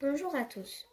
Bonjour 0.00 0.34
à 0.34 0.44
tous. 0.44 0.86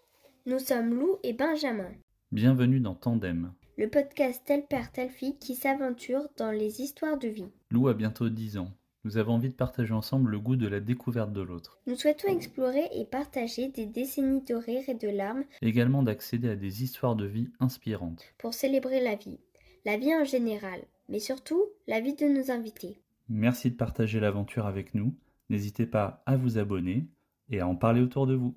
Nous 0.46 0.60
sommes 0.60 0.94
Lou 0.94 1.18
et 1.24 1.34
Benjamin, 1.34 1.92
Bienvenue 2.32 2.80
dans 2.80 2.96
Tandem. 2.96 3.54
le 3.78 3.90
podcast 3.90 4.42
Tel 4.46 4.66
Père 4.66 4.92
Telle 4.92 5.10
Fille 5.10 5.38
qui 5.40 5.56
s'aventure 5.56 6.28
dans 6.38 6.52
les 6.52 6.82
histoires 6.82 7.18
de 7.18 7.28
vie. 7.28 7.50
Lou 7.72 7.88
a 7.88 7.94
bientôt 7.94 8.30
10 8.30 8.58
ans. 8.58 8.72
Nous 9.04 9.18
avons 9.18 9.34
envie 9.34 9.50
de 9.50 9.54
partager 9.54 9.94
ensemble 9.94 10.32
le 10.32 10.40
goût 10.40 10.56
de 10.58 10.68
la 10.68 10.80
découverte 10.82 11.32
de 11.32 11.42
l'autre. 11.42 11.80
Nous 11.88 11.96
souhaitons 11.96 12.28
explorer 12.28 12.90
et 12.94 13.06
partager 13.06 13.70
des 13.70 13.86
décennies 13.86 14.44
de 14.44 14.56
rire 14.56 14.84
et 14.88 14.94
de 14.96 15.08
larmes 15.10 15.44
Également 15.62 16.04
d'accéder 16.04 16.50
à 16.50 16.56
des 16.56 16.84
histoires 16.84 17.16
de 17.16 17.26
vie 17.26 17.50
inspirantes. 17.60 18.26
pour 18.38 18.54
célébrer 18.54 19.00
la 19.02 19.16
vie. 19.16 19.40
La 19.86 19.98
vie 19.98 20.14
en 20.14 20.26
général, 20.26 20.82
mais 21.08 21.20
surtout 21.20 21.64
la 21.88 22.02
vie 22.02 22.16
de 22.16 22.26
nos 22.26 22.52
invités. 22.52 23.00
Merci 23.30 23.72
de 23.72 23.76
partager 23.76 24.20
l'aventure 24.20 24.66
avec 24.66 24.94
nous. 24.94 25.14
N'hésitez 25.50 25.86
pas 25.86 26.22
à 26.26 26.36
vous 26.36 26.58
abonner 26.58 27.06
et 27.50 27.62
à 27.62 27.68
en 27.68 27.76
parler 27.76 28.02
autour 28.02 28.28
de 28.28 28.36
vous. 28.36 28.56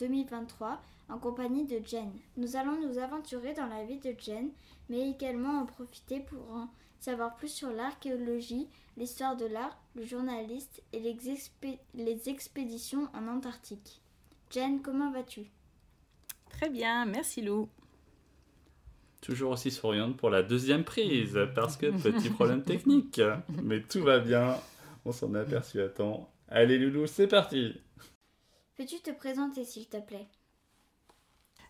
2023 0.00 0.80
en 1.08 1.18
compagnie 1.18 1.64
de 1.66 1.80
Jen. 1.84 2.10
Nous 2.36 2.56
allons 2.56 2.80
nous 2.86 2.98
aventurer 2.98 3.54
dans 3.54 3.66
la 3.66 3.84
vie 3.84 3.98
de 3.98 4.14
Jen, 4.18 4.48
mais 4.88 5.10
également 5.10 5.60
en 5.60 5.66
profiter 5.66 6.20
pour 6.20 6.50
en 6.52 6.68
savoir 6.98 7.36
plus 7.36 7.48
sur 7.48 7.70
l'archéologie, 7.70 8.66
l'histoire 8.96 9.36
de 9.36 9.46
l'art, 9.46 9.76
le 9.94 10.04
journaliste 10.04 10.82
et 10.92 10.98
les, 11.00 11.14
expé- 11.14 11.78
les 11.94 12.28
expéditions 12.28 13.08
en 13.14 13.26
Antarctique. 13.28 14.00
Jen, 14.50 14.80
comment 14.82 15.10
vas-tu? 15.12 15.46
Très 16.50 16.68
bien, 16.68 17.06
merci 17.06 17.42
Lou. 17.42 17.68
Toujours 19.20 19.52
aussi 19.52 19.70
souriante 19.70 20.16
pour 20.16 20.30
la 20.30 20.42
deuxième 20.42 20.84
prise, 20.84 21.38
parce 21.54 21.76
que 21.76 21.86
petit 21.90 22.30
problème 22.30 22.62
technique. 22.62 23.20
Mais 23.62 23.80
tout 23.82 24.02
va 24.02 24.18
bien, 24.18 24.56
on 25.04 25.12
s'en 25.12 25.34
est 25.34 25.38
aperçu 25.40 25.80
à 25.80 25.88
temps. 25.88 26.30
Allez 26.48 26.78
Loulou, 26.78 27.06
c'est 27.06 27.28
parti 27.28 27.74
Peux-tu 28.80 28.98
te 29.00 29.10
présenter 29.10 29.66
s'il 29.66 29.86
te 29.88 29.98
plaît? 29.98 30.26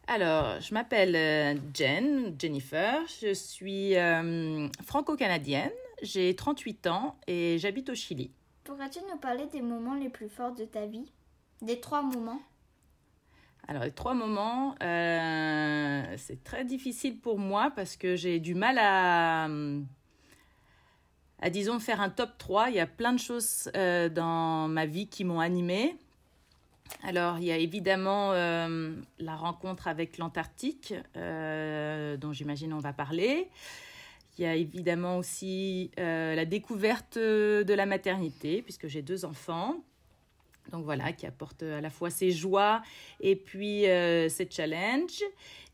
Alors, 0.06 0.60
je 0.60 0.72
m'appelle 0.72 1.16
euh, 1.16 1.56
Jen, 1.74 2.36
Jennifer, 2.38 3.00
je 3.20 3.34
suis 3.34 3.96
euh, 3.96 4.68
franco-canadienne, 4.84 5.72
j'ai 6.02 6.36
38 6.36 6.86
ans 6.86 7.16
et 7.26 7.58
j'habite 7.58 7.90
au 7.90 7.96
Chili. 7.96 8.30
Pourrais-tu 8.62 9.00
nous 9.10 9.18
parler 9.18 9.46
des 9.46 9.60
moments 9.60 9.96
les 9.96 10.08
plus 10.08 10.28
forts 10.28 10.54
de 10.54 10.64
ta 10.64 10.86
vie? 10.86 11.10
Des 11.62 11.80
trois 11.80 12.02
moments? 12.02 12.40
Alors, 13.66 13.82
les 13.82 13.90
trois 13.90 14.14
moments, 14.14 14.76
euh, 14.80 16.14
c'est 16.16 16.44
très 16.44 16.64
difficile 16.64 17.18
pour 17.18 17.40
moi 17.40 17.72
parce 17.74 17.96
que 17.96 18.14
j'ai 18.14 18.38
du 18.38 18.54
mal 18.54 18.78
à, 18.78 19.48
à, 21.40 21.50
disons, 21.50 21.80
faire 21.80 22.00
un 22.00 22.10
top 22.10 22.38
3. 22.38 22.68
Il 22.70 22.76
y 22.76 22.80
a 22.80 22.86
plein 22.86 23.12
de 23.12 23.18
choses 23.18 23.68
euh, 23.74 24.08
dans 24.08 24.68
ma 24.68 24.86
vie 24.86 25.08
qui 25.08 25.24
m'ont 25.24 25.40
animée. 25.40 25.96
Alors, 27.02 27.38
il 27.38 27.44
y 27.44 27.52
a 27.52 27.56
évidemment 27.56 28.32
euh, 28.32 28.94
la 29.18 29.36
rencontre 29.36 29.88
avec 29.88 30.18
l'Antarctique, 30.18 30.94
euh, 31.16 32.16
dont 32.16 32.32
j'imagine 32.32 32.72
on 32.72 32.78
va 32.78 32.92
parler. 32.92 33.48
Il 34.38 34.44
y 34.44 34.46
a 34.46 34.54
évidemment 34.54 35.18
aussi 35.18 35.90
euh, 35.98 36.34
la 36.34 36.44
découverte 36.44 37.18
de 37.18 37.74
la 37.74 37.86
maternité, 37.86 38.62
puisque 38.62 38.86
j'ai 38.86 39.02
deux 39.02 39.24
enfants. 39.24 39.82
Donc 40.72 40.84
voilà, 40.84 41.12
qui 41.12 41.26
apporte 41.26 41.62
à 41.62 41.80
la 41.80 41.90
fois 41.90 42.10
ses 42.10 42.30
joies 42.30 42.82
et 43.20 43.34
puis 43.34 43.82
ses 43.82 44.48
challenges. 44.48 45.22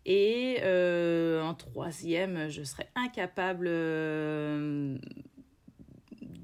Et 0.06 0.58
en 0.62 1.54
troisième, 1.54 2.48
je 2.48 2.62
serais 2.62 2.88
incapable 2.94 3.68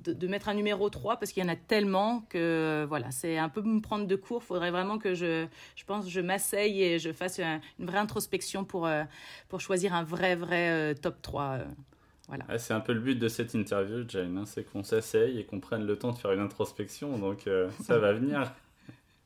de, 0.02 0.12
de 0.12 0.26
mettre 0.28 0.48
un 0.48 0.54
numéro 0.54 0.88
3 0.90 1.16
parce 1.18 1.32
qu'il 1.32 1.42
y 1.42 1.46
en 1.46 1.48
a 1.50 1.56
tellement 1.56 2.22
que 2.28 2.84
voilà, 2.88 3.10
c'est 3.10 3.38
un 3.38 3.48
peu 3.48 3.62
me 3.62 3.80
prendre 3.80 4.06
de 4.06 4.16
court. 4.16 4.40
Il 4.42 4.46
faudrait 4.46 4.70
vraiment 4.70 4.98
que 4.98 5.14
je, 5.14 5.46
je 5.76 5.84
pense, 5.84 6.08
je 6.08 6.20
m'asseye 6.20 6.82
et 6.82 6.98
je 6.98 7.12
fasse 7.12 7.38
un- 7.40 7.60
une 7.78 7.86
vraie 7.86 7.98
introspection 7.98 8.64
pour, 8.64 8.86
euh, 8.86 9.04
pour 9.48 9.60
choisir 9.60 9.94
un 9.94 10.02
vrai, 10.04 10.34
vrai 10.36 10.70
euh, 10.70 10.94
top 10.94 11.20
3. 11.22 11.42
euh. 11.60 11.64
voilà. 12.28 12.44
Ah, 12.48 12.58
C'est 12.58 12.74
un 12.74 12.80
peu 12.80 12.92
le 12.92 13.00
but 13.00 13.18
de 13.18 13.28
cette 13.28 13.54
interview, 13.54 14.04
Jane, 14.08 14.38
hein, 14.38 14.44
c'est 14.46 14.64
qu'on 14.64 14.82
s'asseye 14.82 15.38
et 15.38 15.44
qu'on 15.44 15.60
prenne 15.60 15.84
le 15.86 15.96
temps 15.98 16.12
de 16.12 16.18
faire 16.18 16.32
une 16.32 16.40
introspection, 16.40 17.18
donc 17.18 17.46
euh, 17.46 17.70
ça 17.84 17.98
va 17.98 18.12
venir. 18.12 18.52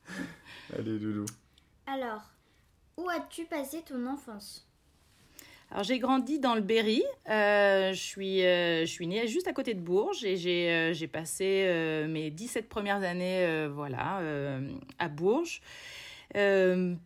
Allez 0.77 0.99
Loulou. 0.99 1.25
Alors, 1.85 2.21
où 2.97 3.07
as-tu 3.09 3.45
passé 3.45 3.81
ton 3.87 4.05
enfance? 4.07 4.66
Alors 5.69 5.83
j'ai 5.83 5.99
grandi 5.99 6.39
dans 6.39 6.55
le 6.55 6.61
Berry. 6.61 7.03
Euh, 7.29 7.91
je, 7.91 7.99
suis, 7.99 8.45
euh, 8.45 8.81
je 8.81 8.91
suis 8.91 9.05
née 9.05 9.27
juste 9.27 9.47
à 9.47 9.53
côté 9.53 9.73
de 9.73 9.81
Bourges 9.81 10.23
et 10.23 10.37
j'ai 10.37 10.71
euh, 10.71 10.93
j'ai 10.93 11.07
passé 11.07 11.67
mes 12.07 12.31
17 12.31 12.69
premières 12.69 13.03
années 13.03 13.67
voilà, 13.67 14.21
à 14.97 15.09
Bourges. 15.09 15.61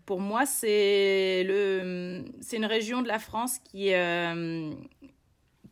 Pour 0.05 0.19
moi, 0.19 0.45
c'est 0.45 1.41
une 1.41 2.65
région 2.65 3.01
de 3.01 3.07
la 3.07 3.19
France 3.19 3.59
qui, 3.59 3.91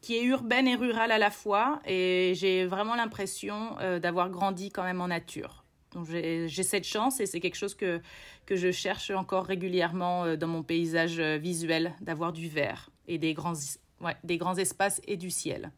qui 0.01 0.17
est 0.17 0.23
urbaine 0.23 0.67
et 0.67 0.75
rurale 0.75 1.11
à 1.11 1.17
la 1.19 1.29
fois 1.29 1.81
et 1.85 2.33
j'ai 2.35 2.65
vraiment 2.65 2.95
l'impression 2.95 3.75
d'avoir 4.01 4.29
grandi 4.29 4.71
quand 4.71 4.83
même 4.83 5.01
en 5.01 5.09
nature. 5.09 5.58
Donc 5.93 6.05
j'ai 6.07 6.47
cette 6.63 6.85
chance 6.85 7.19
et 7.19 7.25
c'est 7.25 7.39
quelque 7.39 7.57
chose 7.57 7.73
que, 7.75 7.99
que 8.45 8.55
je 8.55 8.71
cherche 8.71 9.09
encore 9.09 9.45
régulièrement 9.45 10.25
euh, 10.25 10.35
dans 10.35 10.47
mon 10.47 10.63
paysage 10.63 11.19
euh, 11.19 11.37
visuel, 11.37 11.95
d'avoir 12.01 12.31
du 12.31 12.47
vert 12.47 12.89
et 13.07 13.17
des 13.17 13.33
grands, 13.33 13.55
ouais, 14.01 14.15
des 14.23 14.37
grands 14.37 14.55
espaces 14.55 15.01
et 15.07 15.17
du 15.17 15.31
ciel. 15.31 15.71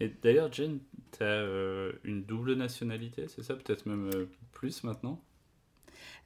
Et 0.00 0.10
d'ailleurs, 0.22 0.52
Jane, 0.52 0.80
tu 1.16 1.22
as 1.22 1.42
une 2.04 2.24
double 2.24 2.54
nationalité, 2.54 3.28
c'est 3.28 3.42
ça? 3.42 3.54
Peut-être 3.54 3.86
même 3.86 4.10
euh, 4.14 4.26
plus 4.52 4.84
maintenant? 4.84 5.20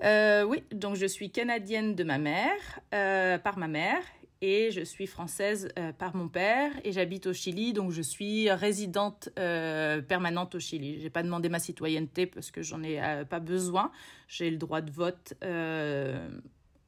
Euh, 0.02 0.42
oui, 0.44 0.62
donc 0.72 0.96
je 0.96 1.06
suis 1.06 1.30
canadienne 1.30 1.94
de 1.94 2.04
ma 2.04 2.18
mère, 2.18 2.80
euh, 2.94 3.38
par 3.38 3.58
ma 3.58 3.68
mère, 3.68 4.02
et 4.42 4.70
je 4.70 4.82
suis 4.82 5.06
française 5.06 5.68
euh, 5.78 5.92
par 5.92 6.14
mon 6.14 6.28
père, 6.28 6.70
et 6.84 6.92
j'habite 6.92 7.26
au 7.26 7.32
Chili, 7.32 7.72
donc 7.72 7.90
je 7.90 8.02
suis 8.02 8.50
résidente 8.50 9.30
euh, 9.38 10.02
permanente 10.02 10.54
au 10.54 10.60
Chili. 10.60 11.00
J'ai 11.00 11.10
pas 11.10 11.22
demandé 11.22 11.48
ma 11.48 11.58
citoyenneté 11.58 12.26
parce 12.26 12.50
que 12.50 12.62
j'en 12.62 12.82
ai 12.82 13.02
euh, 13.02 13.24
pas 13.24 13.40
besoin. 13.40 13.90
J'ai 14.28 14.50
le 14.50 14.58
droit 14.58 14.80
de 14.82 14.90
vote 14.90 15.34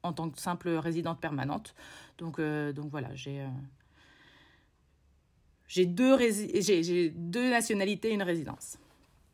en 0.03 0.13
tant 0.13 0.29
que 0.29 0.39
simple 0.39 0.69
résidente 0.69 1.19
permanente. 1.19 1.73
Donc, 2.19 2.39
donc 2.39 2.89
voilà, 2.91 3.13
j'ai 3.15 3.45
j'ai 5.67 5.85
deux, 5.85 6.17
j'ai- 6.19 7.13
nationalités 7.15 8.09
et 8.09 8.13
une 8.13 8.23
résidence. 8.23 8.77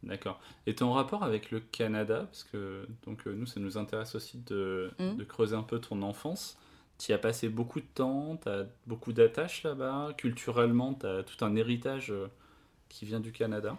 D'accord. 0.04 0.40
Et 0.68 0.76
ton 0.76 0.92
rapport 0.92 1.24
avec 1.24 1.50
le 1.50 1.60
Canada, 1.62 2.24
parce 2.26 2.44
que 2.44 2.88
donc, 3.06 3.26
nous, 3.26 3.46
ça 3.46 3.60
nous 3.60 3.78
intéresse 3.78 4.16
aussi 4.16 4.38
de, 4.46 4.92
Mm. 5.00 5.16
de 5.16 5.24
creuser 5.24 5.56
un 5.56 5.64
peu 5.64 5.80
ton 5.80 6.02
enfance. 6.02 6.58
Tu 6.98 7.12
as 7.12 7.18
passé 7.18 7.50
beaucoup 7.50 7.82
de 7.82 7.86
temps, 7.86 8.38
tu 8.42 8.48
as 8.48 8.66
beaucoup 8.88 9.12
d'attaches 9.12 9.64
là-bas. 9.64 10.14
Culturellement, 10.18 10.94
tu 10.94 11.06
as 11.06 11.24
tout 11.24 11.44
un 11.44 11.56
héritage 11.56 12.12
euh, 12.12 12.28
qui 12.88 13.06
vient 13.06 13.20
du 13.20 13.32
Canada. 13.32 13.78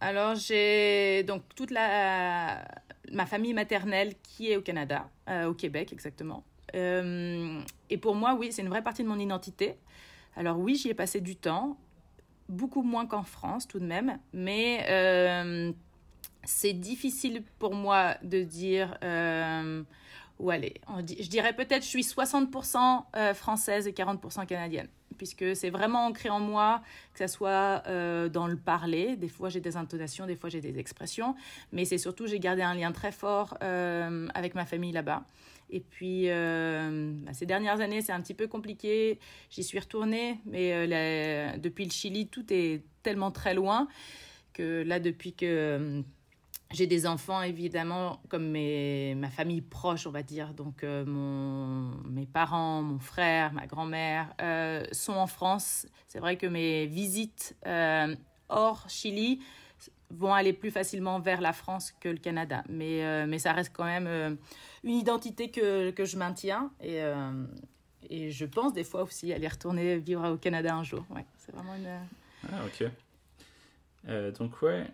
Alors, 0.00 0.34
j'ai 0.34 1.24
donc 1.24 1.42
toute 1.54 1.70
la, 1.70 2.64
ma 3.12 3.26
famille 3.26 3.54
maternelle 3.54 4.14
qui 4.22 4.50
est 4.50 4.56
au 4.56 4.62
Canada, 4.62 5.08
euh, 5.28 5.46
au 5.46 5.54
Québec 5.54 5.92
exactement. 5.92 6.44
Euh, 6.74 7.60
et 7.90 7.98
pour 7.98 8.14
moi, 8.14 8.34
oui, 8.34 8.52
c'est 8.52 8.62
une 8.62 8.68
vraie 8.68 8.82
partie 8.82 9.02
de 9.02 9.08
mon 9.08 9.18
identité. 9.18 9.76
Alors 10.36 10.58
oui, 10.58 10.76
j'y 10.76 10.88
ai 10.88 10.94
passé 10.94 11.20
du 11.20 11.36
temps, 11.36 11.76
beaucoup 12.48 12.82
moins 12.82 13.06
qu'en 13.06 13.22
France 13.22 13.68
tout 13.68 13.78
de 13.78 13.84
même, 13.84 14.18
mais 14.32 15.74
c'est 16.44 16.72
difficile 16.72 17.44
pour 17.58 17.74
moi 17.74 18.16
de 18.22 18.42
dire 18.42 18.96
On 20.88 21.00
dit- 21.02 21.22
je 21.22 21.28
dirais 21.28 21.54
peut-être 21.54 21.82
je 21.82 21.88
suis 21.88 22.02
60% 22.02 23.06
euh, 23.16 23.34
française 23.34 23.86
et 23.86 23.92
40% 23.92 24.44
canadienne, 24.46 24.88
puisque 25.16 25.54
c'est 25.54 25.70
vraiment 25.70 26.06
ancré 26.06 26.28
en 26.30 26.40
moi, 26.40 26.82
que 27.14 27.20
ce 27.20 27.26
soit 27.32 27.82
euh, 27.86 28.28
dans 28.28 28.46
le 28.46 28.56
parler. 28.56 29.16
Des 29.16 29.28
fois, 29.28 29.48
j'ai 29.48 29.60
des 29.60 29.76
intonations, 29.76 30.26
des 30.26 30.36
fois, 30.36 30.50
j'ai 30.50 30.60
des 30.60 30.78
expressions, 30.78 31.34
mais 31.70 31.84
c'est 31.84 31.98
surtout, 31.98 32.26
j'ai 32.26 32.40
gardé 32.40 32.62
un 32.62 32.74
lien 32.74 32.92
très 32.92 33.12
fort 33.12 33.56
euh, 33.62 34.28
avec 34.34 34.54
ma 34.54 34.66
famille 34.66 34.92
là-bas. 34.92 35.24
Et 35.70 35.80
puis, 35.80 36.26
bah, 36.28 37.32
ces 37.32 37.46
dernières 37.46 37.80
années, 37.80 38.02
c'est 38.02 38.12
un 38.12 38.20
petit 38.20 38.34
peu 38.34 38.46
compliqué. 38.46 39.18
J'y 39.48 39.62
suis 39.64 39.78
retournée, 39.78 40.38
mais 40.44 41.56
depuis 41.58 41.86
le 41.86 41.90
Chili, 41.90 42.26
tout 42.26 42.44
est 42.52 42.82
tellement 43.02 43.30
très 43.30 43.54
loin 43.54 43.88
que 44.52 44.82
là, 44.82 45.00
depuis 45.00 45.32
que 45.32 46.02
j'ai 46.72 46.86
des 46.86 47.06
enfants, 47.06 47.42
évidemment, 47.42 48.20
comme 48.28 48.48
mes, 48.48 49.14
ma 49.14 49.28
famille 49.28 49.60
proche, 49.60 50.06
on 50.06 50.10
va 50.10 50.22
dire. 50.22 50.54
Donc, 50.54 50.84
euh, 50.84 51.04
mon, 51.04 51.90
mes 52.08 52.26
parents, 52.26 52.82
mon 52.82 52.98
frère, 52.98 53.52
ma 53.52 53.66
grand-mère 53.66 54.34
euh, 54.40 54.84
sont 54.92 55.12
en 55.12 55.26
France. 55.26 55.86
C'est 56.08 56.18
vrai 56.18 56.36
que 56.36 56.46
mes 56.46 56.86
visites 56.86 57.56
euh, 57.66 58.14
hors 58.48 58.88
Chili 58.88 59.40
vont 60.10 60.32
aller 60.32 60.52
plus 60.52 60.70
facilement 60.70 61.20
vers 61.20 61.40
la 61.40 61.52
France 61.52 61.92
que 62.00 62.08
le 62.08 62.18
Canada. 62.18 62.64
Mais, 62.68 63.26
mais 63.26 63.38
ça 63.38 63.52
reste 63.52 63.72
quand 63.74 63.86
même 63.86 64.36
une 64.84 64.94
identité 64.94 65.50
que, 65.50 65.90
que 65.90 66.04
je 66.04 66.18
maintiens. 66.18 66.70
Et, 66.82 67.00
et 68.10 68.30
je 68.30 68.44
pense 68.44 68.74
des 68.74 68.84
fois 68.84 69.04
aussi 69.04 69.32
aller 69.32 69.48
retourner 69.48 69.96
vivre 69.96 70.32
au 70.32 70.36
Canada 70.36 70.74
un 70.74 70.82
jour. 70.82 71.02
Ouais, 71.08 71.24
c'est 71.38 71.54
vraiment 71.54 71.74
une... 71.74 71.98
Ah, 72.52 72.60
ok. 72.66 74.34
donc, 74.38 74.60
ouais, 74.60 74.86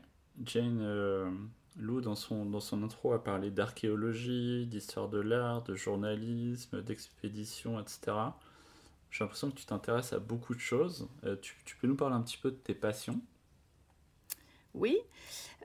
Jane 0.44 1.50
Lou, 1.78 2.00
dans 2.00 2.16
son, 2.16 2.44
dans 2.44 2.60
son 2.60 2.82
intro, 2.82 3.12
a 3.12 3.22
parlé 3.22 3.50
d'archéologie, 3.50 4.66
d'histoire 4.66 5.08
de 5.08 5.20
l'art, 5.20 5.62
de 5.62 5.76
journalisme, 5.76 6.82
d'expédition, 6.82 7.78
etc. 7.78 8.16
J'ai 9.10 9.24
l'impression 9.24 9.50
que 9.50 9.56
tu 9.56 9.64
t'intéresses 9.64 10.12
à 10.12 10.18
beaucoup 10.18 10.54
de 10.54 10.60
choses. 10.60 11.08
Euh, 11.24 11.36
tu, 11.40 11.76
peux 11.80 11.86
nous 11.86 11.96
parler 11.96 12.16
un 12.16 12.22
petit 12.22 12.36
peu 12.36 12.50
de 12.50 12.56
tes 12.56 12.74
passions? 12.74 13.20
Oui. 14.74 14.98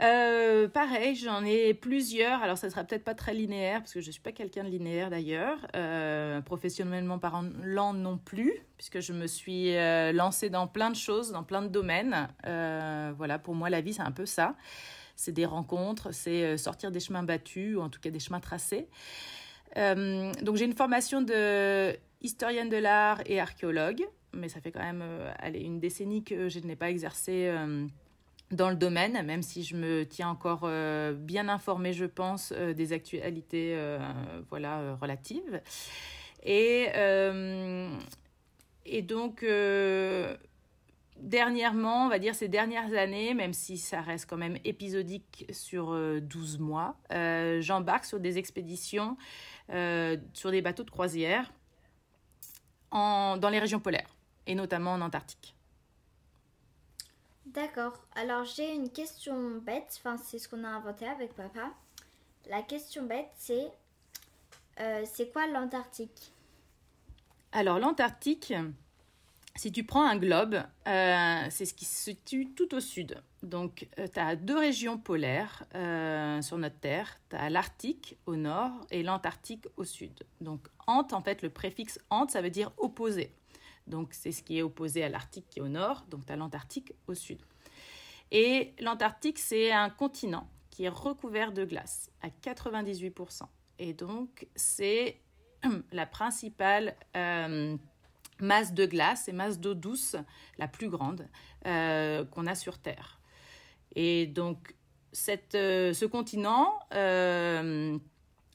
Euh, 0.01 0.67
pareil, 0.67 1.15
j'en 1.15 1.43
ai 1.43 1.73
plusieurs. 1.73 2.41
Alors, 2.43 2.57
ça 2.59 2.69
sera 2.69 2.83
peut-être 2.83 3.03
pas 3.03 3.15
très 3.15 3.33
linéaire, 3.33 3.79
parce 3.79 3.93
que 3.93 4.01
je 4.01 4.07
ne 4.07 4.11
suis 4.11 4.21
pas 4.21 4.31
quelqu'un 4.31 4.63
de 4.63 4.69
linéaire 4.69 5.09
d'ailleurs. 5.09 5.57
Euh, 5.75 6.41
professionnellement 6.41 7.17
parlant 7.17 7.93
non 7.93 8.19
plus, 8.19 8.53
puisque 8.77 8.99
je 9.01 9.13
me 9.13 9.25
suis 9.25 9.73
lancée 10.13 10.51
dans 10.51 10.67
plein 10.67 10.91
de 10.91 10.95
choses, 10.95 11.31
dans 11.31 11.43
plein 11.43 11.63
de 11.63 11.69
domaines. 11.69 12.29
voilà, 13.17 13.39
pour 13.39 13.55
moi, 13.55 13.71
la 13.71 13.81
vie, 13.81 13.93
c'est 13.93 14.01
un 14.01 14.11
peu 14.11 14.27
ça 14.27 14.55
c'est 15.15 15.31
des 15.31 15.45
rencontres, 15.45 16.13
c'est 16.13 16.43
euh, 16.43 16.57
sortir 16.57 16.91
des 16.91 16.99
chemins 16.99 17.23
battus, 17.23 17.77
ou 17.77 17.81
en 17.81 17.89
tout 17.89 17.99
cas 17.99 18.09
des 18.09 18.19
chemins 18.19 18.39
tracés. 18.39 18.87
Euh, 19.77 20.31
donc 20.41 20.55
j'ai 20.57 20.65
une 20.65 20.75
formation 20.75 21.21
de 21.21 21.95
historienne 22.21 22.69
de 22.69 22.77
l'art 22.77 23.21
et 23.25 23.39
archéologue, 23.39 24.05
mais 24.33 24.49
ça 24.49 24.61
fait 24.61 24.71
quand 24.71 24.83
même 24.83 25.03
euh, 25.03 25.31
une 25.53 25.79
décennie 25.79 26.23
que 26.23 26.49
je 26.49 26.59
n'ai 26.59 26.75
pas 26.75 26.89
exercé 26.89 27.51
dans 28.51 28.69
le 28.69 28.75
domaine, 28.75 29.25
même 29.25 29.41
si 29.41 29.63
je 29.63 29.75
me 29.75 30.05
tiens 30.05 30.29
encore 30.29 30.69
bien 31.15 31.49
informée, 31.49 31.91
je 31.91 32.05
pense, 32.05 32.53
des 32.53 32.93
actualités 32.93 33.75
voilà, 34.49 34.95
relatives. 35.01 35.61
Et, 36.43 36.87
et 38.85 39.01
donc, 39.01 39.43
dernièrement, 41.17 42.05
on 42.05 42.09
va 42.09 42.19
dire 42.19 42.35
ces 42.35 42.47
dernières 42.47 42.93
années, 42.93 43.33
même 43.33 43.53
si 43.53 43.77
ça 43.77 44.01
reste 44.01 44.29
quand 44.29 44.37
même 44.37 44.57
épisodique 44.63 45.45
sur 45.51 45.87
12 46.21 46.55
euh, 46.55 46.63
mois, 46.63 46.97
euh, 47.11 47.61
j'embarque 47.61 48.05
sur 48.05 48.19
des 48.19 48.37
expéditions 48.37 49.17
euh, 49.69 50.17
sur 50.33 50.51
des 50.51 50.61
bateaux 50.61 50.83
de 50.83 50.91
croisière 50.91 51.51
en, 52.91 53.37
dans 53.37 53.49
les 53.49 53.59
régions 53.59 53.79
polaires, 53.79 54.15
et 54.47 54.55
notamment 54.55 54.93
en 54.93 55.01
Antarctique. 55.01 55.55
D'accord. 57.45 57.93
Alors 58.15 58.45
j'ai 58.45 58.73
une 58.73 58.89
question 58.89 59.57
bête, 59.59 59.99
enfin 59.99 60.17
c'est 60.17 60.39
ce 60.39 60.49
qu'on 60.49 60.63
a 60.63 60.69
inventé 60.69 61.05
avec 61.05 61.33
papa. 61.35 61.69
La 62.49 62.61
question 62.61 63.03
bête 63.03 63.29
c'est 63.35 63.67
c'est 65.05 65.31
quoi 65.31 65.45
l'Antarctique? 65.45 66.33
Alors 67.51 67.77
l'Antarctique, 67.77 68.55
si 69.55 69.71
tu 69.71 69.83
prends 69.83 70.05
un 70.05 70.17
globe, 70.17 70.55
euh, 70.87 71.45
c'est 71.49 71.65
ce 71.65 71.73
qui 71.73 71.85
se 71.85 72.03
situe 72.05 72.49
tout 72.55 72.73
au 72.73 72.79
sud. 72.79 73.21
Donc, 73.43 73.87
euh, 73.99 74.07
tu 74.11 74.19
as 74.19 74.35
deux 74.35 74.57
régions 74.57 74.97
polaires 74.97 75.63
euh, 75.75 76.41
sur 76.41 76.57
notre 76.57 76.79
Terre. 76.79 77.19
Tu 77.29 77.35
as 77.35 77.49
l'Arctique 77.51 78.17
au 78.25 78.35
nord 78.35 78.71
et 78.89 79.03
l'Antarctique 79.03 79.67
au 79.77 79.83
sud. 79.83 80.23
Donc, 80.41 80.67
ante, 80.87 81.13
en 81.13 81.21
fait, 81.21 81.43
le 81.43 81.51
préfixe 81.51 81.99
ante, 82.09 82.31
ça 82.31 82.41
veut 82.41 82.49
dire 82.49 82.71
opposé. 82.77 83.31
Donc, 83.85 84.13
c'est 84.13 84.31
ce 84.31 84.41
qui 84.41 84.57
est 84.57 84.63
opposé 84.63 85.03
à 85.03 85.09
l'Arctique 85.09 85.45
qui 85.49 85.59
est 85.59 85.61
au 85.61 85.67
nord. 85.67 86.05
Donc, 86.09 86.25
tu 86.25 86.33
as 86.33 86.35
l'Antarctique 86.35 86.93
au 87.05 87.13
sud. 87.13 87.39
Et 88.31 88.73
l'Antarctique, 88.79 89.37
c'est 89.37 89.71
un 89.71 89.91
continent 89.91 90.49
qui 90.71 90.85
est 90.85 90.89
recouvert 90.89 91.51
de 91.51 91.63
glace 91.63 92.09
à 92.23 92.29
98%. 92.29 93.43
Et 93.77 93.93
donc, 93.93 94.47
c'est 94.55 95.19
la 95.91 96.07
principale 96.07 96.95
masse 98.39 98.73
de 98.73 98.85
glace 98.85 99.27
et 99.27 99.31
masse 99.31 99.59
d'eau 99.59 99.73
douce 99.73 100.15
la 100.57 100.67
plus 100.67 100.89
grande 100.89 101.27
euh, 101.65 102.25
qu'on 102.25 102.47
a 102.47 102.55
sur 102.55 102.77
Terre. 102.77 103.19
Et 103.95 104.27
donc, 104.27 104.75
cette, 105.11 105.55
euh, 105.55 105.93
ce 105.93 106.05
continent, 106.05 106.79
euh, 106.93 107.97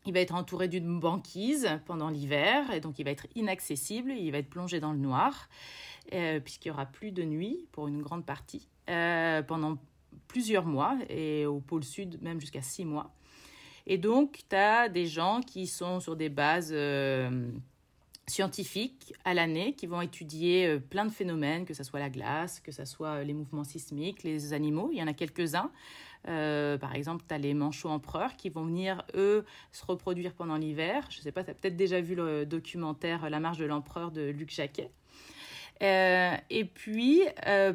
il 0.07 0.13
va 0.13 0.21
être 0.21 0.35
entouré 0.35 0.69
d'une 0.69 0.99
banquise 0.99 1.69
pendant 1.87 2.09
l'hiver, 2.09 2.71
et 2.73 2.81
donc 2.81 2.99
il 2.99 3.05
va 3.05 3.11
être 3.11 3.27
inaccessible, 3.35 4.13
il 4.13 4.31
va 4.31 4.39
être 4.39 4.51
plongé 4.51 4.81
dans 4.81 4.93
le 4.93 4.99
noir, 4.99 5.49
puisqu'il 6.43 6.69
n'y 6.69 6.73
aura 6.73 6.87
plus 6.87 7.13
de 7.13 7.23
nuit 7.23 7.67
pour 7.73 7.89
une 7.89 8.01
grande 8.01 8.25
partie, 8.25 8.69
pendant 8.87 9.77
plusieurs 10.27 10.65
mois, 10.65 10.97
et 11.11 11.45
au 11.45 11.61
pôle 11.61 11.85
sud 11.85 12.23
même 12.23 12.41
jusqu'à 12.41 12.63
six 12.63 12.87
mois. 12.87 13.15
Et 13.87 13.99
donc, 13.99 14.45
tu 14.49 14.57
as 14.57 14.89
des 14.89 15.07
gens 15.07 15.43
qui 15.43 15.67
sont 15.67 16.01
sur 16.01 16.17
des 16.17 16.31
bases 16.31 16.73
scientifiques 18.31 19.15
à 19.25 19.35
l'année 19.35 19.75
qui 19.75 19.87
vont 19.87 20.01
étudier 20.01 20.67
euh, 20.67 20.79
plein 20.79 21.05
de 21.05 21.11
phénomènes, 21.11 21.65
que 21.65 21.75
ce 21.75 21.85
soit 21.85 22.01
la 22.01 22.11
glace, 22.11 22.61
que 22.61 22.73
ce 22.73 22.85
soit 22.85 23.09
euh, 23.09 23.25
les 23.25 23.35
mouvements 23.35 23.65
sismiques, 23.65 24.23
les 24.23 24.53
animaux. 24.53 24.91
Il 24.93 24.99
y 24.99 25.03
en 25.03 25.07
a 25.07 25.13
quelques-uns. 25.13 25.71
Euh, 26.29 26.77
par 26.79 26.95
exemple, 26.95 27.25
tu 27.29 27.35
as 27.35 27.39
les 27.39 27.55
manchots 27.55 27.89
empereurs 27.89 28.37
qui 28.37 28.49
vont 28.49 28.65
venir, 28.65 29.05
eux, 29.15 29.45
se 29.73 29.85
reproduire 29.85 30.33
pendant 30.35 30.57
l'hiver. 30.57 31.07
Je 31.11 31.19
ne 31.19 31.23
sais 31.23 31.33
pas, 31.33 31.45
tu 31.45 31.51
as 31.51 31.55
peut-être 31.55 31.77
déjà 31.77 32.01
vu 32.01 32.15
le 32.15 32.45
documentaire 32.45 33.31
La 33.31 33.41
marche 33.41 33.59
de 33.59 33.65
l'empereur 33.65 34.11
de 34.11 34.23
Luc 34.31 34.51
Jacquet. 34.51 34.91
et 35.81 36.65
puis, 36.75 37.23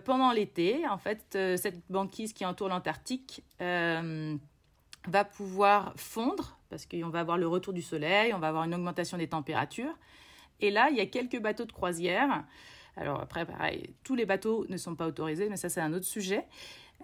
pendant 0.03 0.33
l'été, 0.33 0.85
en 0.87 0.97
fait, 0.97 1.25
cette 1.31 1.81
banquise 1.89 2.33
qui 2.33 2.45
entoure 2.45 2.67
l'Antarctique 2.67 3.43
va 3.59 5.25
pouvoir 5.25 5.93
fondre 5.95 6.57
parce 6.69 6.85
qu'on 6.87 7.09
va 7.09 7.19
avoir 7.19 7.37
le 7.37 7.47
retour 7.47 7.71
du 7.71 7.83
soleil, 7.83 8.33
on 8.33 8.39
va 8.39 8.47
avoir 8.47 8.63
une 8.63 8.73
augmentation 8.73 9.17
des 9.17 9.27
températures. 9.27 9.95
Et 10.63 10.71
là, 10.71 10.89
il 10.89 10.95
y 10.95 11.01
a 11.01 11.05
quelques 11.05 11.41
bateaux 11.41 11.65
de 11.65 11.73
croisière. 11.73 12.45
Alors 12.95 13.19
après, 13.19 13.45
pareil, 13.45 13.93
tous 14.05 14.15
les 14.15 14.25
bateaux 14.25 14.65
ne 14.69 14.77
sont 14.77 14.95
pas 14.95 15.07
autorisés, 15.07 15.49
mais 15.49 15.57
ça 15.57 15.67
c'est 15.67 15.81
un 15.81 15.91
autre 15.91 16.05
sujet. 16.05 16.45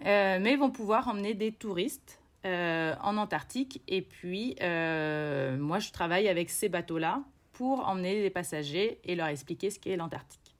Euh, 0.06 0.38
mais 0.40 0.56
vont 0.56 0.70
pouvoir 0.70 1.08
emmener 1.08 1.34
des 1.34 1.52
touristes 1.52 2.22
euh, 2.46 2.94
en 3.02 3.18
Antarctique. 3.18 3.82
Et 3.86 4.00
puis, 4.00 4.56
euh, 4.62 5.58
moi, 5.58 5.78
je 5.78 5.92
travaille 5.92 6.26
avec 6.28 6.48
ces 6.48 6.70
bateaux-là 6.70 7.22
pour 7.52 7.86
emmener 7.86 8.22
les 8.22 8.30
passagers 8.30 8.98
et 9.04 9.14
leur 9.14 9.26
expliquer 9.26 9.68
ce 9.68 9.78
qu'est 9.78 9.96
l'Antarctique. 9.96 10.54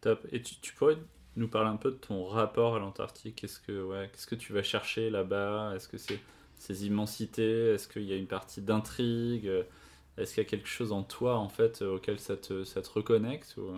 Top. 0.00 0.26
Et 0.32 0.42
tu, 0.42 0.72
pourrais 0.74 0.96
nous 1.36 1.46
parler 1.46 1.70
un 1.70 1.76
peu 1.76 1.92
de 1.92 1.96
ton 1.96 2.24
rapport 2.24 2.74
à 2.74 2.80
l'Antarctique? 2.80 3.36
Qu'est-ce 3.36 3.60
que, 3.60 3.84
ouais, 3.84 4.10
qu'est-ce 4.12 4.26
que 4.26 4.34
tu 4.34 4.52
vas 4.52 4.64
chercher 4.64 5.10
là-bas? 5.10 5.74
Est-ce 5.76 5.86
que 5.86 5.96
c'est 5.96 6.18
ces 6.56 6.86
immensités? 6.86 7.74
Est-ce 7.74 7.86
qu'il 7.86 8.02
y 8.02 8.12
a 8.12 8.16
une 8.16 8.26
partie 8.26 8.62
d'intrigue? 8.62 9.48
Est-ce 10.18 10.34
qu'il 10.34 10.42
y 10.42 10.46
a 10.46 10.48
quelque 10.48 10.68
chose 10.68 10.92
en 10.92 11.02
toi, 11.02 11.48
euh, 11.60 11.96
auquel 11.96 12.18
ça 12.18 12.36
te, 12.36 12.88
reconnecte 12.88 13.56
ou... 13.56 13.70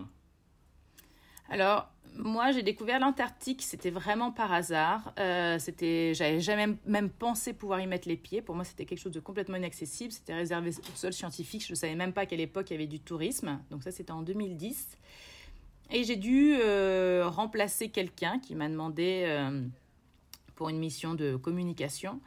Alors, 1.51 1.89
moi, 2.15 2.53
j'ai 2.53 2.63
découvert 2.63 3.01
l'Antarctique, 3.01 3.63
c'était 3.63 3.91
vraiment 3.91 4.31
par 4.31 4.53
hasard. 4.53 5.15
Euh, 5.19 5.59
c'était, 5.59 6.13
j'avais 6.15 6.41
jamais 6.41 6.67
même 6.85 7.09
pensé 7.09 7.55
pouvoir 7.55 7.81
y 7.81 7.87
mettre 7.87 8.07
les 8.07 8.17
pieds. 8.17 8.43
Pour 8.43 8.55
moi, 8.55 8.65
c'était 8.65 8.85
quelque 8.85 8.99
chose 8.99 9.13
de 9.13 9.21
complètement 9.21 9.57
inaccessible. 9.57 10.13
C'était 10.13 10.35
réservé 10.35 10.71
aux 10.71 10.97
seuls 10.97 11.15
scientifiques. 11.15 11.65
Je 11.65 11.73
ne 11.73 11.77
savais 11.77 11.95
même 11.95 12.13
pas 12.13 12.27
qu'à 12.27 12.37
l'époque, 12.37 12.69
il 12.71 12.75
y 12.75 12.77
avait 12.77 12.87
du 12.87 13.01
tourisme. 13.01 13.59
Donc 13.71 13.83
ça, 13.83 13.91
c'était 13.91 14.11
en 14.11 14.23
2010. 14.23 14.99
Et 15.91 16.05
j'ai 16.05 16.17
dû 16.17 16.57
euh, 16.61 17.29
remplacer 17.29 17.89
quelqu'un 17.89 18.39
qui 18.39 18.55
m'a 18.55 18.69
demandé, 18.69 19.25
euh, 19.27 19.63
pour 20.59 20.71
une 20.71 20.81
mission 20.81 21.15
de 21.15 21.37
communication, 21.37 22.21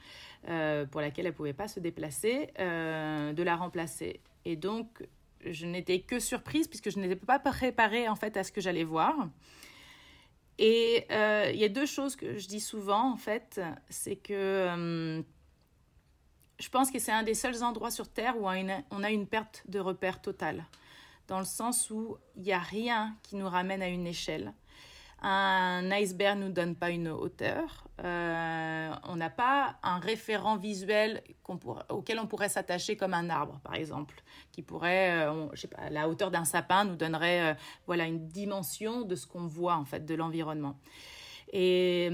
euh, 0.47 0.85
pour 0.85 1.01
laquelle 1.01 1.25
elle 1.25 1.33
ne 1.33 1.35
pouvait 1.35 1.51
pas 1.51 1.67
se 1.67 1.81
déplacer, 1.81 2.49
euh, 2.59 3.33
de 3.33 3.43
la 3.43 3.57
remplacer. 3.57 4.21
Et 4.45 4.55
donc, 4.55 5.05
je 5.45 5.65
n'étais 5.65 5.99
que 5.99 6.17
surprise 6.17 6.69
puisque 6.69 6.89
je 6.91 6.97
n'étais 6.97 7.17
pas 7.17 7.39
préparée 7.39 8.07
en 8.07 8.15
fait 8.15 8.37
à 8.37 8.45
ce 8.45 8.53
que 8.53 8.61
j'allais 8.61 8.85
voir. 8.85 9.27
Et 10.59 11.05
euh, 11.11 11.51
il 11.53 11.59
y 11.59 11.65
a 11.65 11.67
deux 11.67 11.85
choses 11.85 12.15
que 12.15 12.37
je 12.37 12.47
dis 12.47 12.61
souvent 12.61 13.11
en 13.11 13.17
fait, 13.17 13.59
c'est 13.89 14.15
que 14.15 15.21
je 16.57 16.69
pense 16.69 16.89
que 16.89 16.99
c'est 16.99 17.11
un 17.11 17.23
des 17.23 17.33
seuls 17.33 17.63
endroits 17.63 17.91
sur 17.91 18.07
Terre 18.07 18.37
où 18.39 18.47
on 18.47 19.03
a 19.03 19.11
une 19.11 19.27
perte 19.27 19.63
de 19.67 19.79
repère 19.79 20.21
totale, 20.21 20.63
dans 21.27 21.39
le 21.39 21.45
sens 21.45 21.89
où 21.89 22.15
il 22.37 22.43
n'y 22.43 22.53
a 22.53 22.59
rien 22.59 23.13
qui 23.23 23.35
nous 23.35 23.49
ramène 23.49 23.81
à 23.81 23.89
une 23.89 24.07
échelle. 24.07 24.53
Un 25.23 25.91
iceberg 25.91 26.39
ne 26.39 26.47
nous 26.47 26.51
donne 26.51 26.75
pas 26.75 26.89
une 26.89 27.09
hauteur. 27.09 27.87
Euh, 28.03 28.91
on 29.03 29.15
n'a 29.15 29.29
pas 29.29 29.75
un 29.83 29.99
référent 29.99 30.57
visuel 30.57 31.21
auquel 31.89 32.19
on 32.19 32.25
pourrait 32.25 32.49
s'attacher 32.49 32.95
comme 32.97 33.13
un 33.13 33.29
arbre, 33.29 33.59
par 33.63 33.75
exemple, 33.75 34.23
qui 34.51 34.63
pourrait, 34.63 35.27
euh, 35.27 35.47
la 35.91 36.09
hauteur 36.09 36.31
d'un 36.31 36.45
sapin 36.45 36.85
nous 36.85 36.95
donnerait, 36.95 37.51
euh, 37.51 37.53
voilà, 37.85 38.05
une 38.05 38.27
dimension 38.27 39.03
de 39.03 39.15
ce 39.15 39.27
qu'on 39.27 39.45
voit 39.45 39.75
en 39.75 39.85
fait 39.85 40.05
de 40.05 40.15
l'environnement. 40.15 40.79
Et 41.53 42.09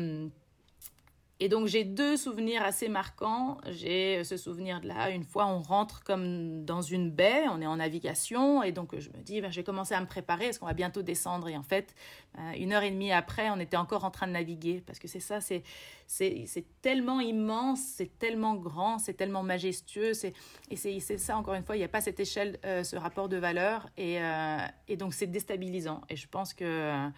et 1.40 1.50
donc 1.50 1.68
j'ai 1.68 1.84
deux 1.84 2.18
souvenirs 2.18 2.64
assez 2.64 2.90
marquants. 2.90 3.58
J'ai 3.70 4.24
ce 4.24 4.38
souvenir 4.38 4.82
de 4.82 4.88
là, 4.88 5.10
une 5.10 5.24
fois 5.24 5.46
on 5.46 5.62
rentre 5.62 6.04
comme 6.04 6.66
dans 6.66 6.82
une 6.82 7.12
baie, 7.12 7.44
on 7.50 7.62
est 7.62 7.68
en 7.68 7.78
navigation, 7.78 8.64
et 8.64 8.72
donc 8.72 8.98
je 8.98 9.10
me 9.10 9.22
dis, 9.22 9.42
ben, 9.42 9.52
j'ai 9.52 9.64
commencé 9.64 9.94
à 9.94 10.02
me 10.02 10.08
préparer, 10.08 10.46
est-ce 10.48 10.60
qu'on 10.60 10.66
va 10.66 10.74
bientôt 10.74 11.04
descendre? 11.04 11.48
Et 11.48 11.58
en 11.58 11.64
fait, 11.64 11.94
euh, 12.40 12.52
une 12.58 12.74
heure 12.74 12.84
et 12.84 12.92
demie 12.92 13.12
après, 13.12 13.50
on 13.50 13.60
était 13.60 13.78
encore 13.78 14.04
en 14.04 14.12
train 14.12 14.28
de 14.28 14.32
naviguer, 14.32 14.82
parce 14.86 15.00
que 15.00 15.08
c'est 15.08 15.20
ça, 15.20 15.42
c'est, 15.42 15.64
c'est, 16.08 16.66
tellement 16.82 17.20
immense, 17.20 17.80
c'est 17.82 18.18
tellement 18.18 18.56
grand, 18.56 18.98
c'est 18.98 19.14
tellement 19.14 19.44
majestueux, 19.44 20.14
c'est, 20.14 20.34
et 20.72 20.76
c'est, 20.76 21.00
ça, 21.18 21.38
encore 21.38 21.54
une 21.54 21.64
fois, 21.64 21.76
il 21.76 21.80
n'y 21.80 21.86
a 21.86 21.90
pas 21.90 22.02
cette 22.02 22.20
échelle, 22.20 22.60
euh, 22.66 22.84
ce 22.84 22.96
rapport 22.96 23.30
de 23.30 23.38
valeur, 23.38 23.90
et, 23.98 24.22
euh, 24.22 24.58
et 24.88 24.98
donc 24.98 25.14
c'est 25.14 25.28
déstabilisant. 25.28 26.02
Et 26.10 26.16
je 26.16 26.28
pense 26.28 26.54
que, 26.54 27.10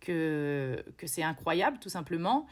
que, 0.00 0.84
que 0.96 1.06
c'est 1.06 1.22
incroyable, 1.22 1.78
tout 1.78 1.88
simplement. 1.88 2.46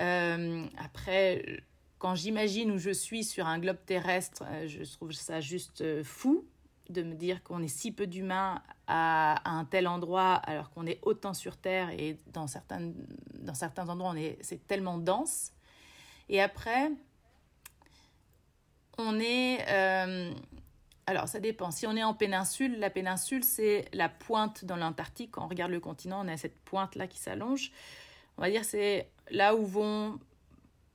Euh, 0.00 0.66
après, 0.78 1.62
quand 1.98 2.14
j'imagine 2.14 2.70
où 2.70 2.78
je 2.78 2.90
suis 2.90 3.24
sur 3.24 3.46
un 3.46 3.58
globe 3.58 3.78
terrestre, 3.86 4.44
euh, 4.46 4.68
je 4.68 4.90
trouve 4.92 5.12
ça 5.12 5.40
juste 5.40 5.80
euh, 5.80 6.04
fou 6.04 6.44
de 6.90 7.02
me 7.02 7.14
dire 7.14 7.42
qu'on 7.42 7.62
est 7.62 7.68
si 7.68 7.90
peu 7.90 8.06
d'humains 8.06 8.62
à, 8.86 9.42
un 9.50 9.64
tel 9.64 9.88
endroit 9.88 10.34
alors 10.34 10.70
qu'on 10.70 10.86
est 10.86 11.00
autant 11.02 11.34
sur 11.34 11.56
Terre 11.56 11.90
et 11.90 12.16
dans 12.32 12.46
certains, 12.46 12.92
dans 13.40 13.54
certains 13.54 13.88
endroits 13.88 14.14
c'est 14.40 14.64
tellement 14.68 14.96
dense. 14.96 15.50
Et 16.28 16.40
après, 16.40 16.92
on 18.98 19.18
est... 19.18 19.66
alors 21.06 21.26
ça 21.26 21.40
dépend. 21.40 21.72
Si 21.72 21.88
on 21.88 21.96
est 21.96 22.04
en 22.04 22.14
péninsule, 22.14 22.78
la 22.78 22.88
péninsule 22.88 23.42
c'est 23.42 23.86
la 23.92 24.08
pointe 24.08 24.64
dans 24.64 24.76
l'Antarctique. 24.76 25.32
Quand 25.32 25.44
on 25.44 25.48
regarde 25.48 25.72
le 25.72 25.80
continent, 25.80 26.24
on 26.24 26.28
a 26.28 26.36
cette 26.36 26.60
pointe 26.60 26.94
là 26.94 27.08
qui 27.08 27.18
s'allonge. 27.18 27.72
On 28.38 28.42
va 28.42 28.50
dire 28.50 28.64
c'est 28.64 29.10
là 29.30 29.54
où 29.54 29.64
vont 29.64 30.18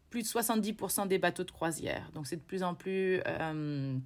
plus 0.10 0.24
de 0.24 0.28
70% 0.28 1.08
des 1.08 1.18
bateaux 1.18 1.44
de 1.44 1.52
croisière. 1.52 2.10
Donc 2.14 2.28
c'est 2.28 2.36
de 2.36 2.42
plus 2.42 2.64
en 2.64 2.76
plus 2.76 3.22
euh, 3.26 3.98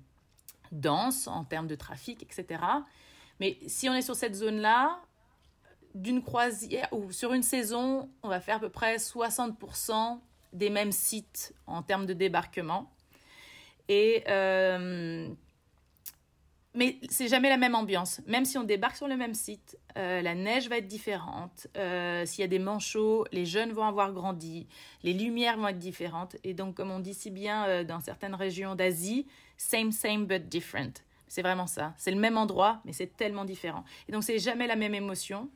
dense 0.72 1.28
en 1.28 1.44
termes 1.44 1.68
de 1.68 1.76
trafic, 1.76 2.24
etc. 2.24 2.62
Mais 3.40 3.58
si 3.68 3.90
on 3.90 3.94
est 3.94 4.02
sur 4.02 4.16
cette 4.16 4.36
zone-là, 4.36 5.02
d'une 5.96 6.22
croisière 6.22 6.88
ou 6.92 7.12
sur 7.12 7.34
une 7.34 7.44
saison, 7.44 8.10
on 8.22 8.30
va 8.30 8.40
faire 8.40 8.58
à 8.58 8.60
peu 8.60 8.70
près 8.70 8.98
60% 8.98 10.20
des 10.54 10.70
mêmes 10.70 10.92
sites 10.92 11.54
en 11.68 11.82
termes 11.82 12.06
de 12.06 12.14
débarquement. 12.14 12.92
Et 13.88 14.24
euh, 14.28 15.30
mais 16.76 17.00
c'est 17.10 17.28
jamais 17.28 17.50
la 17.50 17.58
même 17.58 17.74
ambiance. 17.74 18.22
Même 18.28 18.46
si 18.46 18.58
on 18.58 18.64
débarque 18.64 18.98
sur 18.98 19.08
le 19.08 19.16
même 19.16 19.34
site, 19.34 19.78
euh, 19.98 20.22
la 20.22 20.36
neige 20.36 20.68
va 20.68 20.78
être 20.78 20.88
différente. 20.88 21.68
Euh, 21.78 22.26
s'il 22.26 22.42
y 22.42 22.44
a 22.44 22.48
des 22.48 22.60
manchots, 22.60 23.26
les 23.32 23.46
jeunes 23.46 23.72
vont 23.72 23.86
avoir 23.86 24.12
grandi, 24.12 24.68
les 25.04 25.14
lumières 25.14 25.58
vont 25.58 25.70
être 25.70 25.80
différentes. 25.80 26.36
Et 26.44 26.54
donc, 26.54 26.76
comme 26.76 26.92
on 26.92 27.00
dit 27.00 27.14
si 27.14 27.32
bien 27.32 27.66
euh, 27.66 27.84
dans 27.84 28.02
certaines 28.02 28.36
régions 28.36 28.76
d'Asie, 28.76 29.26
same, 29.58 29.92
same, 29.92 30.26
but 30.26 30.48
different. 30.48 30.94
C'est 31.28 31.42
vraiment 31.42 31.68
ça. 31.68 31.94
C'est 31.98 32.12
le 32.12 32.20
même 32.20 32.38
endroit, 32.38 32.82
mais 32.84 32.94
c'est 32.94 33.16
tellement 33.16 33.46
différent. 33.46 33.84
Et 34.08 34.12
donc, 34.12 34.24
c'est 34.24 34.40
jamais 34.40 34.68
la 34.68 34.76
même 34.76 34.94
émotion. 34.94 35.50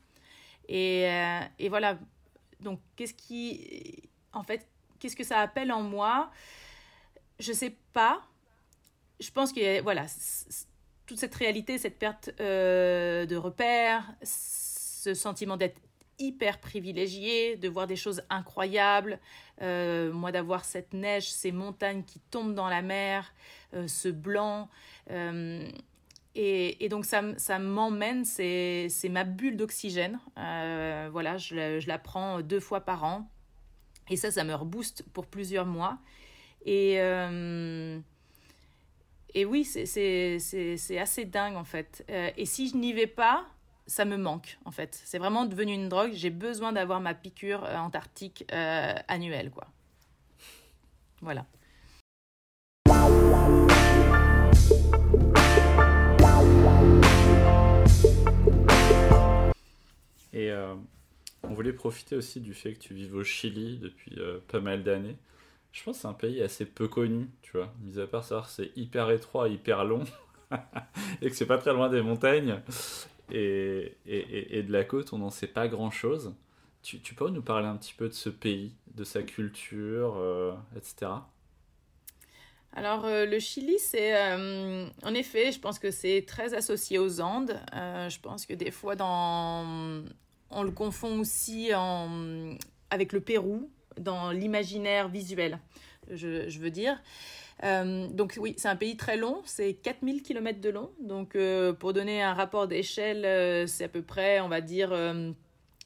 Et, 0.68 1.08
voilà. 1.70 2.00
Donc, 2.62 2.80
qu'est-ce 2.96 3.14
qui. 3.14 4.10
En 4.34 4.44
fait, 4.44 4.68
qu'est-ce 5.00 5.16
que 5.16 5.24
ça 5.24 5.40
appelle 5.40 5.72
en 5.72 5.82
moi? 5.82 6.32
Je 7.40 7.54
sais 7.54 7.76
pas. 7.94 8.22
Je 9.20 9.32
pense 9.32 9.52
que, 9.52 9.82
voilà 9.82 10.06
toute 11.10 11.18
cette 11.18 11.34
réalité, 11.34 11.80
cette 11.80 11.98
perte 11.98 12.30
euh, 12.39 13.25
de 13.25 13.36
repères, 13.36 14.13
ce 14.22 15.16
sentiment 15.16 15.58
d'être 15.58 15.82
hyper 16.20 16.60
privilégié, 16.60 17.56
de 17.56 17.68
voir 17.68 17.88
des 17.88 17.96
choses 17.96 18.22
incroyables, 18.30 19.20
euh, 19.63 20.13
moi 20.13 20.32
d'avoir 20.32 20.63
cette 20.63 20.94
neige, 20.94 21.32
ces 21.32 21.51
montagnes 21.51 22.04
qui 22.04 22.20
tombent 22.30 22.54
dans 22.54 22.70
la 22.70 22.84
mer, 22.84 23.34
euh, 23.74 23.88
ce 23.88 24.08
blanc. 24.08 24.70
Et, 26.36 26.88
donc 26.92 27.06
ça, 27.06 27.58
m'emmène, 27.58 28.24
c'est 28.24 28.89
ma 29.10 29.24
bulle 29.24 29.58
d'oxygène. 29.58 30.20
voilà, 30.36 31.38
je, 31.38 31.88
la 31.88 31.98
prends 31.98 32.42
deux 32.42 32.60
fois 32.60 32.82
par 32.82 33.04
an. 33.04 33.28
Et 34.12 34.16
ça, 34.16 34.30
ça 34.30 34.44
me 34.44 34.54
rebooste 34.54 35.04
pour 35.12 35.25
plusieurs 35.25 35.66
mois. 35.66 35.98
Et 39.33 39.45
oui, 39.45 39.63
c'est 39.65 40.98
assez 40.98 41.25
dingue 41.25 41.55
en 41.55 41.63
fait. 41.63 42.05
Euh, 42.09 42.31
et 42.36 42.45
si 42.45 42.69
je 42.69 42.77
n'y 42.77 42.93
vais 42.93 43.07
pas, 43.07 43.48
ça 43.88 44.05
me 44.05 44.17
manque 44.17 44.57
en 44.65 44.71
fait. 44.71 45.00
C'est 45.05 45.19
vraiment 45.19 45.45
devenu 45.45 45.74
une 45.74 45.89
drogue. 45.89 46.12
J'ai 46.13 46.29
besoin 46.29 46.71
d'avoir 46.71 47.00
ma 47.00 47.13
piqûre 47.13 47.63
euh, 47.63 47.77
antarctique 47.77 48.45
euh, 48.51 48.93
annuelle 49.07 49.51
quoi. 49.51 49.67
Voilà. 51.21 51.45
Et 60.31 60.51
on 61.43 61.53
voulait 61.53 61.74
profiter 61.74 62.15
aussi 62.15 62.39
du 62.39 62.53
fait 62.53 62.74
que 62.74 62.79
tu 62.79 62.93
vives 62.93 63.15
au 63.15 63.24
Chili 63.24 63.77
depuis 63.77 64.17
pas 64.48 64.62
mal 64.62 64.83
d'années. 64.83 65.17
Je 65.72 65.84
pense 65.84 65.98
que 65.98 66.02
c'est 66.02 66.08
un 66.08 66.14
pays 66.14 66.42
assez 66.42 66.66
peu 66.66 66.88
connu, 66.88 67.30
tu 67.42 67.58
vois. 67.58 67.74
Mis 67.82 68.00
à 68.00 68.08
part 68.08 68.24
ça, 68.24 68.44
c'est 68.48 68.72
hyper 68.76 69.12
étroit, 69.12 69.50
hyper 69.50 69.86
long, 69.86 70.04
et 71.22 71.30
que 71.30 71.36
c'est 71.36 71.46
pas 71.46 71.58
très 71.58 71.74
loin 71.74 71.90
des 71.90 72.02
montagnes 72.02 72.62
et, 73.32 74.64
de 74.64 74.72
la 74.72 74.84
côte, 74.84 75.14
on 75.14 75.20
n'en 75.20 75.30
sait 75.30 75.48
pas 75.48 75.68
grand 75.68 75.92
chose. 75.92 76.36
Tu, 76.82 77.00
tu, 77.02 77.14
peux 77.14 77.30
nous 77.30 77.42
parler 77.42 77.68
un 77.68 77.76
petit 77.76 77.94
peu 77.94 78.08
de 78.08 78.14
ce 78.14 78.30
pays, 78.30 78.74
de 78.96 79.04
sa 79.04 79.22
culture, 79.22 80.16
euh, 80.18 80.54
etc. 80.76 81.12
Alors 82.72 83.06
euh, 83.06 83.26
le 83.26 83.40
Chili, 83.40 83.78
c'est 83.80 84.16
euh, 84.16 84.88
en 85.04 85.14
effet, 85.14 85.52
je 85.52 85.60
pense 85.60 85.80
que 85.80 85.92
c'est 85.92 86.24
très 86.26 86.54
associé 86.54 86.98
aux 87.00 87.20
Andes. 87.20 87.60
je 87.74 88.20
pense 88.20 88.46
que 88.46 88.54
des 88.54 88.72
fois, 88.72 88.96
on 89.00 90.64
le 90.64 90.72
confond 90.72 91.20
aussi 91.20 91.72
avec 92.90 93.12
le 93.12 93.20
Pérou 93.20 93.70
dans 94.00 94.32
l'imaginaire 94.32 95.10
visuel, 95.10 95.60
je, 96.10 96.60
veux 96.60 96.72
dire. 96.72 97.01
Euh, 97.63 98.08
donc 98.08 98.38
oui, 98.39 98.56
c'est 98.58 98.70
un 98.70 98.75
pays 98.75 98.96
très 98.98 99.18
long, 99.18 99.41
c'est 99.46 99.74
4000 99.74 100.24
km 100.24 100.60
de 100.62 100.70
long. 100.70 100.91
Donc 101.01 101.36
euh, 101.36 101.74
pour 101.74 101.94
donner 101.94 102.24
un 102.24 102.34
rapport 102.34 102.68
d'échelle, 102.68 103.25
euh, 103.25 103.68
c'est 103.68 103.84
à 103.84 103.89
peu 103.89 104.01
près, 104.01 104.39
on 104.39 104.48
va 104.48 104.62
dire, 104.62 104.94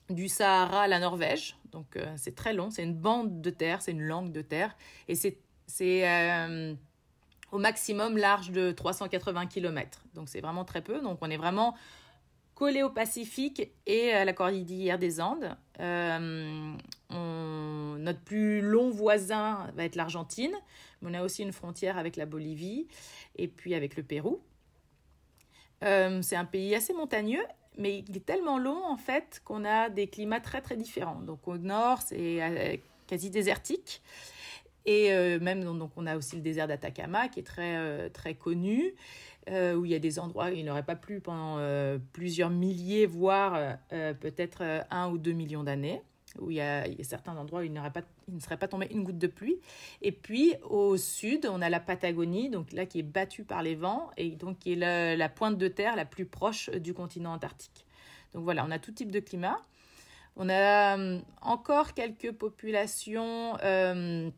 du 0.10 0.28
Sahara 0.28 0.84
à 0.84 0.88
la 0.88 1.00
Norvège. 1.00 1.58
Donc 1.72 1.98
c'est 2.18 2.36
très 2.36 2.54
long, 2.54 2.70
c'est 2.70 2.84
une 2.84 2.96
bande 2.96 3.42
de 3.42 3.50
terre, 3.50 3.82
c'est 3.82 3.92
une 3.92 4.04
langue 4.04 4.32
de 4.32 4.42
terre. 4.42 4.76
Et 5.08 5.16
c'est 5.16 5.38
au 7.52 7.60
maximum 7.60 8.18
large 8.18 8.52
de 8.52 8.72
380 8.72 9.48
km. 9.48 10.04
Donc 10.14 10.30
c'est 10.30 10.42
vraiment 10.42 10.66
très 10.66 10.82
peu. 10.82 11.02
Donc 11.02 11.20
on 11.22 11.30
est 11.30 11.38
vraiment 11.38 11.76
collé 12.54 12.84
au 12.84 12.90
Pacifique 12.90 13.72
et 13.86 14.12
à 14.12 14.26
la 14.26 14.34
cordillère 14.34 15.00
des 15.00 15.20
Andes. 15.20 15.56
Euh, 15.80 16.76
notre 17.10 18.20
plus 18.20 18.62
long 18.62 18.90
voisin 18.90 19.72
va 19.76 19.86
être 19.86 19.96
l'Argentine, 19.96 20.54
mais 21.02 21.12
on 21.12 21.14
a 21.14 21.24
aussi 21.24 21.42
une 21.42 21.54
frontière 21.54 21.98
avec 21.98 22.16
la 22.16 22.26
Bolivie 22.26 22.88
et 23.36 23.48
puis 23.48 23.74
avec 23.74 23.96
le 23.96 24.04
Pérou. 24.04 24.42
Euh, 25.84 26.22
c'est 26.22 26.36
un 26.36 26.46
pays 26.46 26.76
assez 26.76 26.94
montagneux, 26.94 27.44
mais 27.78 28.04
il 28.08 28.16
est 28.16 28.26
tellement 28.26 28.58
long 28.58 28.86
en 28.86 28.98
fait 28.98 29.42
qu'on 29.44 29.66
a 29.66 29.90
des 29.90 30.08
climats 30.08 30.40
très 30.40 30.62
très 30.62 30.78
différents. 30.78 31.22
Donc 31.22 31.48
au 31.48 31.58
nord, 31.58 32.02
c'est 32.02 32.42
euh, 32.42 32.78
quasi 33.08 33.30
désertique. 33.30 34.02
Et 34.86 35.10
même, 35.40 35.64
donc, 35.64 35.92
on 35.96 36.06
a 36.06 36.18
aussi 36.18 36.36
le 36.36 36.42
désert 36.42 36.68
d'Atacama 36.68 37.30
qui 37.30 37.40
est 37.40 37.44
très, 37.44 38.10
très 38.10 38.34
connu. 38.34 38.96
Euh, 39.50 39.76
où 39.76 39.84
il 39.84 39.92
y 39.92 39.96
a 39.96 40.00
des 40.00 40.20
endroits 40.20 40.48
où 40.48 40.54
il 40.54 40.64
n'aurait 40.64 40.86
pas 40.86 40.96
plu 40.96 41.20
pendant 41.20 41.58
euh, 41.58 41.98
plusieurs 42.14 42.50
milliers, 42.50 43.06
voire 43.06 43.78
euh, 43.92 44.14
peut-être 44.14 44.64
un 44.90 45.10
ou 45.10 45.18
deux 45.18 45.34
millions 45.34 45.64
d'années, 45.64 46.02
où 46.40 46.50
il 46.50 46.58
y, 46.58 46.62
a, 46.62 46.86
certains 47.04 47.36
endroits 47.36 47.60
où 47.60 47.64
il, 47.64 47.74
pas, 47.74 48.04
il 48.30 48.36
ne 48.36 48.40
serait 48.40 48.56
pas 48.56 48.70
tombé 48.70 48.88
une 48.92 49.04
goutte 49.04 49.18
de 49.18 49.28
pluie. 49.28 49.60
Et 50.02 50.14
puis 50.14 50.54
au 50.64 50.96
sud, 50.96 51.46
on 51.52 51.62
a 51.62 51.70
la 51.70 51.82
Patagonie, 51.82 52.50
donc 52.50 52.72
là 52.72 52.86
qui 52.86 53.00
est 53.00 53.04
battue 53.04 53.44
par 53.44 53.64
les 53.64 53.76
vents, 53.76 54.12
et 54.16 54.30
donc 54.32 54.60
qui 54.60 54.74
est 54.74 55.16
la, 55.18 55.30
pointe 55.30 55.58
de 55.58 55.68
terre 55.68 55.98
la 55.98 56.06
plus 56.06 56.26
proche 56.26 56.70
du 56.70 56.94
continent 56.94 57.34
antarctique. 57.34 57.86
Donc 58.34 58.46
voilà, 58.46 58.66
on 58.66 58.72
a 58.72 58.80
tout 58.80 58.94
type 58.94 59.12
de 59.12 59.20
climat. 59.20 59.60
On 60.38 60.50
a 60.50 60.98
encore 61.42 61.94
quelques 61.94 62.32
populations 62.32 63.58
euh, 63.62 64.32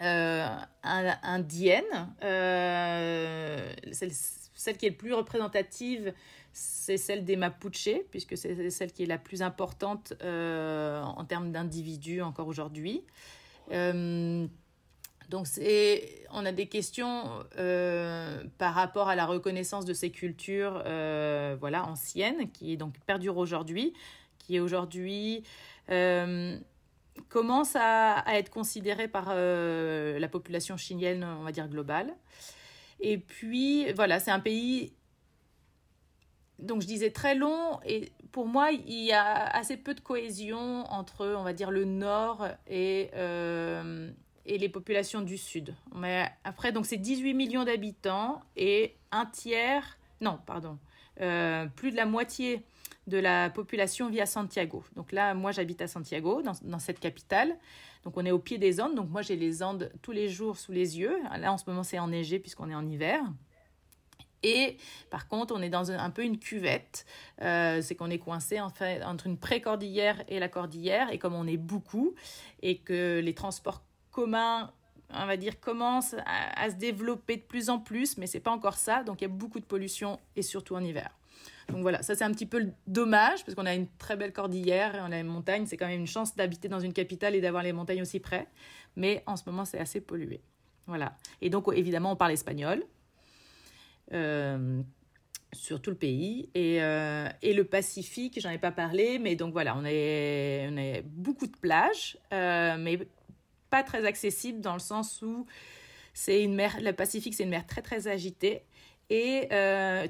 indienne. 0.00 1.84
Euh, 2.22 3.72
celle, 3.92 4.12
celle, 4.54 4.76
qui 4.76 4.86
est 4.86 4.90
le 4.90 4.96
plus 4.96 5.12
représentative, 5.12 6.12
c'est 6.52 6.96
celle 6.96 7.24
des 7.24 7.36
Mapuche, 7.36 7.90
puisque 8.10 8.36
c'est 8.36 8.70
celle 8.70 8.92
qui 8.92 9.02
est 9.02 9.06
la 9.06 9.18
plus 9.18 9.42
importante 9.42 10.12
euh, 10.22 11.02
en 11.02 11.24
termes 11.24 11.52
d'individus 11.52 12.22
encore 12.22 12.48
aujourd'hui. 12.48 13.02
donc 13.70 15.46
on 16.30 16.46
a 16.46 16.52
des 16.52 16.66
questions 16.66 17.24
par 18.58 18.74
rapport 18.74 19.08
à 19.08 19.16
la 19.16 19.26
reconnaissance 19.26 19.84
de 19.84 19.92
ces 19.92 20.10
cultures 20.10 20.82
voilà, 21.58 21.84
anciennes, 21.86 22.50
qui 22.52 22.76
donc 22.76 22.94
perdure 23.06 23.36
aujourd'hui, 23.36 23.92
qui 24.38 24.56
est 24.56 24.60
aujourd'hui 24.60 25.42
commence 27.28 27.76
à, 27.76 28.24
être 28.34 28.50
considéré 28.50 29.08
par 29.08 29.34
la 29.34 30.28
population 30.28 30.76
chilienne, 30.76 31.24
on 31.24 31.42
va 31.42 31.52
dire 31.52 31.68
globale. 31.68 32.14
Et 33.00 33.18
puis, 33.18 33.92
voilà, 33.92 34.20
c'est 34.20 34.30
un 34.30 34.40
pays, 34.40 34.92
donc 36.58 36.82
je 36.82 36.86
disais 36.86 37.10
très 37.10 37.34
long, 37.34 37.78
et 37.84 38.10
pour 38.32 38.46
moi, 38.46 38.70
il 38.70 39.04
y 39.04 39.12
a 39.12 39.46
assez 39.46 39.76
peu 39.76 39.94
de 39.94 40.00
cohésion 40.00 40.84
entre, 40.90 41.26
on 41.26 41.42
va 41.42 41.52
dire, 41.52 41.70
le 41.70 41.84
nord 41.84 42.46
et, 42.66 43.10
euh, 43.14 44.10
et 44.44 44.58
les 44.58 44.68
populations 44.68 45.20
du 45.20 45.38
sud. 45.38 45.74
Mais 45.94 46.30
après, 46.44 46.72
donc 46.72 46.86
c'est 46.86 46.96
18 46.96 47.34
millions 47.34 47.64
d'habitants 47.64 48.42
et 48.56 48.94
un 49.12 49.26
tiers, 49.26 49.98
non, 50.20 50.38
pardon, 50.46 50.78
euh, 51.20 51.66
plus 51.76 51.90
de 51.90 51.96
la 51.96 52.06
moitié 52.06 52.62
de 53.06 53.18
la 53.18 53.50
population 53.50 54.08
vit 54.08 54.20
à 54.20 54.26
Santiago. 54.26 54.84
Donc 54.94 55.12
là, 55.12 55.34
moi, 55.34 55.52
j'habite 55.52 55.80
à 55.80 55.86
Santiago, 55.86 56.42
dans, 56.42 56.78
cette 56.78 57.00
capitale. 57.00 57.56
Donc 58.04 58.16
on 58.16 58.24
est 58.24 58.30
au 58.30 58.38
pied 58.38 58.58
des 58.58 58.80
Andes. 58.80 58.94
Donc 58.94 59.08
moi, 59.10 59.22
j'ai 59.22 59.36
les 59.36 59.62
Andes 59.62 59.92
tous 60.02 60.12
les 60.12 60.28
jours 60.28 60.56
sous 60.56 60.72
les 60.72 60.98
yeux. 60.98 61.16
Là, 61.38 61.52
en 61.52 61.58
ce 61.58 61.64
moment, 61.68 61.82
c'est 61.82 61.98
enneigé 61.98 62.38
puisqu'on 62.38 62.70
est 62.70 62.74
en 62.74 62.86
hiver. 62.86 63.20
Et 64.42 64.76
par 65.10 65.28
contre, 65.28 65.54
on 65.56 65.62
est 65.62 65.70
dans 65.70 65.90
un, 65.90 66.10
peu 66.10 66.22
une 66.22 66.38
cuvette. 66.38 67.06
Euh, 67.42 67.80
c'est 67.82 67.94
qu'on 67.94 68.10
est 68.10 68.18
coincé 68.18 68.60
en 68.60 68.68
fait, 68.68 69.02
entre 69.02 69.26
une 69.26 69.38
pré-cordillère 69.38 70.22
et 70.28 70.38
la 70.38 70.48
cordillère. 70.48 71.10
Et 71.12 71.18
comme 71.18 71.34
on 71.34 71.46
est 71.46 71.56
beaucoup 71.56 72.14
et 72.62 72.78
que 72.78 73.20
les 73.20 73.34
transports 73.34 73.82
communs 74.10 74.72
on 75.14 75.26
va 75.26 75.36
dire, 75.36 75.60
commencent 75.60 76.16
à, 76.24 76.70
se 76.70 76.76
développer 76.76 77.36
de 77.36 77.42
plus 77.42 77.70
en 77.70 77.78
plus, 77.78 78.18
mais 78.18 78.26
c'est 78.26 78.40
pas 78.40 78.50
encore 78.50 78.74
ça. 78.74 79.02
Donc 79.04 79.20
il 79.20 79.24
y 79.24 79.26
a 79.26 79.30
beaucoup 79.30 79.60
de 79.60 79.64
pollution 79.64 80.18
et 80.34 80.42
surtout 80.42 80.74
en 80.74 80.82
hiver. 80.82 81.10
Donc 81.68 81.82
voilà, 81.82 82.02
ça 82.02 82.14
c'est 82.14 82.24
un 82.24 82.32
petit 82.32 82.46
peu 82.46 82.68
dommage 82.86 83.44
parce 83.44 83.54
qu'on 83.54 83.66
a 83.66 83.74
une 83.74 83.88
très 83.98 84.16
belle 84.16 84.32
cordillère 84.32 85.02
on 85.06 85.12
a 85.12 85.18
une 85.18 85.26
montagne. 85.26 85.66
C'est 85.66 85.76
quand 85.76 85.88
même 85.88 86.00
une 86.00 86.06
chance 86.06 86.36
d'habiter 86.36 86.68
dans 86.68 86.80
une 86.80 86.92
capitale 86.92 87.34
et 87.34 87.40
d'avoir 87.40 87.62
les 87.62 87.72
montagnes 87.72 88.02
aussi 88.02 88.20
près. 88.20 88.46
Mais 88.94 89.22
en 89.26 89.36
ce 89.36 89.42
moment, 89.46 89.64
c'est 89.64 89.78
assez 89.78 90.00
pollué. 90.00 90.40
Voilà. 90.86 91.16
Et 91.40 91.50
donc 91.50 91.68
évidemment, 91.74 92.12
on 92.12 92.16
parle 92.16 92.32
espagnol. 92.32 92.84
Euh, 94.12 94.82
sur 95.52 95.80
tout 95.80 95.90
le 95.90 95.96
pays. 95.96 96.50
Et, 96.54 96.82
euh, 96.82 97.28
et 97.42 97.54
le 97.54 97.64
Pacifique, 97.64 98.40
j'en 98.40 98.50
ai 98.50 98.58
pas 98.58 98.72
parlé, 98.72 99.18
mais 99.18 99.36
donc 99.36 99.52
voilà, 99.52 99.76
on 99.76 99.84
a, 99.84 99.90
on 100.68 101.02
beaucoup 101.04 101.46
de 101.46 101.56
plages, 101.56 102.18
euh, 102.32 102.76
mais 102.78 102.98
pas 103.70 103.82
très 103.82 104.04
accessible 104.04 104.60
dans 104.60 104.74
le 104.74 104.80
sens 104.80 105.22
où 105.22 105.46
c'est 106.14 106.42
une 106.42 106.54
mer, 106.54 106.78
le 106.80 106.92
Pacifique, 106.92 107.34
c'est 107.34 107.44
une 107.44 107.50
mer 107.50 107.66
très 107.66 107.82
très 107.82 108.08
agitée 108.08 108.62
et 109.10 109.48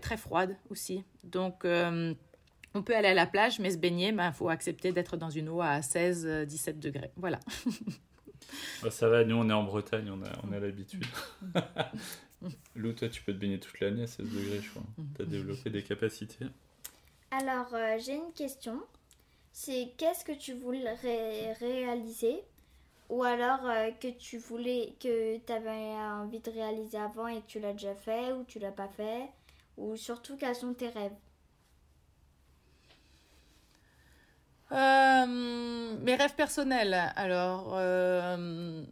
très 0.01 0.17
froide 0.17 0.57
aussi. 0.71 1.05
Donc, 1.25 1.65
on 1.65 2.83
peut 2.83 2.95
aller 2.95 3.09
à 3.09 3.15
la 3.15 3.27
plage, 3.27 3.59
mais 3.59 3.71
se 3.71 3.79
baigner, 3.79 4.09
il 4.09 4.17
ben, 4.17 4.33
faut 4.33 4.49
accepter 4.49 4.93
d'être 4.93 5.17
dans 5.17 5.31
une 5.31 5.49
eau 5.49 5.61
à 5.61 5.81
16-17 5.81 6.79
degrés. 6.79 7.11
Voilà. 7.17 7.41
Bah, 8.81 8.93
ça 8.93 9.09
va, 9.09 9.25
nous 9.25 9.35
on 9.35 9.49
est 9.51 9.53
en 9.53 9.65
Bretagne, 9.65 10.09
on 10.09 10.23
a, 10.23 10.31
on 10.45 10.53
a 10.53 10.61
l'habitude. 10.61 11.05
Lou, 12.77 12.93
toi 12.93 13.09
tu 13.09 13.23
peux 13.23 13.33
te 13.33 13.39
baigner 13.39 13.59
toute 13.59 13.81
l'année 13.81 14.05
à 14.05 14.07
16 14.07 14.25
degrés, 14.29 14.61
je 14.63 14.71
crois. 14.71 14.83
Tu 15.17 15.23
as 15.23 15.25
développé 15.25 15.71
des 15.71 15.83
capacités. 15.83 16.47
Alors, 17.31 17.75
euh, 17.75 17.97
j'ai 17.99 18.15
une 18.15 18.33
question. 18.35 18.81
C'est 19.53 19.95
qu'est-ce 19.97 20.25
que 20.25 20.33
tu 20.33 20.53
voulais 20.55 20.85
réaliser 21.59 22.37
ou 23.09 23.23
alors 23.25 23.65
euh, 23.67 23.91
que 23.93 24.09
tu 24.09 24.39
voulais, 24.39 24.95
que 25.01 25.39
tu 25.39 25.53
avais 25.53 25.95
envie 25.97 26.41
de 26.41 26.51
réaliser 26.51 26.99
avant 26.99 27.27
et 27.29 27.41
que 27.43 27.47
tu 27.47 27.61
l'as 27.61 27.73
déjà 27.73 27.95
fait 27.95 28.33
ou 28.33 28.45
tu 28.45 28.59
l'as 28.59 28.73
pas 28.73 28.89
fait 28.89 29.29
Ou 29.77 29.97
surtout, 29.97 30.37
quels 30.37 30.55
sont 30.57 30.75
tes 30.75 30.89
rêves? 30.89 31.13
Euh, 34.73 35.97
Mes 36.01 36.15
rêves 36.17 36.35
personnels. 36.35 37.13
Alors, 37.17 37.75
euh, 37.77 38.85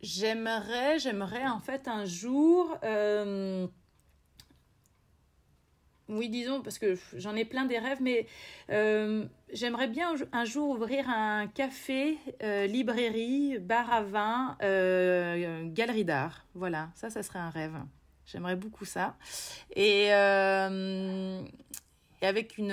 j'aimerais, 0.00 0.98
j'aimerais 0.98 1.46
en 1.46 1.60
fait 1.60 1.88
un 1.88 2.04
jour 2.04 2.76
oui, 6.08 6.28
disons, 6.28 6.62
parce 6.62 6.78
que 6.78 6.96
j'en 7.14 7.34
ai 7.34 7.44
plein 7.44 7.64
des 7.64 7.78
rêves, 7.78 8.00
mais 8.00 8.26
euh, 8.70 9.24
j'aimerais 9.52 9.88
bien 9.88 10.14
un 10.32 10.44
jour 10.44 10.70
ouvrir 10.70 11.08
un 11.10 11.48
café, 11.48 12.16
euh, 12.42 12.66
librairie, 12.66 13.58
bar 13.58 13.92
à 13.92 14.02
vin, 14.02 14.56
euh, 14.62 15.64
galerie 15.66 16.04
d'art. 16.04 16.44
Voilà, 16.54 16.90
ça, 16.94 17.10
ça 17.10 17.22
serait 17.22 17.40
un 17.40 17.50
rêve. 17.50 17.74
J'aimerais 18.24 18.56
beaucoup 18.56 18.84
ça. 18.84 19.16
Et, 19.74 20.06
et 20.06 20.10
avec 22.22 22.58
une... 22.58 22.72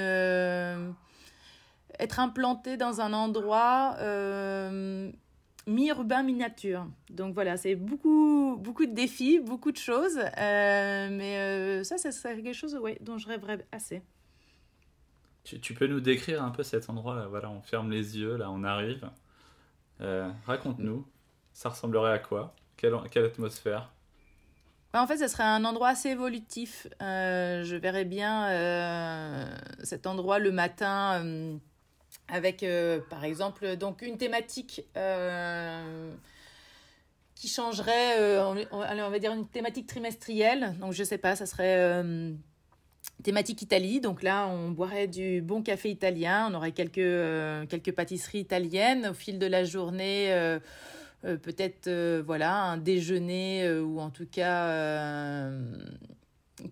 être 2.00 2.19
implanté 2.19 2.78
dans 2.78 3.02
un 3.02 3.13
endroit 3.13 3.98
mi-urbain, 5.67 6.23
mi-nature. 6.23 6.88
Donc 7.10 7.34
voilà, 7.34 7.58
c'est 7.58 7.76
beaucoup, 7.76 8.58
beaucoup 8.60 8.86
de 8.86 8.93
défis, 8.93 9.39
beaucoup 9.39 9.71
de 9.71 9.78
choses. 9.78 10.17
Euh, 10.17 11.10
mais 11.12 11.38
euh, 11.38 11.84
ça, 11.84 11.97
c'est 11.97 12.12
quelque 12.41 12.54
chose 12.54 12.76
ouais, 12.76 12.97
dont 13.02 13.17
je 13.17 13.28
rêverais 13.28 13.65
assez. 13.71 14.02
Tu, 15.43 15.73
peux 15.73 15.88
nous 15.88 15.99
décrire 15.99 16.41
un 16.41 16.52
peu 16.52 16.63
cet 16.63 16.89
endroit-là 16.89 17.28
Voilà, 17.28 17.49
on 17.49 17.62
ferme 17.62 17.91
les 17.91 18.17
yeux, 18.17 18.38
là, 18.38 18.49
on 18.49 18.63
arrive. 18.63 19.10
Euh, 19.99 20.32
raconte-nous, 20.45 21.06
ça 21.52 21.69
ressemblerait 21.69 22.13
à 22.13 22.19
quoi? 22.19 22.56
Quelle, 22.78 22.95
quelle 23.12 23.26
atmosphère? 23.26 23.91
Bah, 24.93 25.04
en 25.04 25.08
fait, 25.08 25.17
ce 25.17 25.28
serait 25.28 25.43
un 25.43 25.65
endroit 25.65 25.89
assez 25.89 26.10
évolutif. 26.10 26.88
je 27.02 27.76
verrais 27.76 28.06
bien 28.06 29.49
cet 29.84 30.08
endroit 30.08 30.39
le 30.39 30.52
matin 30.52 31.60
avec 32.27 32.63
euh, 32.63 32.99
par 33.09 33.23
exemple 33.23 33.75
donc 33.77 34.01
une 34.01 34.17
thématique 34.17 34.83
euh, 34.97 36.12
qui 37.36 37.47
changerait, 37.47 38.19
euh, 38.19 38.45
on, 38.45 38.55
on, 38.71 39.09
va 39.09 39.19
dire 39.19 39.33
une 39.33 39.47
thématique 39.47 39.88
trimestrielle. 39.88 40.75
Donc 40.79 40.93
je 40.93 41.03
sais 41.03 41.17
pas, 41.17 41.36
ça 41.36 41.45
serait 41.45 42.03
thématique 43.21 43.62
Italie. 43.62 43.99
Donc 43.99 44.23
là, 44.23 44.47
on 44.47 44.71
boirait 44.71 45.07
du 45.07 45.41
bon 45.41 45.62
café 45.62 45.89
italien, 45.89 46.49
on 46.51 46.55
aurait 46.55 46.71
quelques 46.71 47.67
quelques 47.69 47.91
pâtisseries 47.91 48.39
italiennes 48.39 49.07
au 49.07 49.13
fil 49.13 49.39
de 49.39 49.45
la 49.47 49.63
journée. 49.65 50.57
peut-être 51.21 51.89
voilà 52.25 52.55
un 52.55 52.77
déjeuner 52.77 53.69
ou 53.79 53.99
en 53.99 54.09
tout 54.09 54.27
cas 54.27 55.49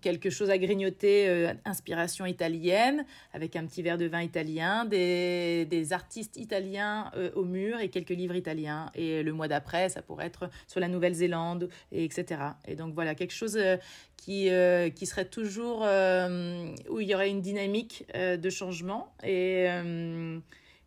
quelque 0.00 0.30
chose 0.30 0.50
à 0.50 0.58
grignoter, 0.58 1.28
euh, 1.28 1.52
inspiration 1.64 2.26
italienne, 2.26 3.04
avec 3.32 3.56
un 3.56 3.66
petit 3.66 3.82
verre 3.82 3.98
de 3.98 4.06
vin 4.06 4.22
italien, 4.22 4.84
des, 4.84 5.66
des 5.66 5.92
artistes 5.92 6.36
italiens 6.36 7.10
euh, 7.16 7.30
au 7.34 7.44
mur 7.44 7.80
et 7.80 7.88
quelques 7.88 8.10
livres 8.10 8.36
italiens. 8.36 8.90
Et 8.94 9.22
le 9.22 9.32
mois 9.32 9.48
d'après, 9.48 9.88
ça 9.88 10.02
pourrait 10.02 10.26
être 10.26 10.48
sur 10.66 10.80
la 10.80 10.88
Nouvelle-Zélande, 10.88 11.68
et 11.90 12.04
etc. 12.04 12.40
Et 12.66 12.76
donc 12.76 12.94
voilà, 12.94 13.14
quelque 13.14 13.34
chose 13.34 13.56
euh, 13.56 13.76
qui, 14.16 14.50
qui 14.94 15.06
serait 15.06 15.24
toujours 15.24 15.80
où 15.80 17.00
il 17.00 17.08
y 17.08 17.14
aurait 17.14 17.28
une 17.28 17.40
dynamique 17.40 18.06
de 18.14 18.50
changement 18.50 19.12
et, 19.24 19.66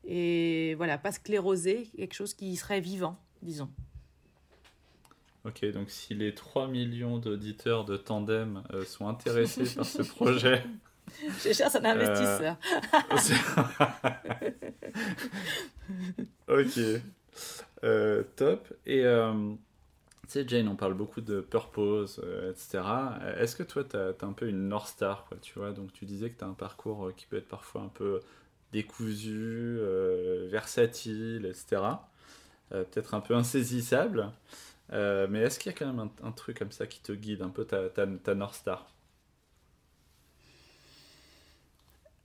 et 0.06 0.74
voilà, 0.76 0.98
pas 0.98 1.12
sclérosé, 1.12 1.90
quelque 1.98 2.14
chose 2.14 2.34
qui 2.34 2.56
serait 2.56 2.80
vivant, 2.80 3.18
disons. 3.42 3.70
Ok, 5.46 5.64
donc 5.66 5.92
si 5.92 6.16
les 6.16 6.34
3 6.34 6.68
millions 6.68 7.20
d'auditeurs 7.20 7.86
de 7.86 7.98
Tandem 7.98 8.64
euh, 8.74 8.84
sont 8.84 9.08
intéressés 9.08 9.76
par 9.76 9.86
ce 9.86 10.02
projet. 10.02 10.64
Je 11.44 11.54
cherche 11.54 11.76
un 11.76 11.86
investisseur. 11.86 12.58
Euh, 16.50 16.64
ok. 16.64 17.02
Euh, 17.84 18.24
top. 18.36 18.74
Et 18.88 19.04
tu 19.04 20.30
sais, 20.30 20.48
Jane, 20.48 20.68
on 20.68 20.76
parle 20.76 20.96
beaucoup 20.96 21.22
de 21.22 21.42
purpose, 21.42 22.20
etc. 22.50 22.82
Est-ce 23.38 23.56
que 23.56 23.62
toi, 23.62 23.84
tu 23.84 23.96
as, 23.96 24.16
un 24.22 24.34
peu 24.34 24.48
une 24.48 24.68
North 24.68 24.88
Star, 24.88 25.26
quoi, 25.26 25.38
tu 25.40 25.60
vois? 25.60 25.74
Donc 25.74 25.94
tu 25.94 26.06
disais 26.06 26.32
que 26.32 26.40
tu 26.40 26.44
as 26.44 26.48
un 26.48 26.54
parcours 26.54 27.12
qui 27.16 27.28
peut 27.28 27.38
être 27.38 27.48
parfois 27.48 27.82
un 27.82 27.90
peu 27.90 28.20
décousu, 28.72 29.78
versatile, 30.50 31.46
etc. 31.46 31.84
Peut-être 32.72 33.14
un 33.14 33.22
peu 33.22 33.36
insaisissable. 33.36 34.32
Euh, 34.94 35.28
mais 35.30 35.40
est-ce 35.42 35.60
qu'il 35.60 35.72
y 35.72 35.76
a 35.76 35.78
quand 35.78 35.92
même 35.92 36.10
un, 36.24 36.32
truc 36.32 36.60
comme 36.60 36.72
ça 36.72 36.88
qui 36.88 37.02
te 37.02 37.12
guide 37.12 37.42
un 37.42 37.50
peu 37.50 37.66
ta, 37.66 37.90
ta, 37.90 38.06
ta 38.08 38.36
North 38.36 38.56
Star? 38.56 38.88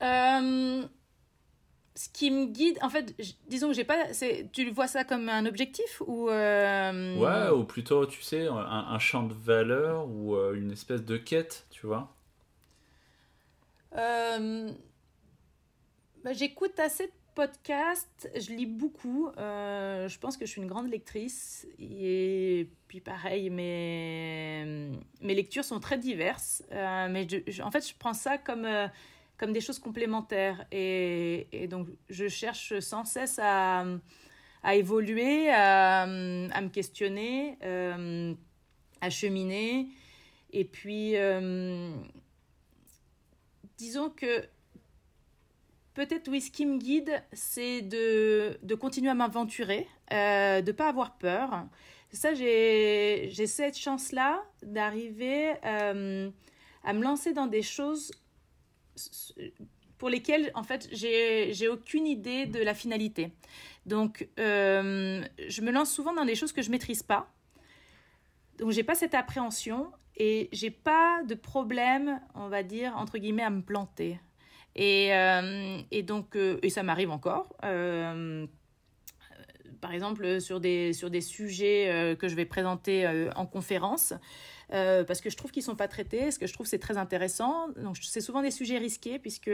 Euh, 0.03 0.87
Ce 1.95 2.09
qui 2.09 2.31
me 2.31 2.47
guide, 2.47 2.79
en 2.83 2.89
fait, 2.91 3.15
disons 3.49 3.69
que 3.69 3.75
j'ai 3.75 3.85
pas. 3.85 4.09
Tu 4.53 4.71
vois 4.71 4.87
ça 4.89 5.05
comme 5.05 5.29
un 5.29 5.47
objectif 5.47 6.03
ou 6.07 6.29
euh, 6.31 7.17
Ouais, 7.17 7.51
ou 7.51 7.65
plutôt, 7.65 8.07
tu 8.07 8.23
sais, 8.23 8.47
un, 8.47 8.57
un 8.57 8.99
champ 8.99 9.23
de 9.25 9.35
valeur 9.35 10.07
ou 10.09 10.37
une 10.55 10.73
espèce 10.73 11.05
de 11.05 11.17
quête, 11.17 11.67
tu 11.71 11.87
vois? 11.87 12.15
Bah, 16.25 16.33
J'écoute 16.33 16.79
assez 16.79 17.07
de 17.07 17.13
podcast, 17.35 18.31
je 18.35 18.53
lis 18.53 18.67
beaucoup. 18.67 19.29
Euh, 19.39 20.09
je 20.09 20.19
pense 20.19 20.37
que 20.37 20.47
je 20.47 20.51
suis 20.51 20.61
une 20.61 20.69
grande 20.69 20.91
lectrice. 20.91 21.67
Et 21.79 22.69
puis 22.89 23.01
pareil, 23.01 23.51
mes, 23.51 24.91
mes 25.21 25.35
lectures 25.35 25.65
sont 25.65 25.81
très 25.81 25.99
diverses. 25.99 26.63
Euh, 26.73 27.09
mais 27.11 27.27
en 27.63 27.71
fait, 27.71 27.89
je 27.89 27.95
prends 27.99 28.15
ça 28.15 28.39
comme, 28.39 28.65
euh, 28.65 28.87
comme 29.39 29.53
des 29.53 29.61
choses 29.61 29.79
complémentaires. 29.79 30.67
Et, 30.73 31.67
donc, 31.69 31.89
je 32.09 32.29
cherche 32.29 32.79
sans 32.81 33.05
cesse 33.05 33.39
à, 33.43 33.85
à 34.63 34.75
évoluer, 34.75 35.51
à, 35.51 36.07
me 36.07 36.69
questionner, 36.69 37.59
à 39.01 39.11
cheminer. 39.11 39.89
Et 40.53 40.65
puis, 40.65 41.15
disons 43.79 44.11
que 44.11 44.45
peut-être, 45.95 46.29
oui, 46.29 46.41
ce 46.41 46.51
qui 46.51 46.67
me 46.67 46.79
guide, 46.79 47.23
c'est 47.33 47.83
de, 47.83 48.59
de 48.63 48.75
continuer 48.75 49.11
à 49.11 49.15
m'aventurer, 49.15 49.87
euh, 50.13 50.61
de 50.61 50.71
ne 50.71 50.77
pas 50.77 50.89
avoir 50.89 51.19
peur. 51.19 51.67
Ça, 52.13 52.35
j'ai 52.35 53.31
cette 53.47 53.79
chance-là 53.79 54.43
d'arriver 54.63 55.55
euh, 55.65 56.31
à 56.83 56.93
me 56.93 57.03
lancer 57.03 57.33
dans 57.33 57.47
des 57.47 57.63
choses 57.63 58.11
pour 59.97 60.09
lesquelles, 60.09 60.51
en 60.55 60.63
fait, 60.63 60.89
j'ai 60.93 61.69
aucune 61.69 62.07
idée 62.07 62.47
de 62.47 62.61
la 62.61 62.75
finalité. 62.75 63.33
Donc, 63.87 64.29
euh, 64.39 65.23
je 65.49 65.61
me 65.63 65.71
lance 65.71 65.93
souvent 65.93 66.13
dans 66.13 66.25
des 66.25 66.35
choses 66.35 66.53
que 66.53 66.63
je 66.63 66.71
maîtrise 66.71 67.03
pas. 67.03 67.33
Donc, 68.59 68.73
j'ai 68.73 68.83
pas 68.83 68.95
cette 68.95 69.15
appréhension 69.15 69.93
et 70.17 70.49
j'ai 70.53 70.71
pas 70.71 71.23
de 71.25 71.35
problème, 71.35 72.21
on 72.35 72.49
va 72.49 72.63
dire, 72.63 72.97
entre 72.97 73.19
guillemets, 73.19 73.43
à 73.43 73.51
me 73.51 73.63
planter. 73.63 74.19
Et, 74.77 75.15
euh, 75.15 75.81
et 75.91 76.03
donc, 76.03 76.37
euh, 76.37 76.59
et 76.63 76.71
ça 76.71 76.83
m'arrive 76.83 77.11
encore. 77.11 77.55
Euh, 77.65 78.47
par 79.81 79.93
exemple, 79.93 80.41
sur 80.41 80.61
des, 80.61 80.93
sur 80.93 81.11
des 81.11 81.23
sujets 81.23 82.17
que 82.19 82.29
je 82.29 82.35
vais 82.35 82.45
présenter 82.45 83.09
en 83.35 83.47
conférence, 83.47 84.13
parce 84.69 85.23
que 85.23 85.31
je 85.31 85.39
trouve 85.39 85.53
qu'ils 85.53 85.63
ne 85.63 85.67
sont 85.67 85.77
pas 85.77 85.89
traités, 85.89 86.31
ce 86.31 86.39
que 86.39 86.47
je 86.47 86.53
trouve 86.53 86.67
c'est 86.67 86.79
très 86.79 86.99
intéressant. 86.99 87.69
Donc, 87.83 87.97
c'est 88.03 88.21
souvent 88.21 88.43
des 88.43 88.51
sujets 88.51 88.77
risqués, 88.77 89.19
puisque 89.19 89.51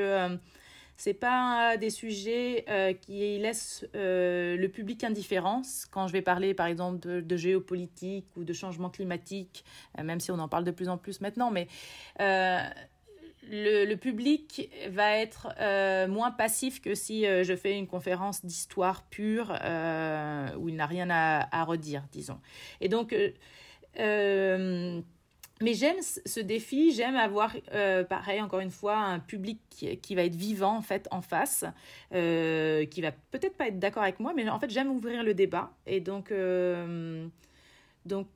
c'est 0.97 1.15
pas 1.15 1.77
des 1.77 1.91
sujets 1.91 2.65
qui 3.03 3.39
laissent 3.39 3.87
le 3.95 4.67
public 4.67 5.05
indifférent. 5.05 5.63
Quand 5.93 6.09
je 6.09 6.13
vais 6.13 6.23
parler, 6.23 6.55
par 6.55 6.67
exemple, 6.67 7.23
de, 7.23 7.37
géopolitique 7.37 8.27
ou 8.35 8.43
de 8.43 8.53
changement 8.53 8.91
climatique, 8.91 9.65
même 10.03 10.19
si 10.19 10.33
on 10.33 10.41
en 10.41 10.49
parle 10.49 10.65
de 10.65 10.73
plus 10.73 10.89
en 10.89 10.99
plus 10.99 11.21
maintenant, 11.21 11.53
mais 11.53 11.69
le, 13.51 13.95
public 13.95 14.71
va 14.91 15.17
être 15.17 15.49
moins 16.09 16.31
passif 16.31 16.81
que 16.81 16.95
si 16.95 17.23
je 17.25 17.57
fais 17.57 17.77
une 17.79 17.87
conférence 17.87 18.45
d'histoire 18.45 19.05
pure 19.05 19.51
où 20.59 20.69
il 20.69 20.77
n'a 20.77 20.87
rien 20.87 21.09
à, 21.11 21.65
redire, 21.65 22.05
disons. 22.13 22.41
Et 22.81 22.89
donc, 22.89 23.15
mais 25.63 25.73
j'aime 25.73 25.97
ce 26.03 26.41
défi, 26.41 26.93
j'aime 26.93 27.17
avoir, 27.17 27.55
euh, 27.73 28.05
pareil, 28.05 28.43
encore 28.43 28.61
une 28.61 28.71
fois, 28.71 28.97
un 28.97 29.19
public 29.19 29.59
qui, 29.71 29.97
qui, 29.99 30.15
va 30.15 30.25
être 30.25 30.35
vivant, 30.35 30.77
en 30.77 30.83
fait, 30.83 31.09
en 31.11 31.23
face, 31.23 31.65
euh, 32.15 32.85
qui 32.87 33.01
va 33.01 33.13
peut-être 33.31 33.57
pas 33.57 33.69
être 33.69 33.79
d'accord 33.79 34.03
avec 34.03 34.21
moi, 34.21 34.35
mais 34.37 34.49
en 34.51 34.59
fait, 34.59 34.69
j'aime 34.69 34.91
ouvrir 34.91 35.23
le 35.23 35.33
débat. 35.33 35.73
Et 35.87 36.01
donc, 36.01 36.31
euh, 36.31 37.27
donc 38.05 38.29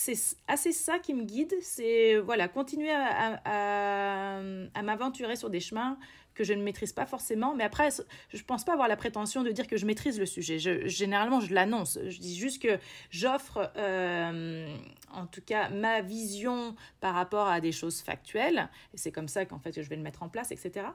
c'est 0.00 0.36
assez 0.48 0.72
ça 0.72 0.98
qui 0.98 1.12
me 1.12 1.24
guide, 1.24 1.54
c'est 1.60 2.16
voilà, 2.16 2.48
continuer 2.48 2.90
à, 2.90 4.40
m'aventurer 4.82 5.36
sur 5.36 5.50
des 5.50 5.60
chemins 5.60 5.98
que 6.34 6.42
je 6.42 6.54
ne 6.54 6.62
maîtrise 6.62 6.94
pas 6.94 7.04
forcément. 7.04 7.54
Mais 7.54 7.64
après, 7.64 7.90
je 8.30 8.38
ne 8.38 8.42
pense 8.42 8.64
pas 8.64 8.72
avoir 8.72 8.88
la 8.88 8.96
prétention 8.96 9.42
de 9.42 9.50
dire 9.50 9.66
que 9.66 9.76
je 9.76 9.84
maîtrise 9.84 10.18
le 10.18 10.24
sujet. 10.24 10.58
Je, 10.58 10.86
généralement, 10.86 11.40
je 11.40 11.52
l'annonce. 11.52 11.98
Je 12.08 12.18
dis 12.18 12.38
juste 12.38 12.62
que 12.62 12.78
j'offre, 13.10 13.70
euh, 13.76 14.74
en 15.12 15.26
tout 15.26 15.42
cas, 15.42 15.68
ma 15.68 16.00
vision 16.00 16.74
par 17.00 17.14
rapport 17.14 17.48
à 17.48 17.60
des 17.60 17.72
choses 17.72 18.00
factuelles. 18.00 18.70
Et 18.94 18.96
c'est 18.96 19.12
comme 19.12 19.28
ça 19.28 19.44
qu'en 19.44 19.58
fait, 19.58 19.82
je 19.82 19.88
vais 19.88 19.96
le 19.96 20.02
mettre 20.02 20.22
en 20.22 20.30
place, 20.30 20.50
etc. 20.50 20.86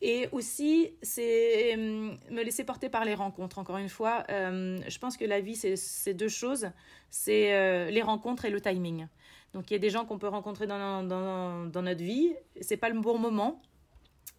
Et 0.00 0.28
aussi, 0.32 0.92
c'est 1.02 1.74
euh, 1.76 2.14
me 2.30 2.42
laisser 2.42 2.64
porter 2.64 2.88
par 2.88 3.04
les 3.04 3.14
rencontres. 3.14 3.58
Encore 3.58 3.78
une 3.78 3.88
fois, 3.88 4.24
euh, 4.30 4.78
je 4.86 4.98
pense 4.98 5.16
que 5.16 5.24
la 5.24 5.40
vie, 5.40 5.56
c'est 5.56 6.14
deux 6.14 6.28
choses. 6.28 6.70
C'est 7.10 7.54
euh, 7.54 7.90
les 7.90 8.02
rencontres 8.02 8.44
et 8.44 8.50
le 8.50 8.60
timing. 8.60 9.06
Donc, 9.52 9.70
il 9.70 9.74
y 9.74 9.76
a 9.76 9.78
des 9.78 9.90
gens 9.90 10.04
qu'on 10.04 10.18
peut 10.18 10.28
rencontrer 10.28 10.66
dans, 10.66 11.02
dans, 11.02 11.82
notre 11.82 12.02
vie. 12.02 12.34
C'est 12.60 12.76
pas 12.76 12.88
le 12.88 13.00
bon 13.00 13.18
moment. 13.18 13.62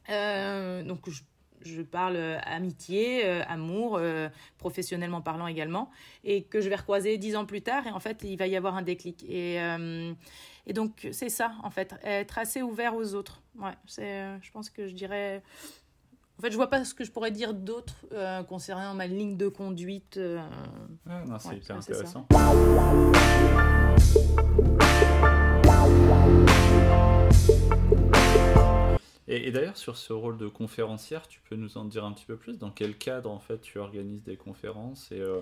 Donc, 0.09 1.09
je, 1.09 1.21
je, 1.65 1.81
parle 1.81 2.17
amitié, 2.45 3.25
euh, 3.25 3.41
amour, 3.47 3.97
euh, 3.97 4.29
professionnellement 4.57 5.21
parlant 5.21 5.47
également, 5.47 5.89
et 6.23 6.43
que 6.43 6.61
je 6.61 6.69
vais 6.69 6.75
recroiser 6.75 7.17
dix 7.17 7.35
ans 7.35 7.45
plus 7.45 7.61
tard, 7.61 7.87
et 7.87 7.91
en 7.91 7.99
fait, 7.99 8.23
il 8.23 8.37
va 8.37 8.47
y 8.47 8.55
avoir 8.55 8.75
un 8.75 8.81
déclic. 8.81 9.23
Et, 9.27 9.61
euh, 9.61 10.13
et 10.67 10.73
donc, 10.73 11.07
c'est 11.11 11.29
ça, 11.29 11.51
en 11.63 11.69
fait, 11.69 11.95
être 12.03 12.37
assez 12.37 12.61
ouvert 12.61 12.95
aux 12.95 13.13
autres. 13.15 13.41
Ouais, 13.59 13.73
c'est, 13.85 14.23
je 14.41 14.51
pense 14.51 14.69
que 14.69 14.87
je 14.87 14.93
dirais. 14.93 15.41
En 16.37 16.41
fait, 16.41 16.51
je 16.51 16.57
vois 16.57 16.69
pas 16.69 16.83
ce 16.83 16.93
que 16.93 17.05
je 17.05 17.11
pourrais 17.11 17.31
dire 17.31 17.53
d'autre 17.53 18.05
euh, 18.11 18.43
concernant 18.43 18.93
ma 18.93 19.07
ligne 19.07 19.37
de 19.37 19.47
conduite. 19.47 20.17
Euh... 20.17 20.45
Ah, 21.09 21.23
non, 21.25 21.39
c'est 21.39 21.49
Ouais, 21.49 21.57
hyper 21.57 21.77
ouais, 21.77 21.81
c'est 21.81 23.74
Et, 29.27 29.51
d'ailleurs, 29.51 29.77
sur 29.77 29.97
ce 29.97 30.13
rôle 30.13 30.37
de 30.37 30.47
conférencière, 30.47 31.27
tu 31.27 31.39
peux 31.49 31.55
nous 31.55 31.77
en 31.77 31.85
dire 31.85 32.05
un 32.05 32.11
petit 32.11 32.25
peu 32.25 32.35
plus? 32.35 32.59
Dans 32.59 32.69
quel 32.69 32.95
cadre, 32.95 33.31
en 33.31 33.39
fait, 33.39 33.59
tu 33.59 33.79
organises 33.79 34.23
des 34.23 34.37
conférences 34.37 35.09
euh, 35.11 35.41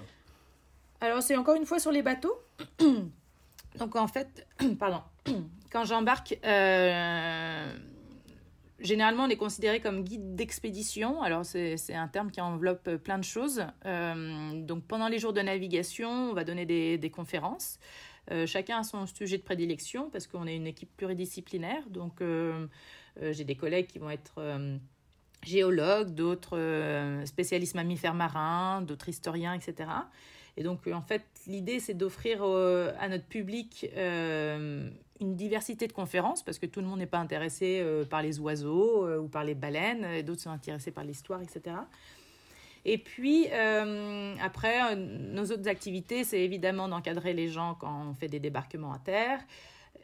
Alors, 1.01 1.21
c'est 1.21 1.35
encore 1.35 1.55
une 1.55 1.65
fois 1.65 1.79
sur 1.79 1.91
les 1.91 2.01
bateaux. 2.01 2.39
Donc, 3.79 3.95
en 3.97 4.07
fait, 4.07 4.47
pardon, 4.79 5.01
quand 5.71 5.83
j'embarque, 5.83 6.39
euh, 6.45 7.73
généralement, 8.79 9.25
on 9.25 9.29
est 9.29 9.35
considéré 9.35 9.81
comme 9.81 10.03
guide 10.03 10.33
d'expédition. 10.33 11.21
Alors, 11.21 11.43
c'est 11.43 11.93
un 11.93 12.07
terme 12.07 12.31
qui 12.31 12.39
enveloppe 12.39 12.89
plein 13.03 13.17
de 13.17 13.25
choses. 13.25 13.65
Euh, 13.85 14.61
donc, 14.61 14.85
pendant 14.85 15.09
les 15.09 15.19
jours 15.19 15.33
de 15.33 15.41
navigation, 15.41 16.29
on 16.29 16.33
va 16.33 16.45
donner 16.45 16.65
des, 16.65 17.09
conférences. 17.09 17.79
Chacun 18.45 18.79
a 18.79 18.83
son 18.83 19.05
sujet 19.05 19.37
de 19.37 19.43
prédilection 19.43 20.09
parce 20.09 20.27
qu'on 20.27 20.47
est 20.47 20.55
une 20.55 20.67
équipe 20.67 20.95
pluridisciplinaire. 20.95 21.83
Donc, 21.89 22.21
j'ai 23.21 23.43
des 23.43 23.55
collègues 23.55 23.87
qui 23.87 23.99
vont 23.99 24.09
être 24.09 24.35
euh, 24.39 24.77
géologues, 25.43 26.13
d'autres 26.13 26.57
euh, 26.57 27.25
spécialistes 27.25 27.75
mammifères 27.75 28.13
marins, 28.13 28.81
d'autres 28.81 29.09
historiens, 29.09 29.53
etc. 29.53 29.89
Et 30.57 30.63
donc, 30.63 30.87
euh, 30.87 30.93
en 30.93 31.01
fait, 31.01 31.23
l'idée, 31.47 31.79
c'est 31.79 31.93
d'offrir 31.93 32.39
euh, 32.41 32.91
à 32.99 33.09
notre 33.09 33.25
public 33.25 33.89
euh, 33.97 34.89
une 35.19 35.35
diversité 35.35 35.87
de 35.87 35.93
conférences, 35.93 36.43
parce 36.43 36.59
que 36.59 36.65
tout 36.65 36.81
le 36.81 36.87
monde 36.87 36.99
n'est 36.99 37.05
pas 37.05 37.19
intéressé 37.19 37.79
euh, 37.81 38.05
par 38.05 38.21
les 38.21 38.39
oiseaux 38.39 39.07
euh, 39.07 39.19
ou 39.19 39.27
par 39.27 39.43
les 39.43 39.55
baleines, 39.55 40.21
d'autres 40.23 40.41
sont 40.41 40.51
intéressés 40.51 40.91
par 40.91 41.03
l'histoire, 41.03 41.41
etc. 41.41 41.75
Et 42.85 42.97
puis, 42.97 43.47
euh, 43.51 44.35
après, 44.41 44.93
euh, 44.93 44.95
nos 44.95 45.45
autres 45.45 45.67
activités, 45.67 46.23
c'est 46.23 46.41
évidemment 46.41 46.89
d'encadrer 46.89 47.33
les 47.33 47.47
gens 47.47 47.75
quand 47.79 48.07
on 48.09 48.13
fait 48.13 48.27
des 48.27 48.39
débarquements 48.39 48.93
à 48.93 48.99
terre, 48.99 49.39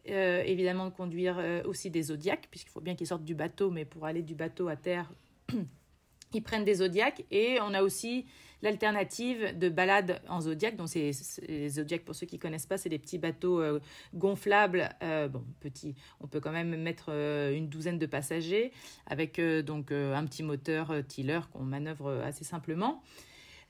euh, 0.10 0.42
évidemment 0.44 0.86
de 0.86 0.92
conduire 0.92 1.38
euh, 1.40 1.62
aussi 1.66 1.90
des 1.90 2.04
zodiacs, 2.04 2.48
puisqu'il 2.50 2.72
faut 2.72 2.82
bien 2.82 2.96
qu'ils 2.96 3.08
sortent 3.08 3.26
du 3.26 3.36
bateau, 3.36 3.70
mais 3.70 3.86
pour 3.86 4.06
aller 4.06 4.24
du 4.24 4.34
bateau 4.34 4.68
à 4.68 4.76
terre, 4.76 5.12
ils 6.34 6.42
prennent 6.42 6.66
des 6.66 6.76
zodiacs. 6.76 7.26
Et 7.32 7.60
on 7.62 7.74
a 7.74 7.84
aussi 7.84 8.26
l'alternative 8.62 9.58
de 9.58 9.70
balade 9.70 10.22
en 10.28 10.42
zodiac. 10.42 10.76
Donc, 10.76 10.90
c'est, 10.90 11.12
les 11.48 11.70
zodiacs, 11.70 12.04
pour 12.06 12.16
ceux 12.16 12.26
qui 12.26 12.40
connaissent 12.40 12.66
pas, 12.66 12.78
c'est 12.78 12.90
des 12.90 12.98
petits 12.98 13.20
bateaux 13.20 13.62
euh, 13.62 13.80
gonflables. 14.14 14.90
bon, 15.02 15.44
petits, 15.60 15.96
on 16.22 16.28
peut 16.28 16.40
quand 16.40 16.52
même 16.52 16.76
mettre 16.82 17.10
une 17.10 17.70
douzaine 17.70 18.00
de 18.00 18.06
passagers 18.06 18.72
avec 19.06 19.40
donc 19.40 19.92
un 19.92 20.26
petit 20.26 20.44
moteur 20.44 20.94
tiller 21.08 21.42
qu'on 21.54 21.64
manœuvre 21.64 22.12
assez 22.24 22.44
simplement. 22.44 23.02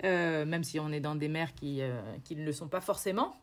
Même 0.04 0.64
si 0.64 0.80
on 0.80 0.92
est 0.92 1.02
dans 1.02 1.16
des 1.16 1.28
mers 1.28 1.54
qui, 1.54 1.82
qui 2.24 2.36
ne 2.36 2.46
le 2.46 2.52
sont 2.54 2.70
pas 2.70 2.82
forcément. 2.82 3.36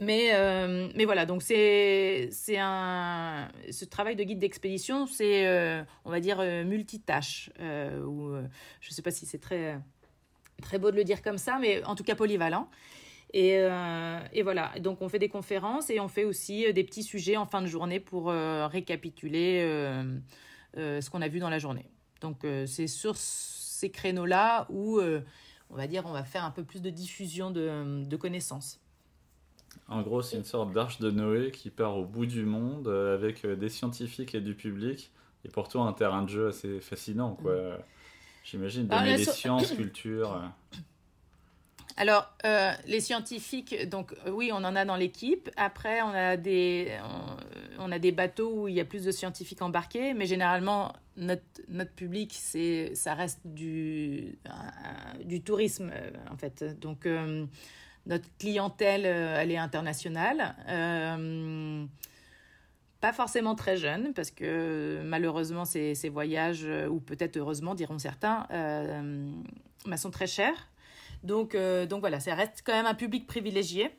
Mais, 0.00 0.30
euh, 0.32 0.88
mais 0.94 1.04
voilà, 1.04 1.26
donc 1.26 1.42
c'est 1.42 2.30
un 2.56 3.48
ce 3.70 3.84
travail 3.84 4.14
de 4.14 4.22
guide 4.22 4.38
d'expédition, 4.38 5.06
c'est 5.06 5.46
euh, 5.46 5.82
on 6.04 6.10
va 6.10 6.20
dire 6.20 6.38
euh, 6.40 6.64
multitâche 6.64 7.50
ou 8.06 8.30
je 8.80 8.90
sais 8.90 9.02
pas 9.02 9.10
si 9.10 9.26
c'est 9.26 9.38
très 9.38 9.78
très 10.62 10.78
beau 10.78 10.90
de 10.90 10.96
le 10.96 11.04
dire 11.04 11.22
comme 11.22 11.38
ça, 11.38 11.58
mais 11.60 11.84
en 11.84 11.94
tout 11.94 12.04
cas 12.04 12.14
polyvalent. 12.14 12.68
Et, 13.34 13.58
et 14.32 14.42
voilà, 14.42 14.72
donc 14.80 15.02
on 15.02 15.08
fait 15.08 15.18
des 15.18 15.28
conférences 15.28 15.90
et 15.90 16.00
on 16.00 16.08
fait 16.08 16.24
aussi 16.24 16.72
des 16.72 16.84
petits 16.84 17.02
sujets 17.02 17.36
en 17.36 17.44
fin 17.44 17.60
de 17.60 17.66
journée 17.66 18.00
pour 18.00 18.28
récapituler 18.30 19.60
ce 20.74 21.10
qu'on 21.10 21.22
a 21.22 21.28
vu 21.28 21.38
dans 21.38 21.50
la 21.50 21.58
journée. 21.58 21.90
Donc 22.20 22.46
c'est 22.66 22.86
sur 22.86 23.16
ces 23.16 23.90
créneaux-là 23.90 24.66
où 24.70 25.00
on 25.00 25.76
va 25.76 25.86
dire 25.86 26.04
on 26.06 26.12
va 26.12 26.24
faire 26.24 26.44
un 26.44 26.50
peu 26.50 26.64
plus 26.64 26.80
de 26.80 26.90
diffusion 26.90 27.50
de, 27.50 28.04
de 28.04 28.16
connaissances. 28.16 28.80
En 29.88 30.02
gros, 30.02 30.20
c'est 30.22 30.36
une 30.36 30.44
sorte 30.44 30.72
d'arche 30.72 30.98
de 31.00 31.10
Noé 31.10 31.50
qui 31.50 31.70
part 31.70 31.96
au 31.96 32.04
bout 32.04 32.26
du 32.26 32.44
monde 32.44 32.88
euh, 32.88 33.14
avec 33.14 33.44
euh, 33.44 33.56
des 33.56 33.70
scientifiques 33.70 34.34
et 34.34 34.40
du 34.42 34.54
public, 34.54 35.10
et 35.44 35.48
pour 35.48 35.68
toi 35.68 35.82
un 35.84 35.92
terrain 35.94 36.22
de 36.22 36.28
jeu 36.28 36.48
assez 36.48 36.80
fascinant, 36.80 37.34
quoi. 37.40 37.54
J'imagine, 38.44 38.86
Ah, 38.90 38.98
donner 38.98 39.10
la 39.12 39.16
des 39.16 39.24
so- 39.24 39.32
sciences, 39.32 39.72
culture. 39.72 40.42
Alors, 41.96 42.32
euh, 42.44 42.70
les 42.86 43.00
scientifiques, 43.00 43.88
donc 43.88 44.14
oui, 44.30 44.50
on 44.52 44.58
en 44.58 44.76
a 44.76 44.84
dans 44.84 44.94
l'équipe. 44.94 45.50
Après, 45.56 46.00
on 46.02 46.10
a, 46.10 46.36
des, 46.36 46.92
on, 47.78 47.86
on, 47.88 47.90
a 47.92 47.98
des 47.98 48.12
bateaux 48.12 48.52
où 48.62 48.68
il 48.68 48.74
y 48.74 48.80
a 48.80 48.84
plus 48.84 49.04
de 49.04 49.10
scientifiques 49.10 49.62
embarqués, 49.62 50.14
mais 50.14 50.26
généralement, 50.26 50.92
notre, 51.16 51.42
notre 51.68 51.90
public, 51.90 52.32
ça 52.94 53.14
reste 53.14 53.40
du, 53.44 54.38
euh, 54.46 55.24
du 55.24 55.40
tourisme, 55.42 55.90
en 56.30 56.36
fait. 56.36 56.78
Donc, 56.80 57.04
euh, 57.04 57.44
notre 58.08 58.28
clientèle, 58.38 59.06
elle 59.06 59.52
est 59.52 59.56
internationale. 59.56 60.56
pas 63.00 63.12
forcément 63.12 63.54
très 63.54 63.76
jeune, 63.76 64.12
parce 64.14 64.30
que 64.30 65.00
malheureusement, 65.04 65.64
ces, 65.64 66.08
voyages, 66.08 66.66
ou 66.90 67.00
peut-être 67.00 67.36
heureusement, 67.36 67.74
diront 67.74 67.98
certains, 67.98 68.46
bah, 69.86 69.96
sont 69.96 70.10
très 70.10 70.26
chers. 70.26 70.68
Donc, 71.22 71.54
euh, 71.54 71.86
voilà, 72.00 72.20
ça 72.20 72.34
reste 72.34 72.62
quand 72.64 72.72
même 72.72 72.86
un 72.86 72.94
public 72.94 73.26
privilégié. 73.26 73.90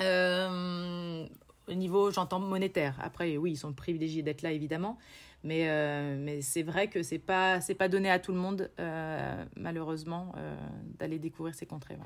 Euh, 0.00 1.26
au 1.68 1.74
niveau, 1.74 2.10
j'entends 2.10 2.40
monétaire. 2.40 2.98
Après, 3.02 3.36
oui, 3.36 3.52
ils 3.52 3.56
sont 3.56 3.72
privilégiés 3.72 4.22
d'être 4.22 4.42
là, 4.42 4.52
évidemment. 4.52 4.98
Mais, 5.44 5.68
euh, 5.68 6.40
c'est 6.40 6.62
vrai 6.62 6.88
que 6.88 7.02
c'est 7.02 7.18
pas, 7.18 7.58
pas 7.78 7.88
donné 7.88 8.10
à 8.10 8.18
tout 8.18 8.32
le 8.32 8.38
monde, 8.38 8.70
euh, 8.78 9.44
malheureusement, 9.56 10.32
euh, 10.36 10.56
d'aller 10.98 11.18
découvrir 11.18 11.54
ces 11.54 11.66
contrées. 11.66 11.98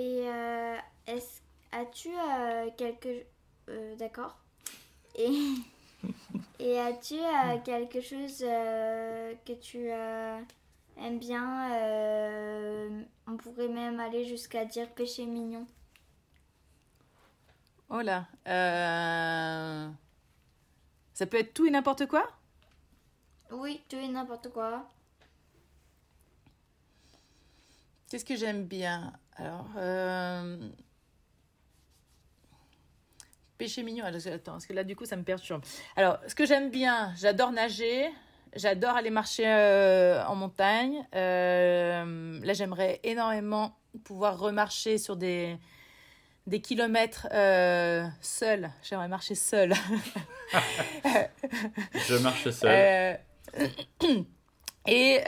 Et 0.00 0.24
est-ce, 1.06 1.40
as-tu 1.72 2.10
quelque... 2.76 3.26
d'accord. 3.98 4.38
Et, 5.16 5.30
et 6.60 6.78
as-tu 6.78 7.16
quelque 7.64 8.00
chose 8.00 8.38
que 8.38 9.52
tu 9.54 9.90
aime 11.00 11.18
bien. 11.18 11.72
Euh, 11.72 13.02
on 13.26 13.36
pourrait 13.36 13.68
même 13.68 14.00
aller 14.00 14.24
jusqu'à 14.24 14.64
dire 14.64 14.88
péché 14.90 15.26
mignon. 15.26 15.66
Oh 17.90 18.00
là. 18.00 18.26
Euh... 18.46 19.90
Ça 21.14 21.26
peut 21.26 21.38
être 21.38 21.54
tout 21.54 21.66
et 21.66 21.70
n'importe 21.70 22.06
quoi? 22.06 22.28
Oui, 23.50 23.80
tout 23.88 23.96
et 23.96 24.08
n'importe 24.08 24.50
quoi. 24.50 24.86
Qu'est-ce 28.10 28.24
que 28.24 28.36
j'aime 28.36 28.64
bien? 28.64 29.12
Alors, 29.38 29.66
euh... 29.76 30.56
péché 33.56 33.82
mignon. 33.82 34.04
Attends, 34.04 34.52
parce 34.52 34.66
que 34.66 34.72
là, 34.72 34.84
du 34.84 34.96
coup, 34.96 35.04
ça 35.04 35.16
me 35.16 35.22
perturbe. 35.22 35.62
Alors, 35.96 36.18
ce 36.26 36.34
que 36.34 36.46
j'aime 36.46 36.70
bien, 36.70 37.12
j'adore 37.16 37.52
nager. 37.52 38.08
J'adore 38.56 38.96
aller 38.96 39.10
marcher 39.10 39.46
euh, 39.46 40.24
en 40.24 40.34
montagne. 40.34 41.06
Euh, 41.14 42.40
là, 42.42 42.52
j'aimerais 42.54 43.00
énormément 43.04 43.76
pouvoir 44.04 44.38
remarcher 44.38 44.96
sur 44.98 45.16
des, 45.16 45.56
des 46.46 46.60
kilomètres 46.60 47.28
euh, 47.32 48.06
seul. 48.20 48.70
J'aimerais 48.82 49.08
marcher 49.08 49.34
seul. 49.34 49.74
Je 52.08 52.16
marche 52.22 52.50
seul. 52.50 53.20
et 54.86 55.20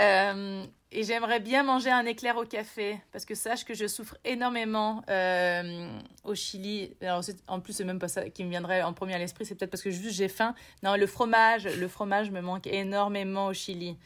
et 0.92 1.04
j'aimerais 1.04 1.38
bien 1.38 1.62
manger 1.62 1.90
un 1.90 2.04
éclair 2.04 2.36
au 2.36 2.44
café, 2.44 3.00
parce 3.12 3.24
que 3.24 3.34
sache 3.34 3.64
que 3.64 3.74
je 3.74 3.86
souffre 3.86 4.16
énormément 4.24 5.02
euh, 5.08 5.88
au 6.24 6.34
Chili. 6.34 6.96
Alors, 7.00 7.22
en 7.46 7.60
plus, 7.60 7.74
c'est 7.74 7.84
même 7.84 8.00
pas 8.00 8.08
ça 8.08 8.28
qui 8.28 8.44
me 8.44 8.50
viendrait 8.50 8.82
en 8.82 8.92
premier 8.92 9.14
à 9.14 9.18
l'esprit, 9.18 9.44
c'est 9.44 9.54
peut-être 9.54 9.70
parce 9.70 9.82
que 9.82 9.90
juste 9.90 10.16
j'ai 10.16 10.28
faim. 10.28 10.54
Non, 10.82 10.96
le 10.96 11.06
fromage, 11.06 11.64
le 11.64 11.88
fromage 11.88 12.30
me 12.30 12.40
manque 12.40 12.66
énormément 12.66 13.46
au 13.46 13.52
Chili. 13.52 13.96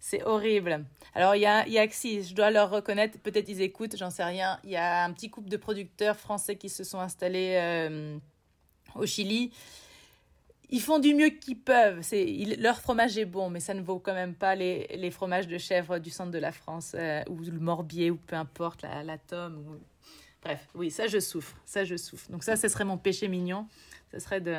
C'est 0.00 0.24
horrible. 0.24 0.84
Alors, 1.14 1.36
il 1.36 1.42
y 1.42 1.46
a, 1.46 1.66
y 1.66 2.22
je 2.22 2.34
dois 2.34 2.50
leur 2.50 2.68
reconnaître, 2.68 3.18
peut-être 3.20 3.48
ils 3.48 3.62
écoutent, 3.62 3.96
j'en 3.96 4.10
sais 4.10 4.24
rien. 4.24 4.58
Il 4.64 4.70
y 4.70 4.76
a 4.76 5.04
un 5.04 5.12
petit 5.12 5.30
couple 5.30 5.48
de 5.48 5.56
producteurs 5.56 6.16
français 6.16 6.56
qui 6.56 6.68
se 6.68 6.84
sont 6.84 6.98
installés 6.98 7.56
euh, 7.56 8.18
au 8.96 9.06
Chili 9.06 9.52
ils 10.70 10.80
font 10.80 10.98
du 10.98 11.14
mieux 11.14 11.30
qu'ils 11.30 11.58
peuvent. 11.58 12.00
C'est, 12.02 12.24
leur 12.58 12.80
fromage 12.80 13.18
est 13.18 13.24
bon, 13.24 13.50
mais 13.50 13.60
ça 13.60 13.74
ne 13.74 13.82
vaut 13.82 13.98
quand 13.98 14.14
même 14.14 14.34
pas 14.34 14.54
les, 14.54 14.86
les 14.96 15.10
fromages 15.10 15.46
de 15.46 15.58
chèvre 15.58 15.98
du 15.98 16.10
centre 16.10 16.30
de 16.30 16.38
la 16.38 16.52
France, 16.52 16.94
euh, 16.94 17.22
ou 17.28 17.38
le 17.40 17.58
morbier, 17.58 18.10
ou 18.10 18.16
peu 18.16 18.36
importe, 18.36 18.82
la, 18.82 19.02
la 19.02 19.18
tome. 19.18 19.78
Bref, 20.42 20.66
oui, 20.74 20.90
ça 20.90 21.06
je 21.06 21.20
souffre. 21.20 21.56
Ça 21.64 21.84
je 21.84 21.96
souffre. 21.96 22.30
Donc 22.30 22.42
ça, 22.42 22.56
ce 22.56 22.68
serait 22.68 22.84
mon 22.84 22.98
péché 22.98 23.28
mignon. 23.28 23.66
Ce 24.12 24.18
serait 24.18 24.40
de... 24.40 24.54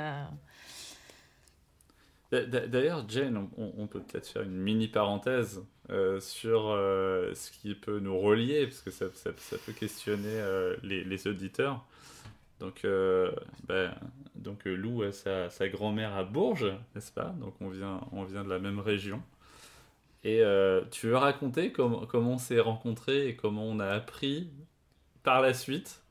D'ailleurs, 2.31 3.07
Jane, 3.07 3.47
on, 3.55 3.87
peut 3.87 4.01
peut-être 4.01 4.27
faire 4.27 4.41
une 4.41 4.57
mini 4.57 4.89
parenthèse 4.89 5.63
euh, 5.89 6.19
sur 6.19 6.67
euh, 6.67 7.33
ce 7.33 7.49
qui 7.51 7.75
peut 7.75 7.99
nous 7.99 8.19
relier, 8.19 8.67
parce 8.67 8.81
que 8.81 8.91
ça, 8.91 9.05
peut 9.65 9.71
questionner 9.71 10.41
les 10.83 11.27
auditeurs. 11.27 11.85
Donc, 12.59 12.85
euh, 12.85 13.31
ben, 13.67 13.93
donc 14.35 14.65
euh, 14.65 14.75
Lou 14.75 15.03
a 15.03 15.11
sa, 15.11 15.49
sa 15.49 15.67
grand-mère 15.67 16.15
à 16.15 16.23
Bourges, 16.23 16.71
n'est-ce 16.93 17.11
pas? 17.11 17.35
Donc 17.39 17.55
on 17.59 17.69
vient, 17.69 18.01
on 18.11 18.23
vient 18.23 18.43
de 18.43 18.49
la 18.49 18.59
même 18.59 18.79
région. 18.79 19.21
Et 20.23 20.41
euh, 20.41 20.81
tu 20.89 21.07
veux 21.07 21.17
raconter 21.17 21.71
com 21.71 22.07
comment 22.09 22.31
on 22.31 22.37
s'est 22.37 22.59
rencontrés 22.59 23.27
et 23.27 23.35
comment 23.35 23.65
on 23.65 23.79
a 23.79 23.87
appris 23.87 24.49
par 25.21 25.41
la 25.41 25.53
suite 25.53 26.01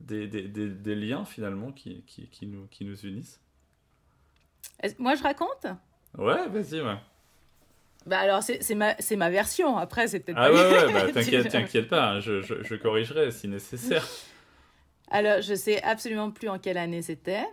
des, 0.00 0.26
des, 0.26 0.42
des, 0.42 0.68
des 0.68 0.94
liens 0.94 1.24
finalement 1.24 1.70
qui, 1.72 2.02
qui, 2.06 2.26
qui, 2.28 2.46
nous, 2.46 2.66
qui 2.66 2.84
nous 2.84 3.06
unissent? 3.06 3.40
Moi 4.98 5.14
je 5.14 5.22
raconte? 5.22 5.66
Ouais, 6.18 6.48
vas-y, 6.48 6.80
ouais. 6.80 6.96
Bah 8.06 8.18
alors 8.18 8.42
c'est 8.42 8.74
ma, 8.74 8.96
ma 9.16 9.30
version, 9.30 9.78
après 9.78 10.08
c'est 10.08 10.20
peut-être 10.20 10.38
ah 10.38 10.50
pas... 10.50 10.54
ouais, 10.54 10.84
ouais, 10.86 10.92
bah, 10.92 11.12
t'inquiète, 11.12 11.48
t'inquiète 11.48 11.88
pas, 11.88 12.10
hein, 12.10 12.20
je, 12.20 12.42
je, 12.42 12.62
je 12.62 12.74
corrigerai 12.74 13.30
si 13.30 13.48
nécessaire. 13.48 14.06
Alors, 15.10 15.40
je 15.42 15.54
sais 15.54 15.82
absolument 15.82 16.30
plus 16.30 16.48
en 16.48 16.58
quelle 16.58 16.78
année 16.78 17.02
c'était. 17.02 17.46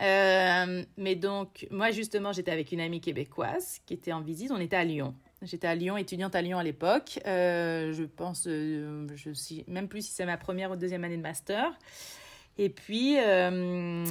Euh, 0.00 0.84
mais 0.96 1.14
donc, 1.14 1.66
moi, 1.70 1.90
justement, 1.90 2.32
j'étais 2.32 2.50
avec 2.50 2.72
une 2.72 2.80
amie 2.80 3.00
québécoise 3.00 3.80
qui 3.86 3.94
était 3.94 4.12
en 4.12 4.20
visite. 4.20 4.50
On 4.50 4.60
était 4.60 4.76
à 4.76 4.84
Lyon. 4.84 5.14
J'étais 5.44 5.66
à 5.66 5.74
Lyon, 5.74 5.96
étudiante 5.96 6.34
à 6.34 6.42
Lyon 6.42 6.58
à 6.58 6.62
l'époque. 6.62 7.20
Euh, 7.26 7.92
je 7.92 8.04
pense, 8.04 8.46
euh, 8.46 9.06
je 9.14 9.32
sais 9.32 9.64
même 9.68 9.88
plus 9.88 10.02
si 10.02 10.12
c'est 10.12 10.24
ma 10.24 10.38
première 10.38 10.70
ou 10.70 10.76
deuxième 10.76 11.04
année 11.04 11.16
de 11.18 11.22
master. 11.22 11.70
Et 12.56 12.70
puis, 12.70 13.16
euh, 13.18 14.04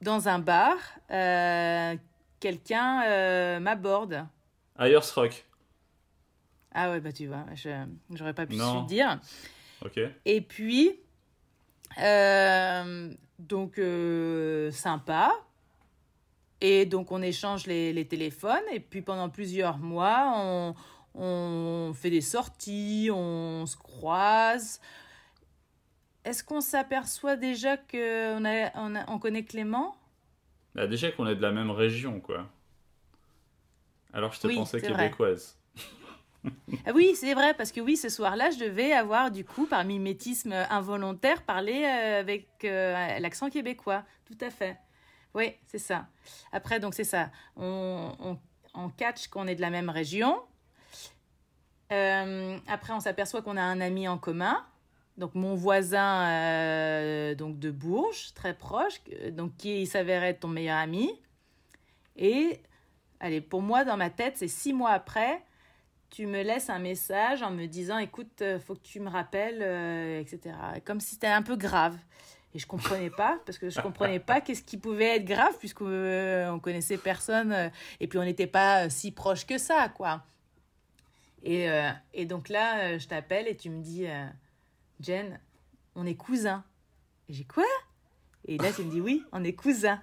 dans 0.00 0.28
un 0.28 0.38
bar, 0.38 0.76
quelqu'un 2.40 3.60
m'aborde. 3.60 4.26
Ayers 4.78 4.98
Rock. 5.14 5.44
Ah 6.74 6.90
ouais, 6.90 7.00
bah 7.00 7.12
tu 7.12 7.26
vois, 7.26 7.44
j'aurais 8.10 8.32
pas 8.32 8.46
pu 8.46 8.54
le 8.54 8.86
dire. 8.86 9.20
Et 10.24 10.40
puis, 10.40 10.98
euh, 11.98 13.12
donc, 13.38 13.78
euh, 13.78 14.70
sympa. 14.70 15.32
Et 16.60 16.86
donc, 16.86 17.10
on 17.10 17.22
échange 17.22 17.66
les, 17.66 17.92
les, 17.92 18.06
téléphones. 18.06 18.62
Et 18.72 18.80
puis, 18.80 19.02
pendant 19.02 19.28
plusieurs 19.28 19.78
mois, 19.78 20.32
on, 20.36 20.74
on 21.14 21.92
fait 21.94 22.10
des 22.10 22.20
sorties, 22.20 23.10
on 23.12 23.66
se 23.66 23.76
croise. 23.76 24.80
Est-ce 26.24 26.44
qu'on 26.44 26.60
s'aperçoit 26.60 27.36
déjà 27.36 27.76
qu'on 27.76 28.44
a, 28.44 28.70
on, 28.76 28.94
a, 28.94 29.10
on 29.10 29.18
connaît 29.18 29.44
Clément? 29.44 29.96
Bah 30.74 30.86
Déjà 30.86 31.10
qu'on 31.10 31.26
est 31.26 31.34
de 31.34 31.42
la 31.42 31.50
même 31.50 31.70
région, 31.70 32.20
quoi. 32.20 32.48
Alors, 34.12 34.32
je 34.32 34.40
te 34.40 34.46
oui, 34.46 34.54
pensais 34.54 34.80
québécoise. 34.80 35.58
Ah 36.86 36.90
oui, 36.94 37.14
c'est 37.14 37.34
vrai, 37.34 37.54
parce 37.54 37.72
que 37.72 37.80
oui, 37.80 37.96
ce 37.96 38.08
soir-là, 38.08 38.50
je 38.50 38.58
devais 38.58 38.92
avoir, 38.92 39.30
du 39.30 39.44
coup, 39.44 39.66
par 39.66 39.84
mimétisme 39.84 40.52
involontaire, 40.70 41.42
parler 41.42 41.84
euh, 41.84 42.20
avec 42.20 42.48
euh, 42.64 43.18
l'accent 43.18 43.50
québécois. 43.50 44.04
Tout 44.24 44.38
à 44.40 44.50
fait. 44.50 44.78
Oui, 45.34 45.54
c'est 45.66 45.78
ça. 45.78 46.06
Après, 46.50 46.80
donc, 46.80 46.94
c'est 46.94 47.04
ça. 47.04 47.30
On, 47.56 48.38
on, 48.74 48.88
catch 48.90 49.28
qu'on 49.28 49.46
est 49.46 49.54
de 49.54 49.60
la 49.60 49.70
même 49.70 49.88
région. 49.88 50.40
Euh, 51.92 52.58
après, 52.66 52.92
on 52.92 53.00
s'aperçoit 53.00 53.42
qu'on 53.42 53.56
a 53.56 53.62
un 53.62 53.80
ami 53.80 54.08
en 54.08 54.18
commun. 54.18 54.64
Donc, 55.18 55.34
mon 55.34 55.54
voisin 55.54 57.34
donc 57.34 57.58
de 57.58 57.70
Bourges, 57.70 58.32
très 58.34 58.54
proche, 58.54 59.00
donc 59.30 59.56
qui 59.56 59.86
s'avérait 59.86 60.30
être 60.30 60.40
ton 60.40 60.48
meilleur 60.48 60.78
ami. 60.78 61.10
Et, 62.16 62.60
allez, 63.20 63.42
pour 63.42 63.62
moi, 63.62 63.84
dans 63.84 63.96
ma 63.98 64.10
tête, 64.10 64.36
c'est 64.36 64.48
six 64.48 64.72
mois 64.72 64.90
après 64.90 65.42
tu 66.12 66.26
me 66.26 66.42
laisses 66.42 66.68
un 66.68 66.78
message 66.78 67.42
en 67.42 67.50
me 67.50 67.64
disant 67.64 67.96
écoute, 67.96 68.42
euh, 68.42 68.60
faut 68.60 68.74
que 68.74 68.82
tu 68.82 69.00
me 69.00 69.08
rappelles, 69.08 69.62
euh, 69.62 70.20
etc. 70.20 70.54
Comme 70.84 71.00
si 71.00 71.14
c'était 71.14 71.26
un 71.26 71.42
peu 71.42 71.56
grave. 71.56 71.96
Et 72.54 72.58
je 72.58 72.66
comprenais 72.66 73.08
pas, 73.08 73.40
parce 73.46 73.56
que 73.56 73.70
je 73.70 73.80
comprenais 73.80 74.20
pas 74.20 74.40
qu'est-ce 74.42 74.62
qui 74.62 74.76
pouvait 74.76 75.16
être 75.16 75.24
grave, 75.24 75.56
puisqu'on 75.58 75.86
euh, 75.88 76.58
connaissait 76.58 76.98
personne, 76.98 77.52
euh, 77.52 77.68
et 77.98 78.06
puis 78.06 78.18
on 78.18 78.24
n'était 78.24 78.46
pas 78.46 78.90
si 78.90 79.10
proche 79.10 79.46
que 79.46 79.56
ça, 79.56 79.88
quoi. 79.88 80.22
Et, 81.44 81.66
et 82.14 82.24
donc 82.24 82.48
là, 82.48 82.98
je 82.98 83.08
t'appelle 83.08 83.48
et 83.48 83.56
tu 83.56 83.68
me 83.68 83.82
dis, 83.82 84.06
Jen, 85.00 85.40
on 85.96 86.06
est 86.06 86.14
cousins. 86.14 86.62
Et 87.28 87.32
j'ai 87.32 87.42
quoi? 87.42 87.64
Et 88.44 88.58
là, 88.58 88.72
tu 88.72 88.84
me 88.84 88.90
dis, 88.92 89.00
oui, 89.00 89.24
on 89.32 89.42
est 89.42 89.52
cousins. 89.52 90.00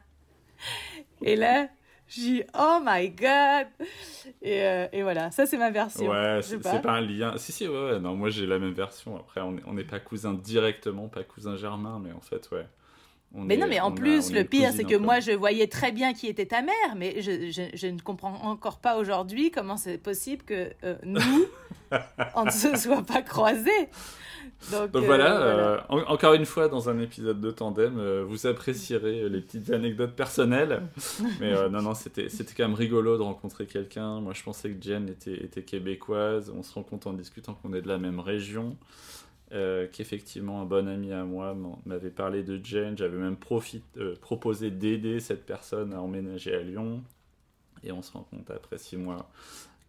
Et 1.22 1.38
là, 1.38 1.70
Dis 2.10 2.44
oh 2.58 2.80
my 2.84 3.10
god 3.10 3.68
et, 4.42 4.64
euh, 4.64 4.88
et 4.92 5.04
voilà, 5.04 5.32
ça 5.32 5.46
c'est 5.46 5.58
ma 5.58 5.70
version. 5.70 6.10
Ouais, 6.10 6.40
c'est 6.42 6.60
pas. 6.60 6.82
un 6.92 7.02
lien. 7.02 7.38
Si 7.38 7.52
si 7.52 7.68
ouais, 7.68 7.92
ouais. 7.92 8.00
non 8.00 8.16
moi 8.16 8.30
j'ai 8.30 8.46
la 8.46 8.58
même 8.60 8.74
version. 8.74 9.16
Après 9.18 9.42
on 9.42 9.74
n'est 9.74 9.84
pas 9.84 10.00
cousins 10.00 10.34
directement, 10.34 11.08
pas 11.08 11.24
cousin 11.24 11.56
germain, 11.56 12.02
mais 12.04 12.12
en 12.12 12.22
fait 12.22 12.50
ouais. 12.52 12.66
mais 13.34 13.58
non, 13.58 13.68
mais 13.68 13.80
en 13.80 13.92
plus, 13.92 14.32
le 14.32 14.44
pire, 14.44 14.72
c'est 14.74 14.86
que 14.86 14.96
moi, 14.96 15.20
je 15.20 15.32
voyais 15.32 15.68
très 15.68 15.92
bien 15.92 16.14
qui 16.14 16.28
était 16.28 16.48
ta 16.48 16.62
mère, 16.64 16.96
mais 16.96 17.22
je, 17.22 17.52
je, 17.52 17.64
je 17.74 17.88
ne 17.88 18.00
comprends 18.00 18.34
encore 18.44 18.80
pas 18.80 18.98
aujourd'hui 18.98 19.52
comment 19.52 19.78
c'est 19.78 20.00
possible 20.00 20.44
que 20.44 20.72
euh, 20.84 20.96
nous, 21.04 21.46
on 22.36 22.46
ne 22.46 22.52
se 22.52 22.76
soit 22.76 23.04
pas 23.04 23.22
croisés. 23.22 23.90
Donc, 24.72 25.06
voilà, 25.06 25.42
euh, 25.42 25.80
euh, 25.92 26.04
encore 26.08 26.34
une 26.34 26.46
fois, 26.46 26.68
dans 26.68 26.90
un 26.90 27.00
épisode 27.00 27.42
de 27.42 27.52
Tandem, 27.52 27.98
euh, 27.98 28.24
vous 28.28 28.48
apprécierez 28.48 29.30
les 29.30 29.42
petites 29.42 29.70
anecdotes 29.72 30.16
personnelles. 30.16 30.84
Mais 31.40 31.70
non, 31.70 31.82
non, 31.82 31.94
c'était 31.94 32.28
quand 32.56 32.68
même 32.68 32.74
rigolo 32.74 33.18
de 33.18 33.24
rencontrer 33.24 33.66
quelqu'un. 33.66 34.20
Moi, 34.22 34.34
je 34.34 34.44
pensais 34.44 34.72
que 34.72 34.82
Jen 34.82 35.10
était, 35.10 35.44
était 35.44 35.64
québécoise. 35.64 36.52
On 36.56 36.64
se 36.64 36.74
rend 36.74 36.84
compte 36.84 37.08
en 37.08 37.14
discutant 37.14 37.54
qu'on 37.54 37.74
est 37.74 37.82
de 37.82 37.88
la 37.88 37.98
même 37.98 38.20
région. 38.20 38.78
qu'effectivement, 39.52 40.62
un 40.62 40.66
bon 40.66 40.88
ami 40.88 41.12
à 41.12 41.24
moi 41.24 41.56
m'avait 41.86 42.12
parlé 42.12 42.44
de 42.44 42.64
Jen. 42.64 42.98
J'avais 42.98 43.18
même 43.18 43.38
proposé 44.22 44.72
d'aider 44.72 45.20
cette 45.20 45.46
personne 45.46 45.94
à 45.94 46.02
emménager 46.02 46.54
à 46.54 46.62
Lyon. 46.62 47.04
Et 47.84 47.92
on 47.92 48.02
se 48.02 48.12
rend 48.12 48.28
compte 48.30 48.52
après 48.52 48.78
six 48.78 48.98
mois 48.98 49.30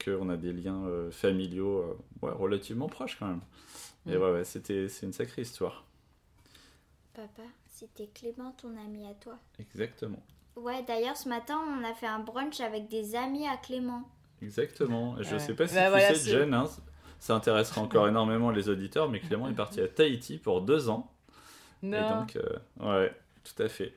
qu'on 0.02 0.30
a 0.30 0.36
des 0.36 0.52
liens 0.52 0.82
familiaux 1.10 1.98
relativement 2.22 2.88
proches 2.88 3.16
quand 3.18 3.26
même. 3.26 3.40
Et 4.10 4.16
ouais, 4.16 4.32
ouais, 4.32 4.44
c'était, 4.44 4.88
c'est 4.88 5.06
une 5.06 5.12
sacrée 5.12 5.42
histoire. 5.42 5.84
Papa, 7.14 7.42
c'était 7.66 8.08
Clément, 8.08 8.52
ton 8.52 8.76
ami 8.76 9.06
à 9.06 9.14
toi. 9.14 9.38
Exactement. 9.58 10.22
Ouais, 10.56 10.82
d'ailleurs, 10.86 11.16
ce 11.16 11.28
matin, 11.28 11.58
on 11.66 11.84
a 11.84 11.94
fait 11.94 12.06
un 12.06 12.18
brunch 12.18 12.60
avec 12.60 12.88
des 12.88 13.14
amis 13.14 13.46
à 13.46 13.56
Clément. 13.56 14.08
Exactement. 14.42 15.16
Je 15.20 15.38
sais 15.38 15.54
pas 15.54 15.66
si 15.66 15.74
bah, 15.74 15.90
tu 16.08 16.14
sais, 16.14 16.30
Jen, 16.30 16.54
hein, 16.54 16.68
ça 17.18 17.34
intéressera 17.34 17.80
encore 17.82 18.08
énormément 18.08 18.50
les 18.50 18.68
auditeurs, 18.68 19.08
mais 19.08 19.20
Clément 19.20 19.48
est 19.48 19.54
parti 19.54 19.80
à 19.80 19.88
Tahiti 19.88 20.38
pour 20.38 20.62
deux 20.62 20.88
ans. 20.88 21.12
Non. 21.82 21.98
Et 21.98 22.10
donc, 22.10 22.36
euh, 22.36 23.00
ouais, 23.00 23.14
tout 23.44 23.62
à 23.62 23.68
fait. 23.68 23.94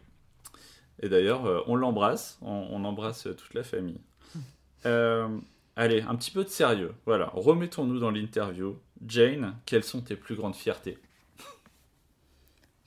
Et 1.01 1.09
d'ailleurs, 1.09 1.45
euh, 1.45 1.61
on 1.67 1.75
l'embrasse, 1.75 2.37
on, 2.41 2.83
embrasse 2.85 3.23
toute 3.23 3.53
la 3.53 3.63
famille. 3.63 4.01
Euh, 4.85 5.29
allez, 5.77 6.01
un 6.01 6.13
petit 6.17 6.29
peu 6.29 6.43
de 6.43 6.49
sérieux. 6.49 6.93
Voilà, 7.05 7.31
remettons-nous 7.33 7.99
dans 7.99 8.11
l'interview. 8.11 8.77
Jane, 9.05 9.57
quelles 9.65 9.83
sont 9.83 10.01
tes 10.01 10.15
plus 10.15 10.35
grandes 10.35 10.55
fiertés? 10.55 10.97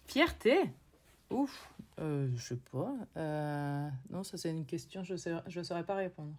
Fierté? 0.06 0.70
Ouf, 1.30 1.70
euh, 2.00 2.28
je 2.36 2.42
sais 2.42 2.58
pas. 2.72 2.94
Euh, 3.16 3.88
non, 4.10 4.22
ça 4.22 4.36
c'est 4.36 4.50
une 4.50 4.64
question, 4.64 5.02
je 5.02 5.14
ne 5.14 5.40
je 5.46 5.62
saurais 5.62 5.84
pas 5.84 5.96
répondre. 5.96 6.32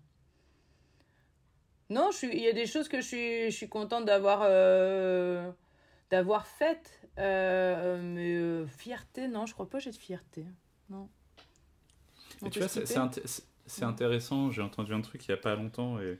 Non, 1.90 2.10
il 2.24 2.40
y 2.40 2.48
a 2.48 2.54
des 2.54 2.66
choses 2.66 2.88
que 2.90 3.02
je 3.02 3.08
suis, 3.08 3.52
je 3.52 3.56
suis 3.56 3.70
contente 3.70 4.06
d'avoir 4.06 4.42
euh, 4.44 5.52
d'avoir 6.10 6.48
faites. 6.48 7.02
Mais 7.18 8.66
fierté, 8.68 9.28
non, 9.28 9.46
je 9.46 9.54
crois 9.54 9.70
pas 9.70 9.80
j'ai 9.80 9.92
de 9.92 9.96
fierté. 9.96 10.46
Non. 10.90 11.10
tu 12.52 12.60
vois, 12.60 12.68
c'est 12.68 13.84
intéressant. 13.84 14.52
J'ai 14.52 14.62
entendu 14.62 14.94
un 14.94 15.02
truc 15.02 15.26
il 15.26 15.32
y 15.32 15.34
a 15.34 15.38
pas 15.38 15.56
longtemps 15.56 16.00
et 16.00 16.12
et 16.12 16.18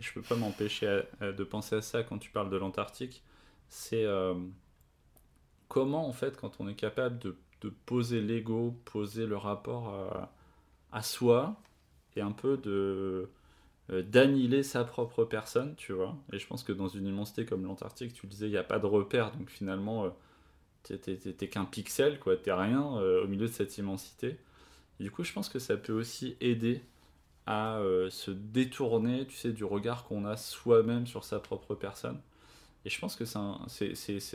je 0.00 0.12
peux 0.12 0.22
pas 0.22 0.36
m'empêcher 0.36 1.02
de 1.20 1.44
penser 1.44 1.76
à 1.76 1.82
ça 1.82 2.02
quand 2.02 2.18
tu 2.18 2.30
parles 2.30 2.50
de 2.50 2.56
l'Antarctique, 2.56 3.22
c'est 3.68 4.04
euh, 4.04 4.34
comment 5.68 6.06
en 6.08 6.12
fait 6.12 6.36
quand 6.36 6.60
on 6.60 6.68
est 6.68 6.74
capable 6.74 7.18
de, 7.18 7.36
poser 7.86 8.20
l'ego, 8.20 8.78
poser 8.84 9.24
le 9.24 9.38
rapport 9.38 10.30
à, 10.92 11.02
soi 11.02 11.56
et 12.14 12.20
un 12.20 12.30
peu 12.30 12.58
de 12.58 13.30
euh, 13.90 14.02
d'annihiler 14.02 14.62
sa 14.62 14.84
propre 14.84 15.24
personne, 15.24 15.74
tu 15.76 15.94
vois. 15.94 16.14
Et 16.34 16.38
je 16.38 16.46
pense 16.46 16.62
que 16.62 16.72
dans 16.72 16.88
une 16.88 17.06
immensité 17.06 17.46
comme 17.46 17.64
l'Antarctique, 17.64 18.12
tu 18.12 18.26
disais, 18.26 18.48
il 18.48 18.50
n'y 18.50 18.58
a 18.58 18.64
pas 18.64 18.78
de 18.78 18.84
repère, 18.84 19.32
donc 19.32 19.48
finalement, 19.48 20.04
euh, 20.04 20.96
t'es 20.98 21.48
qu'un 21.48 21.64
pixel, 21.64 22.20
quoi, 22.20 22.36
t'es 22.36 22.52
rien 22.52 22.82
au 22.82 23.26
milieu 23.26 23.46
de 23.46 23.52
cette 23.52 23.78
immensité. 23.78 24.36
du 25.00 25.10
coup, 25.10 25.24
je 25.24 25.32
pense 25.32 25.48
que 25.48 25.58
ça 25.58 25.78
peut 25.78 25.94
aussi 25.94 26.36
aider 26.42 26.82
à 27.46 27.78
euh, 27.78 28.10
se 28.10 28.30
détourner, 28.30 29.26
tu 29.26 29.36
sais, 29.36 29.52
du 29.52 29.64
regard 29.64 30.04
qu'on 30.04 30.24
a 30.24 30.36
soi-même 30.36 31.06
sur 31.06 31.24
sa 31.24 31.38
propre 31.38 31.74
personne. 31.74 32.20
Et 32.84 32.90
je 32.90 32.98
pense 32.98 33.16
que 33.16 33.24
c'est 33.24 33.38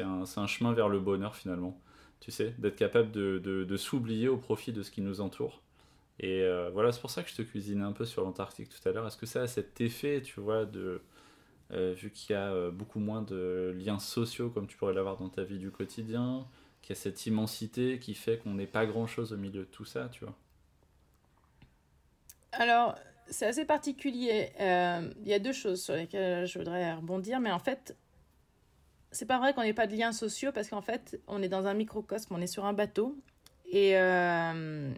un, 0.03 0.47
chemin 0.47 0.73
vers 0.73 0.89
le 0.89 0.99
bonheur 0.99 1.35
finalement, 1.35 1.79
tu 2.19 2.31
sais, 2.31 2.55
d'être 2.57 2.75
capable 2.75 3.11
de 3.11 3.77
s'oublier 3.77 4.27
au 4.27 4.37
profit 4.37 4.73
de 4.73 4.83
ce 4.83 4.91
qui 4.91 5.01
nous 5.01 5.21
entoure. 5.21 5.61
Et 6.19 6.41
euh, 6.43 6.69
voilà, 6.73 6.91
c'est 6.91 6.99
pour 6.99 7.11
ça 7.11 7.23
que 7.23 7.29
je 7.29 7.35
te 7.35 7.41
cuisinais 7.41 7.83
un 7.83 7.93
peu 7.93 8.05
sur 8.05 8.23
l'Antarctique 8.23 8.69
tout 8.69 8.89
à 8.89 8.91
l'heure. 8.91 9.07
Est-ce 9.07 9.17
que 9.17 9.25
ça 9.25 9.43
a 9.43 9.47
cet 9.47 9.79
effet, 9.81 10.21
tu 10.21 10.39
vois, 10.41 10.65
de, 10.65 11.01
euh, 11.71 11.93
vu 11.93 12.11
qu'il 12.11 12.33
y 12.33 12.37
a 12.37 12.69
beaucoup 12.71 12.99
moins 12.99 13.21
de 13.21 13.73
liens 13.77 13.99
sociaux 13.99 14.49
comme 14.49 14.67
tu 14.67 14.77
pourrais 14.77 14.93
l'avoir 14.93 15.17
dans 15.17 15.29
ta 15.29 15.43
vie 15.43 15.59
du 15.59 15.71
quotidien, 15.71 16.45
qu'il 16.81 16.95
y 16.95 16.99
a 16.99 17.01
cette 17.01 17.25
immensité 17.25 17.99
qui 17.99 18.15
fait 18.15 18.37
qu'on 18.39 18.53
n'est 18.55 18.67
pas 18.67 18.85
grand-chose 18.85 19.33
au 19.33 19.37
milieu 19.37 19.61
de 19.61 19.65
tout 19.65 19.85
ça, 19.85 20.09
tu 20.09 20.25
vois? 20.25 20.35
Alors, 22.51 22.95
c'est 23.29 23.45
assez 23.45 23.65
particulier. 23.65 24.51
Euh, 24.59 25.11
il 25.21 25.27
y 25.27 25.33
a 25.33 25.39
deux 25.39 25.53
choses 25.53 25.83
sur 25.83 25.95
lesquelles 25.95 26.45
je 26.45 26.57
voudrais 26.57 26.93
rebondir, 26.93 27.39
mais 27.39 27.51
en 27.51 27.59
fait, 27.59 27.95
c'est 29.11 29.25
pas 29.25 29.37
vrai 29.39 29.53
qu'on 29.53 29.63
n'ait 29.63 29.73
pas 29.73 29.87
de 29.87 29.95
liens 29.95 30.11
sociaux 30.11 30.51
parce 30.51 30.69
qu'en 30.69 30.81
fait, 30.81 31.19
on 31.27 31.41
est 31.41 31.49
dans 31.49 31.67
un 31.67 31.73
microcosme, 31.73 32.33
on 32.33 32.41
est 32.41 32.47
sur 32.47 32.65
un 32.65 32.73
bateau 32.73 33.17
et, 33.71 33.97
euh, 33.97 34.93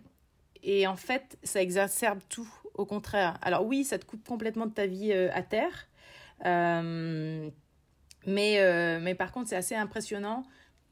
et 0.64 0.88
en 0.88 0.96
fait, 0.96 1.38
ça 1.44 1.62
exacerbe 1.62 2.20
tout, 2.30 2.50
au 2.74 2.86
contraire. 2.86 3.38
Alors, 3.42 3.66
oui, 3.66 3.84
ça 3.84 4.00
te 4.00 4.06
coupe 4.06 4.26
complètement 4.28 4.66
de 4.66 4.74
ta 4.74 4.86
vie 4.86 5.12
euh, 5.12 5.30
à 5.34 5.44
terre, 5.44 5.88
mais, 8.26 9.00
mais 9.00 9.16
par 9.16 9.32
contre, 9.32 9.50
c'est 9.50 9.56
assez 9.56 9.76
impressionnant 9.76 10.44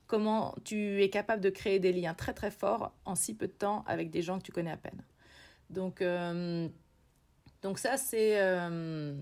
comment 0.09 0.55
tu 0.65 1.01
es 1.03 1.09
capable 1.09 1.41
de 1.41 1.49
créer 1.49 1.79
des 1.79 1.93
liens 1.93 2.15
très 2.15 2.33
très 2.33 2.51
forts 2.51 2.91
en 3.05 3.15
si 3.15 3.35
peu 3.35 3.47
de 3.47 3.53
temps 3.53 3.83
avec 3.87 4.09
des 4.09 4.21
gens 4.21 4.39
que 4.39 4.43
tu 4.43 4.51
connais 4.51 4.71
à 4.71 4.77
peine. 4.77 5.03
Donc, 5.69 6.01
euh, 6.01 6.67
donc 7.61 7.79
ça, 7.79 7.97
c'est... 7.97 8.39
Euh, 8.39 9.13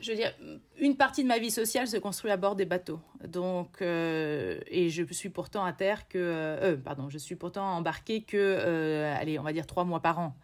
je 0.00 0.10
veux 0.10 0.16
dire, 0.18 0.34
une 0.78 0.96
partie 0.96 1.22
de 1.22 1.28
ma 1.28 1.38
vie 1.38 1.50
sociale 1.50 1.88
se 1.88 1.96
construit 1.96 2.30
à 2.30 2.36
bord 2.36 2.56
des 2.56 2.66
bateaux. 2.66 3.00
Donc, 3.26 3.80
euh, 3.80 4.60
et 4.66 4.90
je 4.90 5.02
suis 5.12 5.30
pourtant 5.30 5.64
à 5.64 5.72
terre 5.72 6.08
que, 6.08 6.74
pardon, 6.84 7.08
je 7.08 7.16
suis 7.16 7.36
pourtant 7.36 7.64
embarquée 7.74 8.20
que, 8.20 9.14
allez, 9.18 9.38
on 9.38 9.42
va 9.42 9.54
dire 9.54 9.66
trois 9.66 9.84
mois 9.84 10.00
par 10.00 10.18
an. 10.18 10.36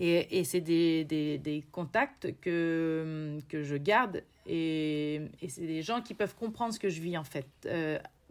Et, 0.00 0.38
et 0.40 0.44
c'est 0.44 0.60
des, 0.60 1.04
des, 1.04 1.38
des, 1.38 1.62
contacts 1.70 2.34
que, 2.40 3.38
que 3.48 3.62
je 3.64 3.76
garde 3.76 4.22
et, 4.46 5.22
et 5.42 5.48
c'est 5.48 5.66
des 5.66 5.82
gens 5.82 6.00
qui 6.02 6.14
peuvent 6.14 6.36
comprendre 6.36 6.72
ce 6.72 6.78
que 6.78 6.88
je 6.88 7.00
vis 7.00 7.18
en 7.18 7.24
fait 7.24 7.48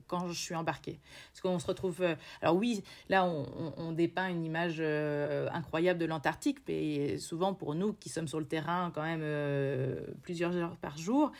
quand 0.08 0.28
je 0.30 0.40
suis 0.40 0.56
embarquée. 0.56 1.00
Parce 1.32 1.42
qu'on 1.42 1.60
se 1.60 1.68
retrouve... 1.68 2.02
Euh, 2.02 2.16
alors 2.42 2.56
oui, 2.56 2.84
là, 3.10 3.26
on, 3.26 3.92
dépeint 3.92 4.30
une 4.30 4.46
image 4.46 4.78
euh, 4.80 5.48
incroyable 5.52 6.00
de 6.00 6.06
l'Antarctique, 6.06 6.60
mais 6.68 7.18
souvent 7.18 7.54
pour 7.54 7.74
nous 7.74 7.94
qui 7.94 8.10
sommes 8.10 8.28
sur 8.28 8.40
le 8.40 8.46
terrain 8.46 8.92
quand 8.94 9.02
même 9.02 9.22
euh, 9.24 10.02
plusieurs 10.22 10.56
heures 10.56 10.76
par 10.78 10.98
jour, 10.98 11.32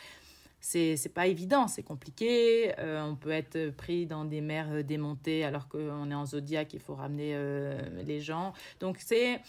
c'est 0.60 1.12
pas 1.14 1.28
évident, 1.28 1.68
c'est 1.68 1.84
compliqué. 1.84 2.74
on 2.78 3.14
peut 3.14 3.30
être 3.30 3.70
pris 3.70 4.06
dans 4.06 4.24
des 4.24 4.40
mers 4.40 4.82
démontées 4.82 5.44
alors 5.44 5.68
qu'on 5.68 6.10
est 6.10 6.14
en 6.14 6.26
zodiaque, 6.26 6.74
il 6.74 6.80
faut 6.80 6.96
ramener 6.96 7.36
les 8.04 8.20
gens. 8.20 8.52
Donc 8.80 8.98
c'est 8.98 9.40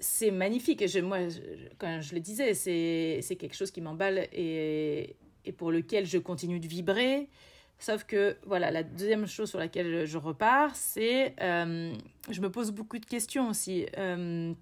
c'est 0.00 0.30
magnifique. 0.30 0.82
Et 0.82 0.88
je, 0.88 0.98
moi, 0.98 1.18
quand 1.78 2.00
je 2.00 2.14
le 2.14 2.20
disais, 2.20 2.54
c'est 2.54 3.36
quelque 3.36 3.54
chose 3.54 3.70
qui 3.70 3.80
m'emballe 3.80 4.26
et, 4.32 5.14
et, 5.44 5.52
pour 5.52 5.70
lequel 5.70 6.06
je 6.06 6.18
continue 6.18 6.58
de 6.58 6.66
vibrer. 6.66 7.28
Sauf 7.80 8.04
que, 8.04 8.36
voilà, 8.44 8.70
la 8.70 8.82
deuxième 8.82 9.26
chose 9.26 9.48
sur 9.48 9.58
laquelle 9.58 10.04
je 10.04 10.18
repars, 10.18 10.76
c'est, 10.76 11.34
euh, 11.40 11.94
je 12.28 12.40
me 12.42 12.50
pose 12.50 12.72
beaucoup 12.72 12.98
de 12.98 13.06
questions 13.06 13.48
aussi. 13.48 13.86
Euh, 13.96 14.52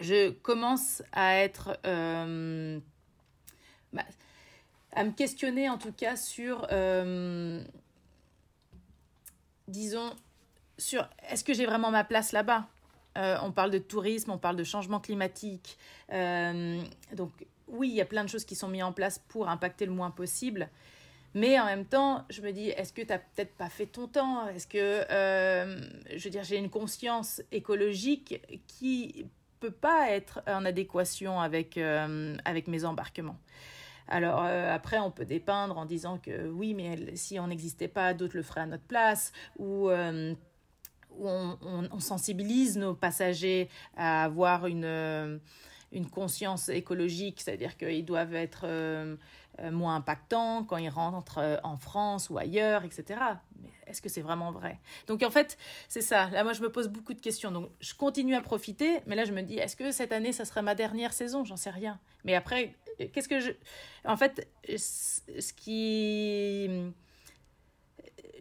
je 0.00 0.30
commence 0.30 1.02
à 1.12 1.34
être, 1.38 1.76
euh, 1.84 2.78
bah, 3.92 4.04
à 4.92 5.02
me 5.02 5.10
questionner 5.10 5.68
en 5.68 5.78
tout 5.78 5.90
cas 5.90 6.14
sur, 6.14 6.68
disons, 9.66 10.14
sur 10.78 11.08
est-ce 11.28 11.42
que 11.42 11.54
j'ai 11.54 11.66
vraiment 11.66 11.90
ma 11.90 12.04
place 12.04 12.30
là-bas? 12.30 12.68
On 13.16 13.50
parle 13.50 13.72
de 13.72 13.78
tourisme, 13.78 14.30
on 14.30 14.38
parle 14.38 14.54
de 14.54 14.64
changement 14.64 15.00
climatique. 15.00 15.76
donc, 16.08 17.32
oui, 17.66 17.88
il 17.88 17.94
y 17.94 18.00
a 18.00 18.04
plein 18.04 18.22
de 18.22 18.28
choses 18.28 18.44
qui 18.44 18.54
sont 18.54 18.68
mises 18.68 18.84
en 18.84 18.92
place 18.92 19.18
pour 19.18 19.48
impacter 19.48 19.86
le 19.86 19.92
moins 19.92 20.12
possible. 20.12 20.68
Mais 21.34 21.58
en 21.58 21.64
même 21.66 21.84
temps, 21.84 22.24
je 22.30 22.40
me 22.42 22.52
dis, 22.52 22.68
est-ce 22.68 22.92
que 22.92 23.02
tu 23.02 23.08
n'as 23.08 23.18
peut-être 23.18 23.54
pas 23.56 23.68
fait 23.68 23.86
ton 23.86 24.06
temps? 24.06 24.46
Est-ce 24.48 24.68
que, 24.68 25.04
euh, 25.10 25.80
je 26.14 26.22
veux 26.22 26.30
dire, 26.30 26.44
j'ai 26.44 26.56
une 26.56 26.70
conscience 26.70 27.42
écologique 27.50 28.40
qui 28.68 29.26
peut 29.58 29.72
pas 29.72 30.10
être 30.10 30.42
en 30.46 30.64
adéquation 30.64 31.40
avec, 31.40 31.76
euh, 31.76 32.36
avec 32.44 32.68
mes 32.68 32.84
embarquements? 32.84 33.38
Alors 34.06 34.44
euh, 34.44 34.72
après, 34.72 34.98
on 34.98 35.10
peut 35.10 35.24
dépeindre 35.24 35.76
en 35.76 35.86
disant 35.86 36.18
que 36.18 36.48
oui, 36.50 36.72
mais 36.72 37.16
si 37.16 37.40
on 37.40 37.48
n'existait 37.48 37.88
pas, 37.88 38.14
d'autres 38.14 38.36
le 38.36 38.42
feraient 38.42 38.60
à 38.60 38.66
notre 38.66 38.84
place, 38.84 39.32
ou 39.58 39.90
on, 39.90 40.36
sensibilise 41.98 42.76
nos 42.76 42.94
passagers 42.94 43.68
à 43.96 44.24
avoir 44.24 44.66
une, 44.66 45.40
une 45.94 46.10
conscience 46.10 46.68
écologique, 46.68 47.40
c'est-à-dire 47.40 47.78
qu'ils 47.78 48.04
doivent 48.04 48.34
être 48.34 48.66
moins 49.70 49.94
impactants 49.94 50.64
quand 50.64 50.76
ils 50.76 50.88
rentrent 50.88 51.60
en 51.62 51.76
France 51.76 52.28
ou 52.28 52.36
ailleurs, 52.36 52.84
etc. 52.84 53.20
Mais 53.62 53.70
est-ce 53.86 54.02
que 54.02 54.08
c'est 54.08 54.20
vraiment 54.20 54.50
vrai? 54.50 54.80
Donc 55.06 55.22
en 55.22 55.30
fait, 55.30 55.56
c'est 55.88 56.02
ça. 56.02 56.28
Là, 56.30 56.42
moi, 56.42 56.52
je 56.52 56.60
me 56.62 56.70
pose 56.70 56.88
beaucoup 56.88 57.14
de 57.14 57.20
questions. 57.20 57.52
Donc 57.52 57.70
je 57.80 57.94
continue 57.94 58.34
à 58.34 58.40
profiter, 58.40 59.00
mais 59.06 59.14
là, 59.14 59.24
je 59.24 59.32
me 59.32 59.42
dis, 59.42 59.56
est-ce 59.56 59.76
que 59.76 59.92
cette 59.92 60.12
année, 60.12 60.32
ça 60.32 60.44
serait 60.44 60.62
ma 60.62 60.74
dernière 60.74 61.12
saison? 61.12 61.44
J'en 61.44 61.56
sais 61.56 61.70
rien. 61.70 62.00
Mais 62.24 62.34
après, 62.34 62.74
qu'est-ce 63.12 63.28
que 63.28 63.38
je... 63.38 63.52
En 64.04 64.16
fait, 64.16 64.48
ce 64.76 65.52
qui 65.52 66.92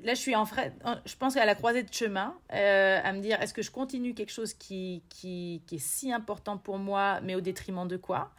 là, 0.03 0.13
je 0.13 0.19
suis 0.19 0.35
en 0.35 0.45
frais, 0.45 0.73
je 1.05 1.15
pense 1.15 1.35
qu'à 1.35 1.45
la 1.45 1.55
croisée 1.55 1.83
de 1.83 1.93
chemin, 1.93 2.35
euh, 2.53 2.99
à 3.03 3.13
me 3.13 3.21
dire 3.21 3.41
est-ce 3.41 3.53
que 3.53 3.61
je 3.61 3.71
continue 3.71 4.13
quelque 4.13 4.31
chose 4.31 4.53
qui, 4.53 5.03
qui, 5.09 5.63
qui, 5.65 5.75
est 5.75 5.83
si 5.83 6.11
important 6.11 6.57
pour 6.57 6.77
moi, 6.77 7.19
mais 7.21 7.35
au 7.35 7.41
détriment 7.41 7.87
de 7.87 7.97
quoi? 7.97 8.31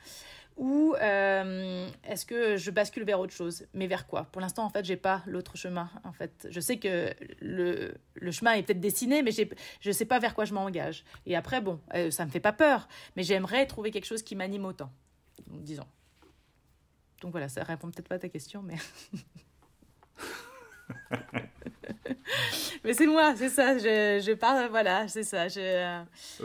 Ou 0.56 0.94
euh, 1.02 1.88
est-ce 2.04 2.24
que 2.24 2.56
je 2.56 2.70
bascule 2.70 3.02
vers 3.02 3.18
autre 3.18 3.32
chose 3.32 3.66
Mais 3.74 3.88
vers 3.88 4.06
quoi? 4.06 4.24
Pour 4.30 4.40
l'instant, 4.40 4.64
en 4.64 4.70
fait, 4.70 4.84
j'ai 4.84 4.96
pas 4.96 5.22
l'autre 5.26 5.56
chemin. 5.56 5.90
En 6.04 6.12
fait, 6.12 6.46
je 6.48 6.60
sais 6.60 6.76
que 6.78 7.12
le, 7.40 7.94
le 8.14 8.30
chemin 8.30 8.52
est 8.52 8.62
peut-être 8.62 8.80
dessiné, 8.80 9.22
mais 9.22 9.32
je 9.32 9.44
ne 9.84 9.92
sais 9.92 10.04
pas 10.04 10.20
vers 10.20 10.34
quoi 10.34 10.44
je 10.44 10.54
m'engage. 10.54 11.04
Et 11.26 11.34
après, 11.34 11.60
bon, 11.60 11.80
euh, 11.94 12.12
ça 12.12 12.24
me 12.24 12.30
fait 12.30 12.40
pas 12.40 12.52
peur, 12.52 12.86
mais 13.16 13.24
j'aimerais 13.24 13.66
trouver 13.66 13.90
quelque 13.90 14.06
chose 14.06 14.22
qui 14.22 14.36
m'anime 14.36 14.64
autant, 14.64 14.92
disons. 15.48 15.86
Donc 17.20 17.32
voilà, 17.32 17.48
ça 17.48 17.64
répond 17.64 17.90
peut-être 17.90 18.08
pas 18.08 18.16
à 18.16 18.20
ta 18.20 18.28
question, 18.28 18.62
mais. 18.62 18.76
mais 22.84 22.94
c'est 22.94 23.06
moi, 23.06 23.34
c'est 23.36 23.48
ça. 23.48 23.78
Je, 23.78 24.22
je 24.24 24.32
parle, 24.32 24.68
voilà, 24.68 25.08
c'est 25.08 25.22
ça. 25.22 25.48
Je... 25.48 26.02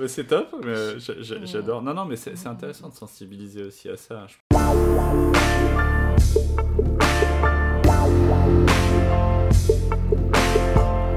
C'est 0.08 0.28
top, 0.28 0.56
mais 0.64 1.00
j'adore. 1.00 1.82
Non, 1.82 1.94
non, 1.94 2.06
mais 2.06 2.16
c'est 2.16 2.48
intéressant 2.48 2.90
de 2.90 2.94
sensibiliser 2.94 3.64
aussi 3.64 3.90
à 3.90 3.98
ça. 3.98 4.28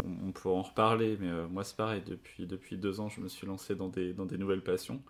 On 0.04 0.32
pourra 0.32 0.54
en 0.54 0.62
reparler, 0.62 1.16
mais 1.20 1.28
euh, 1.30 1.46
moi 1.48 1.62
c'est 1.64 1.76
pareil. 1.76 2.02
Depuis, 2.04 2.46
depuis 2.46 2.76
deux 2.76 3.00
ans, 3.00 3.08
je 3.08 3.20
me 3.20 3.28
suis 3.28 3.46
lancé 3.46 3.74
dans 3.74 3.88
des, 3.88 4.12
dans 4.12 4.26
des 4.26 4.38
nouvelles 4.38 4.62
passions. 4.62 5.02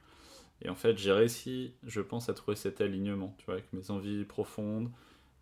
Et 0.65 0.69
en 0.69 0.75
fait, 0.77 0.97
j'ai 0.97 1.11
réussi, 1.13 1.75
je 1.85 2.01
pense, 2.01 2.29
à 2.29 2.35
trouver 2.35 2.57
cet 2.57 2.81
alignement, 2.81 3.35
tu 3.39 3.47
vois, 3.47 3.55
avec 3.55 3.73
mes 3.73 3.91
envies 3.91 4.25
profondes, 4.25 4.91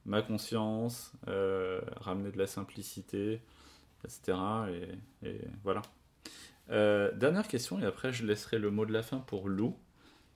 ma 0.07 0.23
conscience, 0.23 1.13
euh, 1.29 1.81
ramener 1.97 2.31
de 2.31 2.39
la 2.39 2.47
simplicité, 2.47 3.41
etc. 4.05 4.39
Et, 5.23 5.41
voilà. 5.63 5.83
Euh, 6.71 7.13
dernière 7.13 7.49
question, 7.49 7.81
et 7.81 7.85
après 7.85 8.13
je 8.13 8.25
laisserai 8.25 8.59
le 8.59 8.71
mot 8.71 8.87
de 8.87 8.93
la 8.93 9.03
fin 9.03 9.19
pour 9.19 9.49
Lou. 9.49 9.77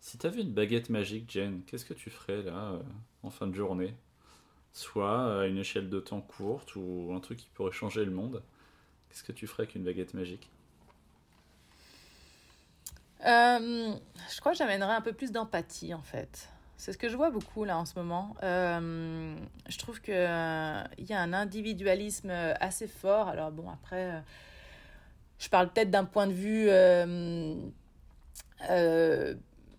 Si 0.01 0.19
tu 0.19 0.27
avais 0.27 0.43
une 0.43 0.53
baguette 0.53 0.91
magique, 0.91 1.31
Jane, 1.31 1.63
qu'est-ce 1.67 1.85
que 1.85 1.95
tu 1.95 2.11
ferais 2.11 2.43
là, 2.43 2.73
euh, 2.73 2.83
en 3.23 3.31
fin 3.31 3.47
de 3.47 3.55
journée? 3.55 3.95
Soit 4.73 5.41
à 5.43 5.47
une 5.47 5.59
échelle 5.59 5.89
de 5.89 6.01
temps 6.01 6.21
courte 6.21 6.75
ou 6.77 7.13
un 7.15 7.21
truc 7.21 7.39
qui 7.39 7.49
pourrait 7.55 7.73
changer 7.73 8.05
le 8.05 8.11
monde. 8.11 8.43
Qu'est-ce 9.09 9.23
que 9.23 9.33
tu 9.33 9.47
ferais 9.47 9.63
avec 9.63 9.77
une 9.77 9.85
baguette 9.85 10.15
magique? 10.15 10.51
Je 13.21 14.41
crois 14.41 14.53
que 14.53 14.59
j'amènerais 14.59 14.95
un 14.95 15.01
peu 15.01 15.13
plus 15.13 15.33
d'empathie 15.33 15.95
en 15.95 16.03
fait. 16.03 16.51
C'est 16.77 16.93
ce 16.93 16.99
que 16.99 17.09
je 17.09 17.17
vois 17.17 17.31
beaucoup 17.31 17.65
là 17.65 17.79
en 17.79 17.85
ce 17.85 17.99
moment. 17.99 18.35
Euh, 18.43 19.35
je 19.69 19.79
trouve 19.79 20.01
qu'il 20.01 20.15
euh, 20.15 20.83
y 20.99 21.13
a 21.13 21.21
un 21.21 21.33
individualisme 21.33 22.31
assez 22.61 22.89
fort. 22.89 23.29
Alors 23.29 23.53
bon, 23.53 23.71
après, 23.71 24.11
euh, 24.11 24.21
je 25.39 25.49
parle 25.49 25.73
peut-être 25.73 25.91
d'un 25.91 26.05
point 26.05 26.27
de 26.27 26.33
vue, 26.33 26.69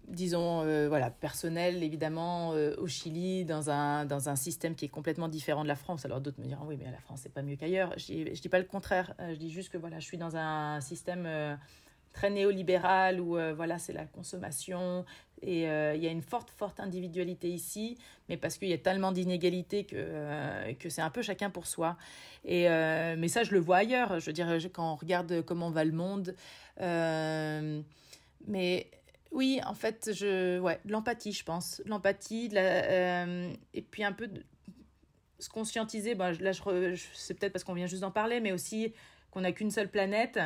disons, 0.08 0.88
voilà, 0.88 1.10
personnel, 1.10 1.84
évidemment, 1.84 2.50
au 2.50 2.88
Chili, 2.88 3.43
dans 3.43 3.70
un, 3.70 4.06
dans 4.06 4.30
un 4.30 4.36
système 4.36 4.76
qui 4.76 4.86
est 4.86 4.89
complètement 4.89 5.28
différent 5.28 5.64
de 5.64 5.68
la 5.68 5.76
France. 5.76 6.06
Alors 6.06 6.22
d'autres 6.22 6.39
me 6.39 6.48
diront, 6.48 6.66
oui, 6.66 6.78
mais 6.80 6.89
la 6.89 7.00
France, 7.00 7.22
c'est 7.24 7.34
pas 7.34 7.41
mieux 7.41 7.56
qu'ailleurs. 7.56 7.93
Je 7.98 8.14
ne 8.14 8.30
dis 8.30 8.50
pas 8.50 8.60
le 8.60 8.66
contraire. 8.66 9.14
Je 9.20 9.36
dis 9.36 9.52
juste 9.52 9.70
que 9.70 9.78
voilà, 9.78 10.00
je 10.00 10.06
suis 10.06 10.18
dans 10.18 10.38
un 10.38 10.80
système 10.82 11.58
très 12.14 12.30
néolibéral 12.30 13.20
où 13.20 13.38
voilà 13.56 13.78
c'est 13.78 13.93
la 13.93 14.06
consommation 14.06 15.06
et 15.42 15.70
euh, 15.70 15.96
il 15.96 16.04
y 16.04 16.08
a 16.08 16.12
une 16.12 16.22
forte, 16.22 16.50
forte 16.50 16.80
individualité 16.80 17.50
ici, 17.50 17.98
mais 18.30 18.38
parce 18.38 18.58
qu'il 18.58 18.70
y 18.70 18.74
a 18.74 18.78
tellement 18.78 19.12
d'inégalités 19.12 19.84
que, 19.84 19.96
euh, 19.98 20.74
que 20.74 20.90
c'est 20.90 21.02
un 21.02 21.10
peu 21.10 21.22
chacun 21.22 21.50
pour 21.50 21.68
soi. 21.68 21.98
Et, 22.46 22.70
euh, 22.70 23.16
mais 23.18 23.28
ça, 23.28 23.44
je 23.44 23.52
le 23.52 23.60
vois 23.60 23.78
ailleurs. 23.78 24.20
Je 24.20 24.26
veux 24.26 24.34
dire, 24.34 24.48
quand 24.74 24.94
on 24.94 24.96
regarde 24.96 25.42
comment 25.42 25.70
va 25.70 25.84
le 25.84 25.92
monde. 25.92 26.36
mais 28.48 28.90
oui, 29.32 29.60
en 29.66 29.74
fait, 29.74 30.12
je, 30.14 30.60
ouais, 30.60 30.80
l'empathie, 30.86 31.34
je 31.34 31.44
pense. 31.44 31.82
L'empathie, 31.86 32.50
et 32.56 33.82
puis 33.82 34.04
un 34.04 34.14
peu 34.14 34.28
de, 34.28 34.44
se 35.40 35.50
conscientiser. 35.50 36.16
Bon, 36.16 36.36
là, 36.40 36.54
je, 36.54 36.62
c'est 37.14 37.34
peut-être 37.34 37.52
parce 37.52 37.66
qu'on 37.66 37.74
vient 37.74 37.88
juste 37.88 38.02
d'en 38.02 38.12
parler, 38.12 38.40
mais 38.40 38.54
aussi 38.54 38.94
qu'on 39.32 39.42
n'a 39.42 39.52
qu'une 39.52 39.72
seule 39.72 39.90
planète 39.90 40.40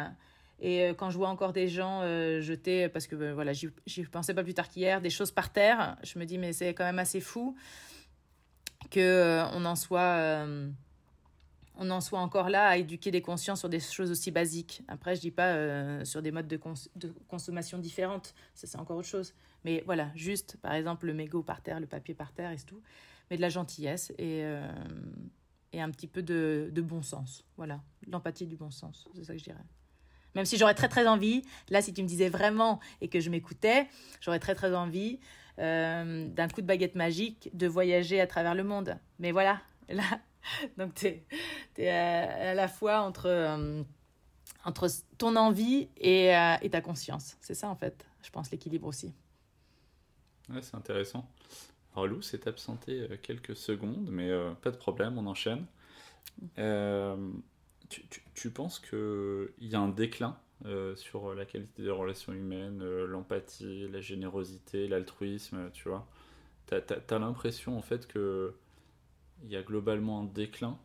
et 0.61 0.83
euh, 0.83 0.93
quand 0.93 1.09
je 1.09 1.17
vois 1.17 1.29
encore 1.29 1.53
des 1.53 1.67
gens 1.67 2.01
euh, 2.01 2.41
jeter, 2.41 2.89
parce 2.89 3.07
que 3.07 3.15
euh, 3.15 3.33
voilà, 3.33 3.53
j'y 3.53 3.69
pensais 4.11 4.33
pas 4.33 4.43
plus 4.43 4.53
tard 4.53 4.67
qu'hier, 4.67 5.01
des 5.01 5.09
choses 5.09 5.31
par 5.31 5.51
terre, 5.51 5.97
je 6.03 6.19
me 6.19 6.25
dis, 6.25 6.37
mais 6.37 6.53
c'est 6.53 6.73
quand 6.73 6.83
même 6.83 6.99
assez 6.99 7.21
fou 7.21 7.55
que 8.91 9.43
on 9.53 9.65
en 9.65 9.75
soit. 9.75 10.45
on 11.75 11.89
en 11.91 12.01
soit 12.01 12.19
encore 12.19 12.49
là 12.49 12.67
à 12.67 12.77
éduquer 12.77 13.11
des 13.11 13.21
consciences 13.21 13.59
sur 13.59 13.69
des 13.69 13.79
choses 13.79 14.09
aussi 14.09 14.31
basiques. 14.31 14.81
Après, 14.87 15.15
je 15.15 15.21
dis 15.21 15.31
pas 15.31 16.03
sur 16.05 16.21
des 16.21 16.31
modes 16.31 16.47
de, 16.47 16.59
consommation 17.27 17.77
différentes, 17.77 18.33
ça 18.55 18.67
c'est 18.67 18.79
encore 18.79 18.97
autre 18.97 19.07
chose. 19.07 19.33
Mais 19.65 19.83
voilà, 19.85 20.09
juste, 20.15 20.57
par 20.61 20.73
exemple, 20.73 21.05
le 21.05 21.13
mégot 21.13 21.43
par 21.43 21.61
terre, 21.61 21.79
le 21.79 21.87
papier 21.87 22.15
par 22.15 22.31
terre 22.31 22.51
et 22.51 22.57
tout. 22.57 22.81
Mais 23.29 23.37
de 23.37 23.41
la 23.41 23.49
gentillesse 23.49 24.11
et, 24.17 24.43
et 25.73 25.81
un 25.81 25.91
petit 25.91 26.07
peu 26.07 26.23
de, 26.23 26.69
de 26.71 26.81
bon 26.81 27.03
sens. 27.03 27.45
Voilà, 27.57 27.81
l'empathie 28.07 28.47
du 28.47 28.55
bon 28.55 28.71
sens, 28.71 29.07
c'est 29.13 29.25
ça 29.25 29.33
que 29.33 29.39
je 29.39 29.43
dirais. 29.43 29.65
Même 30.35 30.45
si 30.45 30.57
j'aurais 30.57 30.75
très 30.75 30.89
très 30.89 31.07
envie, 31.07 31.43
là 31.69 31.81
si 31.81 31.93
tu 31.93 32.03
me 32.03 32.07
disais 32.07 32.29
vraiment 32.29 32.79
et 33.01 33.07
que 33.07 33.19
je 33.19 33.29
m'écoutais, 33.29 33.87
j'aurais 34.21 34.39
très 34.39 34.55
très 34.55 34.75
envie 34.75 35.19
euh, 35.59 36.27
d'un 36.29 36.47
coup 36.47 36.61
de 36.61 36.65
baguette 36.65 36.95
magique 36.95 37.49
de 37.53 37.67
voyager 37.67 38.21
à 38.21 38.27
travers 38.27 38.55
le 38.55 38.63
monde. 38.63 38.97
Mais 39.19 39.31
voilà, 39.31 39.59
là, 39.89 40.03
donc 40.77 40.93
tu 40.93 41.07
es, 41.77 41.89
à, 41.89 42.53
la 42.53 42.67
fois 42.67 43.01
entre, 43.01 43.25
euh, 43.25 43.83
entre 44.63 44.87
ton 45.17 45.35
envie 45.35 45.89
et, 45.97 46.35
euh, 46.35 46.55
et 46.61 46.69
ta 46.69 46.81
conscience. 46.81 47.35
C'est 47.41 47.55
ça 47.55 47.67
en 47.67 47.75
fait, 47.75 48.05
je 48.23 48.29
pense, 48.29 48.51
l'équilibre 48.51 48.87
aussi. 48.87 49.13
Ouais, 50.49 50.61
c'est 50.61 50.75
intéressant. 50.75 51.29
Alors 51.93 52.07
Lou 52.07 52.21
s'est 52.21 52.47
absenté 52.47 53.07
quelques 53.21 53.55
secondes, 53.55 54.07
mais 54.09 54.31
pas 54.61 54.71
de 54.71 54.77
problème, 54.77 55.17
on 55.17 55.25
enchaîne. 55.25 55.65
Tu, 57.89 58.49
penses 58.51 58.79
qu'il 58.79 59.49
y 59.59 59.75
a 59.75 59.79
un 59.79 59.89
déclin 59.89 60.37
euh, 60.65 60.95
sur 60.95 61.33
la 61.33 61.45
qualité 61.45 61.83
des 61.83 61.89
relations 61.89 62.33
humaines, 62.33 62.81
euh, 62.81 63.07
l'empathie, 63.07 63.87
la 63.89 64.01
générosité, 64.01 64.87
l'altruisme, 64.87 65.71
tu 65.73 65.89
vois? 65.89 66.05
Tu 66.67 66.75
as, 66.75 67.19
l'impression 67.19 67.77
en 67.77 67.81
fait 67.81 68.07
qu'il 68.07 68.51
y 69.49 69.55
a 69.55 69.63
globalement 69.63 70.21
un 70.21 70.25
déclin? 70.25 70.77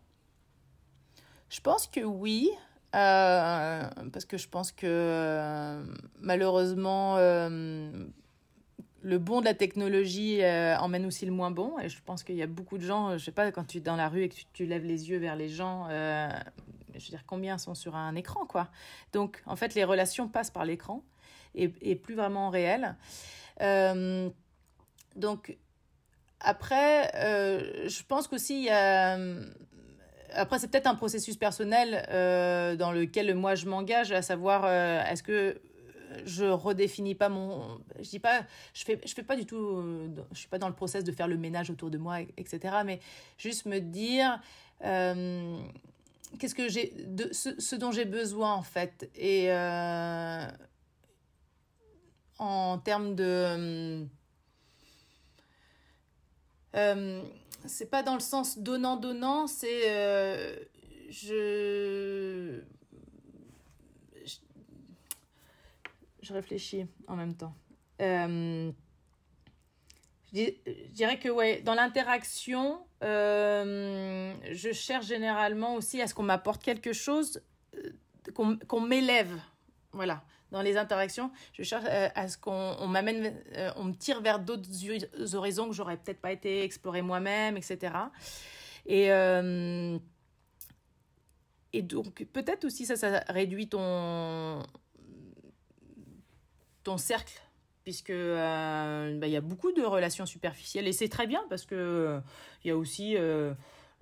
Je 1.51 1.61
pense 1.61 1.87
que 1.87 2.01
oui. 2.01 2.51
Euh, 2.95 3.91
parce 4.13 4.25
que 4.25 4.39
je 4.39 4.49
pense 4.49 4.71
que 4.71 5.85
malheureusement, 6.21 7.17
le 9.05 9.19
bon 9.19 9.41
de 9.41 9.45
la 9.45 9.55
technologie 9.55 10.41
emmène 10.81 11.07
aussi 11.07 11.27
le 11.27 11.33
moins 11.33 11.51
bon. 11.51 11.79
Et 11.79 11.89
je 11.89 11.99
pense 12.05 12.25
qu'il 12.25 12.37
y 12.37 12.43
a 12.43 12.47
beaucoup 12.47 12.79
de 12.79 12.85
gens, 12.85 13.17
je 13.19 13.25
sais 13.25 13.33
pas, 13.33 13.53
quand 13.53 13.65
tu 13.65 13.79
es 13.79 13.81
dans 13.81 13.97
la 13.97 14.09
rue 14.09 14.23
et 14.23 14.29
que 14.29 14.35
tu, 14.53 14.67
lèves 14.67 14.85
les 14.85 15.11
yeux 15.11 15.19
vers 15.19 15.37
les 15.37 15.49
gens, 15.49 15.89
je 16.99 17.05
veux 17.05 17.11
dire, 17.11 17.25
combien 17.27 17.59
sont 17.59 17.75
sur 17.75 17.97
un 17.97 18.15
écran, 18.15 18.47
quoi. 18.47 18.69
Donc, 19.13 19.43
en 19.47 19.57
fait, 19.57 19.75
les 19.75 19.85
relations 19.85 20.29
passent 20.29 20.51
par 20.51 20.65
l'écran 20.65 21.03
et, 21.55 21.95
plus 21.95 22.15
vraiment 22.15 22.51
réelles. 22.51 22.97
Euh, 23.61 24.29
donc, 25.17 25.57
après, 26.41 27.15
euh, 27.15 27.89
je 27.89 28.03
pense 28.03 28.29
qu'aussi, 28.29 28.59
il 28.59 28.65
y 28.65 28.71
a... 28.71 29.19
Après, 30.37 30.59
c'est 30.59 30.69
peut-être 30.69 30.89
un 30.89 30.97
processus 30.97 31.37
personnel 31.37 32.07
euh, 32.11 32.75
dans 32.75 32.91
lequel 32.91 33.33
moi 33.37 33.55
je 33.55 33.67
m'engage, 33.67 34.11
à 34.11 34.21
savoir, 34.21 34.67
est-ce 34.67 35.23
que 35.23 35.61
je 36.25 36.45
redéfinis 36.45 37.15
pas 37.15 37.29
mon 37.29 37.79
je 38.01 38.09
dis 38.09 38.19
pas 38.19 38.45
je 38.73 38.85
fais 38.85 39.01
je 39.05 39.15
fais 39.15 39.23
pas 39.23 39.37
du 39.37 39.47
tout 39.47 39.83
je 40.33 40.39
suis 40.39 40.49
pas 40.49 40.59
dans 40.59 40.69
le 40.69 40.75
process 40.75 41.05
de 41.05 41.13
faire 41.13 41.29
le 41.29 41.37
ménage 41.37 41.71
autour 41.71 41.91
de 41.91 41.99
moi 41.99 42.21
etc 42.37 42.77
mais 42.85 43.01
juste 43.39 43.67
me 43.67 43.81
dire 43.81 44.41
qu'est-ce 46.39 46.55
que 46.55 46.69
j'ai 46.69 46.93
de 47.07 47.31
ce, 47.33 47.77
dont 47.77 47.93
j'ai 47.93 48.05
besoin 48.05 48.53
en 48.53 48.63
fait. 48.63 49.11
Et 49.15 49.51
euh, 49.51 50.47
en 52.39 52.79
termes 52.79 53.15
de 53.15 53.25
euh, 53.25 54.05
euh, 56.77 57.23
c'est 57.67 57.91
pas 57.91 58.03
dans 58.03 58.15
le 58.15 58.21
sens 58.21 58.59
donnant 58.59 58.97
donnant 58.97 59.47
c'est 59.47 60.69
je 61.11 62.61
je 66.25 66.33
réfléchis 66.33 66.87
en 67.07 67.17
même 67.17 67.35
temps. 67.35 67.55
Euh, 68.01 68.73
je 70.33 70.89
dirais 70.91 71.19
que 71.19 71.29
ouais, 71.29 71.61
dans 71.61 71.75
l'interaction, 71.75 72.81
euh, 73.05 74.35
je 74.51 74.73
cherche 74.73 75.07
généralement 75.07 75.75
aussi 75.77 76.03
à 76.03 76.09
ce 76.09 76.15
qu'on 76.15 76.25
m'apporte 76.25 76.63
quelque 76.63 76.93
chose, 76.93 77.41
euh, 77.77 77.93
qu'on 78.69 78.81
m'élève. 78.81 79.39
Voilà, 79.93 80.25
dans 80.51 80.63
les 80.63 80.77
interactions, 80.77 81.31
je 81.53 81.63
cherche 81.63 81.85
à 81.87 82.27
ce 82.27 82.37
qu'on 82.37 82.89
m'amène, 82.89 83.33
on 83.77 83.85
me 83.85 83.93
tire 83.93 84.21
vers 84.21 84.41
d'autres 84.41 84.69
horizons 85.37 85.69
que 85.69 85.75
j'aurais 85.75 85.97
peut-être 85.97 86.21
pas 86.21 86.33
été 86.33 86.65
explorer 86.65 87.01
moi-même, 87.01 87.57
etc. 87.57 87.93
Et 88.87 89.11
et 91.73 91.83
donc 91.83 92.25
peut-être 92.33 92.65
aussi 92.65 92.87
ça, 92.87 92.97
ça 92.97 93.25
réduit 93.29 93.69
ton 93.69 94.63
ton 96.85 96.99
cercle 96.99 97.41
puisque 97.85 98.11
euh, 98.11 99.19
bah, 99.19 99.27
il 99.27 99.33
y 99.33 99.37
a 99.37 99.41
beaucoup 99.41 99.71
de 99.73 99.83
relations 99.83 100.27
superficielles 100.27 100.89
et 100.89 100.93
c'est 100.93 101.09
très 101.09 101.27
bien 101.27 101.45
parce 101.49 101.67
que 101.67 102.21
il 102.65 102.69
y 102.69 102.71
a 102.71 102.77
aussi 102.77 103.17
euh, 103.17 103.53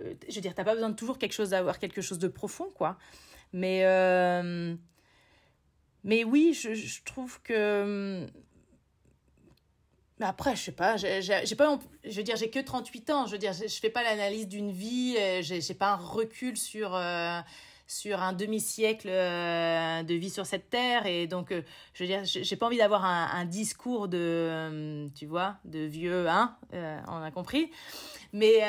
euh, 0.01 0.15
je 0.29 0.37
veux 0.37 0.41
dire 0.41 0.55
t'as 0.55 0.65
pas 0.65 0.75
besoin 0.75 0.91
de 0.91 0.95
toujours 0.95 1.19
quelque 1.19 1.33
chose 1.33 1.51
d'avoir 1.51 1.79
quelque 1.79 2.01
chose 2.01 2.19
de 2.19 2.29
profond 2.29 2.71
quoi. 2.75 2.97
Mais 3.53 3.83
mais 6.05 6.25
oui 6.25 6.55
je, 6.55 7.05
trouve 7.05 7.41
que 7.43 8.27
après, 10.21 10.55
je 10.55 10.63
sais 10.63 10.73
pas, 10.73 10.97
j'ai 10.97 11.57
pas, 11.57 11.81
je 12.05 12.17
veux 12.17 12.23
dire, 12.23 12.37
j'ai 12.37 12.49
que 12.49 12.61
38 12.61 13.11
ans, 13.11 13.27
je 13.27 13.33
veux 13.33 13.39
dire, 13.39 13.53
je, 13.53 13.67
fais 13.67 13.91
pas 13.91 14.05
l'analyse 14.05 14.47
d'une 14.47 14.71
vie, 14.71 15.17
j'ai 15.43 15.75
pas 15.75 15.95
un 15.95 15.97
recul 15.97 16.57
sur, 16.57 16.97
sur 17.93 18.23
un 18.23 18.33
demi-siècle 18.33 19.09
euh, 19.11 20.03
de 20.03 20.15
vie 20.15 20.31
sur 20.31 20.47
cette 20.47 20.71
terre. 20.71 21.07
Et 21.07 21.27
donc 21.27 21.53
euh, 21.53 21.63
je 21.93 22.03
veux 22.03 22.09
dire 22.09 22.25
j'ai 22.25 22.57
pas 22.57 22.67
envie 22.67 22.79
d'avoir 22.79 23.05
un, 23.05 23.45
discours 23.45 24.09
de 24.09 24.19
euh, 24.19 25.09
tu 25.15 25.27
vois 25.27 25.57
de 25.65 25.81
vieux 25.81 26.29
hein 26.29 26.57
on 26.73 27.23
a 27.23 27.31
compris. 27.31 27.71
Mais 28.33 28.61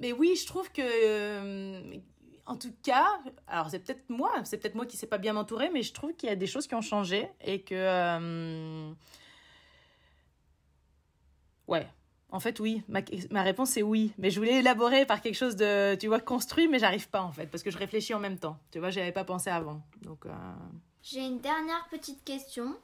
mais 0.00 0.12
oui 0.12 0.36
je 0.40 0.46
trouve 0.46 0.70
que 0.72 1.96
en 2.46 2.56
tout 2.56 2.74
cas 2.82 3.06
alors 3.46 3.70
c'est 3.70 3.78
peut-être 3.78 4.08
moi 4.08 4.32
c'est 4.44 4.58
peut-être 4.58 4.74
moi 4.74 4.86
qui 4.86 4.96
sais 4.96 5.06
pas 5.06 5.18
bien 5.18 5.34
m'entourer 5.34 5.70
mais 5.70 5.82
je 5.82 5.92
trouve 5.92 6.14
qu'il 6.14 6.28
y 6.28 6.32
a 6.32 6.36
des 6.36 6.46
choses 6.46 6.66
qui 6.66 6.74
ont 6.74 6.80
changé 6.80 7.28
et 7.40 7.62
que 7.62 8.92
ouais 11.68 11.86
en 12.30 12.40
fait, 12.40 12.60
oui. 12.60 12.82
Ma, 12.88 13.42
réponse 13.42 13.76
est 13.76 13.82
oui. 13.82 14.12
Mais 14.18 14.30
je 14.30 14.38
voulais 14.38 14.58
élaborer 14.58 15.06
par 15.06 15.22
quelque 15.22 15.34
chose 15.34 15.56
de, 15.56 15.94
tu 15.94 16.08
vois, 16.08 16.20
construit, 16.20 16.68
mais 16.68 16.78
j'arrive 16.78 17.08
pas 17.08 17.22
en 17.22 17.32
fait, 17.32 17.46
parce 17.46 17.62
que 17.62 17.70
je 17.70 17.78
réfléchis 17.78 18.14
en 18.14 18.20
même 18.20 18.38
temps. 18.38 18.58
Tu 18.70 18.78
vois, 18.78 18.90
j'avais 18.90 19.12
pas 19.12 19.24
pensé 19.24 19.48
avant. 19.50 19.80
Donc. 20.02 20.26
Euh, 20.26 20.30
J'ai 21.02 21.24
une 21.24 21.40
dernière 21.40 21.86
petite 21.90 22.22
question. 22.24 22.76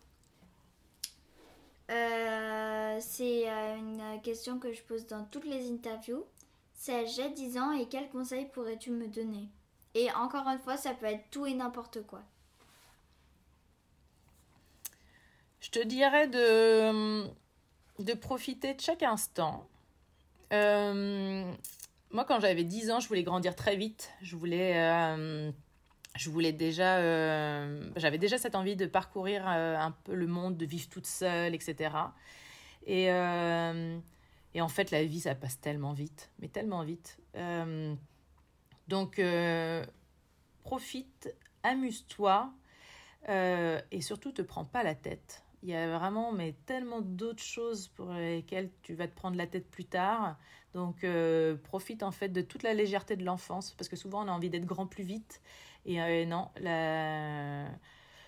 Euh, 1.91 2.97
c'est 3.01 3.51
euh, 3.51 3.77
une 3.77 4.23
question 4.23 4.59
que 4.59 4.73
je 4.73 4.83
pose 4.83 5.07
dans 5.07 5.25
toutes 5.25 5.45
les 5.45 5.71
interviews. 5.71 6.25
C'est 6.73 7.07
j'ai 7.07 7.29
10 7.29 7.59
ans 7.59 7.73
et 7.73 7.87
quels 7.87 8.09
conseils 8.09 8.47
pourrais-tu 8.47 8.91
me 8.91 9.07
donner? 9.09 9.49
Et 9.95 10.11
encore 10.13 10.49
une 10.49 10.59
fois, 10.59 10.79
ça 10.79 10.95
peut 10.95 11.07
être 11.07 11.31
tout 11.31 11.45
et 11.45 11.53
n'importe 11.53 12.03
quoi. 12.07 12.23
Je 15.61 15.71
te 15.71 15.79
dirais 15.79 16.29
de 16.29 17.27
de 17.99 18.13
profiter 18.15 18.75
de 18.75 18.81
chaque 18.81 19.03
instant. 19.03 19.69
Euh, 20.53 21.53
moi, 22.11 22.25
quand 22.25 22.41
j'avais 22.41 22.65
10 22.65 22.91
ans, 22.91 23.01
je 23.01 23.09
voulais 23.09 23.23
grandir 23.23 23.55
très 23.55 23.77
vite. 23.77 24.11
Je 24.23 24.37
voulais, 24.37 24.75
euh, 24.77 25.51
je 26.17 26.31
voulais 26.31 26.53
déjà, 26.53 26.99
euh, 26.99 27.91
j'avais 27.97 28.19
déjà 28.19 28.39
cette 28.39 28.55
envie 28.55 28.77
de 28.77 28.87
parcourir 28.87 29.47
un 29.47 29.93
peu 30.05 30.15
le 30.15 30.27
monde, 30.27 30.57
de 30.57 30.67
vivre 30.67 30.89
toute 30.89 31.07
seule, 31.07 31.55
etc. 31.55 31.95
Et, 32.87 33.05
et 33.07 34.61
en 34.61 34.69
fait, 34.69 34.91
la 34.91 35.05
vie, 35.05 35.21
ça 35.21 35.35
passe 35.35 35.61
tellement 35.61 35.93
vite, 35.93 36.31
mais 36.39 36.49
tellement 36.49 36.83
vite. 36.83 37.19
donc, 38.89 39.21
profite, 40.63 41.35
amuse-toi 41.63 42.53
et 43.29 44.01
surtout, 44.01 44.33
te 44.33 44.43
prends 44.43 44.65
pas 44.65 44.83
la 44.83 44.95
tête 44.95 45.44
il 45.65 45.71
y 45.71 45.75
a 45.75 45.99
vraiment 45.99 46.31
mais 46.31 46.55
tellement 46.67 47.01
d'autres 47.01 47.43
choses 47.43 47.89
pour 47.89 48.13
lesquelles 48.13 48.71
tu 48.83 48.95
vas 48.95 49.09
te 49.09 49.15
prendre 49.15 49.37
la 49.37 49.47
tête 49.47 49.69
plus 49.71 49.87
tard. 49.87 50.37
Donc 50.75 51.05
euh, 51.05 51.57
profite 51.57 52.03
en 52.03 52.11
fait 52.11 52.29
de 52.29 52.43
toute 52.43 52.63
la 52.63 52.75
légèreté 52.75 53.17
de 53.17 53.25
l'enfance 53.25 53.73
parce 53.73 53.89
que 53.89 53.97
souvent 53.97 54.25
on 54.25 54.29
a 54.29 54.33
envie 54.33 54.51
d'être 54.51 54.67
grand 54.67 54.87
plus 54.87 55.05
vite 55.05 55.41
et 55.87 56.03
euh, 56.03 56.27
non 56.27 56.51
la 56.61 57.65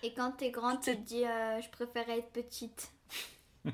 Et 0.01 0.13
quand 0.15 0.31
tu 0.37 0.45
es 0.45 0.51
grande, 0.51 0.81
tu 0.81 0.95
te 0.95 1.01
dis 1.01 1.25
euh, 1.25 1.61
je 1.61 1.69
préférais 1.69 2.19
être 2.19 2.31
petite. 2.31 2.91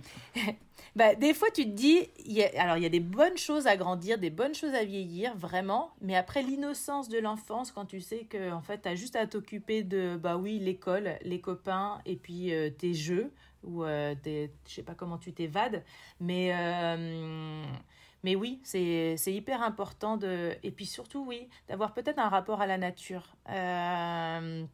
bah, 0.96 1.14
des 1.14 1.36
fois, 1.36 1.50
tu 1.52 1.66
te 1.66 1.70
dis, 1.70 2.10
y 2.26 2.42
a, 2.42 2.50
alors 2.60 2.78
il 2.78 2.84
y 2.84 2.86
a 2.88 2.90
des 2.90 3.00
bonnes 3.00 3.38
choses 3.38 3.68
à 3.68 3.78
grandir, 3.78 4.18
des 4.18 4.32
bonnes 4.32 4.56
choses 4.56 4.74
à 4.74 4.84
vieillir, 4.84 5.38
vraiment. 5.38 5.92
Mais 6.02 6.16
après 6.16 6.42
l'innocence 6.42 7.10
de 7.10 7.20
l'enfance, 7.20 7.72
quand 7.72 7.86
tu 7.86 8.02
sais 8.02 8.26
que 8.26 8.52
en 8.52 8.62
fait, 8.62 8.82
tu 8.82 8.90
as 8.90 8.96
juste 8.96 9.16
à 9.16 9.28
t'occuper 9.28 9.84
de, 9.84 10.18
bah 10.18 10.36
oui, 10.36 10.58
l'école, 10.58 11.20
les 11.22 11.40
copains 11.40 12.02
et 12.08 12.16
puis 12.16 12.52
tes 12.80 12.96
jeux, 12.96 13.32
ou 13.64 13.84
euh, 13.84 14.16
je 14.26 14.50
sais 14.66 14.84
pas 14.84 14.96
comment 14.96 15.18
tu 15.18 15.34
t'évades, 15.34 15.84
mais, 16.20 16.52
euh, 16.54 17.64
mais 18.24 18.36
oui, 18.36 18.62
c'est 18.64 19.16
hyper 19.28 19.62
important 19.62 20.18
de... 20.18 20.56
Et 20.64 20.72
puis 20.72 20.86
surtout, 20.86 21.26
oui, 21.26 21.50
d'avoir 21.68 21.94
peut-être 21.94 22.20
un 22.20 22.30
rapport 22.30 22.62
à 22.62 22.68
la 22.68 22.78
nature. 22.78 23.36
Euh, 23.50 24.66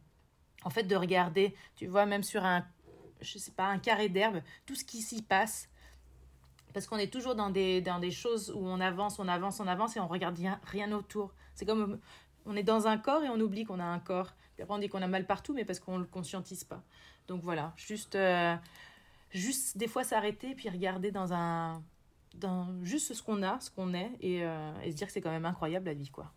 en 0.64 0.70
fait, 0.70 0.84
de 0.84 0.96
regarder, 0.96 1.54
tu 1.76 1.86
vois, 1.86 2.06
même 2.06 2.22
sur 2.22 2.44
un, 2.44 2.64
je 3.20 3.38
sais 3.38 3.52
pas, 3.52 3.66
un 3.66 3.78
carré 3.78 4.08
d'herbe, 4.08 4.40
tout 4.66 4.74
ce 4.74 4.84
qui 4.84 5.00
s'y 5.00 5.22
passe. 5.22 5.68
Parce 6.72 6.86
qu'on 6.86 6.98
est 6.98 7.12
toujours 7.12 7.34
dans 7.34 7.50
des, 7.50 7.80
dans 7.80 7.98
des 7.98 8.12
choses 8.12 8.52
où 8.54 8.60
on 8.60 8.80
avance, 8.80 9.18
on 9.18 9.26
avance, 9.26 9.58
on 9.58 9.66
avance 9.66 9.96
et 9.96 10.00
on 10.00 10.06
regarde 10.06 10.36
rien, 10.36 10.60
rien 10.64 10.92
autour. 10.92 11.34
C'est 11.54 11.66
comme 11.66 11.98
on 12.46 12.56
est 12.56 12.62
dans 12.62 12.86
un 12.86 12.96
corps 12.96 13.22
et 13.24 13.28
on 13.28 13.40
oublie 13.40 13.64
qu'on 13.64 13.80
a 13.80 13.84
un 13.84 13.98
corps. 13.98 14.32
Puis 14.54 14.62
après 14.62 14.74
on 14.74 14.78
dit 14.78 14.88
qu'on 14.88 15.02
a 15.02 15.08
mal 15.08 15.26
partout, 15.26 15.52
mais 15.52 15.64
parce 15.64 15.80
qu'on 15.80 15.96
ne 15.96 16.02
le 16.02 16.08
conscientise 16.08 16.64
pas. 16.64 16.82
Donc 17.30 17.42
voilà, 17.44 17.72
juste, 17.76 18.16
euh, 18.16 18.56
juste 19.30 19.78
des 19.78 19.86
fois 19.86 20.02
s'arrêter 20.02 20.52
puis 20.56 20.68
regarder 20.68 21.12
dans 21.12 21.32
un, 21.32 21.80
dans 22.34 22.66
juste 22.82 23.14
ce 23.14 23.22
qu'on 23.22 23.44
a, 23.44 23.60
ce 23.60 23.70
qu'on 23.70 23.94
est 23.94 24.10
et, 24.20 24.42
euh, 24.44 24.72
se 24.82 24.96
dire 24.96 25.06
que 25.06 25.12
c'est 25.12 25.20
quand 25.20 25.30
même 25.30 25.44
incroyable 25.44 25.86
la 25.86 25.94
vie 25.94 26.10
quoi. 26.10 26.32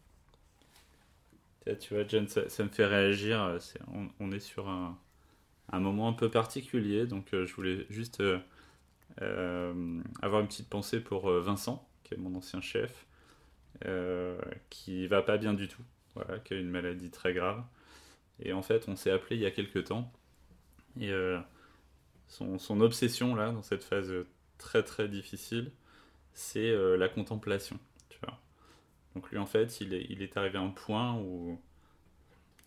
Tu 1.79 1.95
vois, 1.95 2.07
Jen, 2.07 2.27
ça, 2.27 2.63
me 2.63 2.69
fait 2.69 2.85
réagir. 2.85 3.57
on, 3.91 4.07
on, 4.19 4.31
est 4.31 4.39
sur 4.39 4.69
un, 4.69 4.99
un, 5.71 5.79
moment 5.79 6.09
un 6.09 6.13
peu 6.13 6.29
particulier, 6.29 7.07
donc 7.07 7.33
euh, 7.33 7.47
je 7.47 7.55
voulais 7.55 7.87
juste 7.89 8.21
avoir 9.17 10.41
une 10.41 10.47
petite 10.47 10.69
pensée 10.69 10.99
pour 10.99 11.27
Vincent, 11.27 11.87
qui 12.03 12.13
est 12.13 12.17
mon 12.17 12.35
ancien 12.35 12.61
chef, 12.61 13.07
qui 14.69 15.07
va 15.07 15.23
pas 15.23 15.39
bien 15.39 15.55
du 15.55 15.67
tout, 15.67 15.81
voilà, 16.13 16.37
qui 16.37 16.53
a 16.53 16.57
une 16.57 16.69
maladie 16.69 17.09
très 17.09 17.33
grave. 17.33 17.63
Et 18.39 18.53
en 18.53 18.61
fait, 18.61 18.87
on 18.87 18.95
s'est 18.95 19.09
appelé 19.09 19.37
il 19.37 19.41
y 19.41 19.47
a 19.47 19.51
quelques 19.51 19.85
temps 19.85 20.11
et 20.99 21.11
euh, 21.11 21.39
son, 22.27 22.81
obsession, 22.81 23.35
là, 23.35 23.51
dans 23.51 23.63
cette 23.63 23.83
phase 23.83 24.13
très 24.57 24.83
très 24.83 25.07
difficile, 25.07 25.71
c'est 26.33 26.69
euh, 26.69 26.97
la 26.97 27.09
contemplation. 27.09 27.79
Tu. 28.09 28.17
Donc 29.15 29.29
lui, 29.31 29.37
en 29.37 29.45
fait, 29.45 29.81
il 29.81 29.93
est, 29.93 30.37
arrivé 30.37 30.57
à 30.57 30.61
un 30.61 30.69
point 30.69 31.15
où 31.15 31.59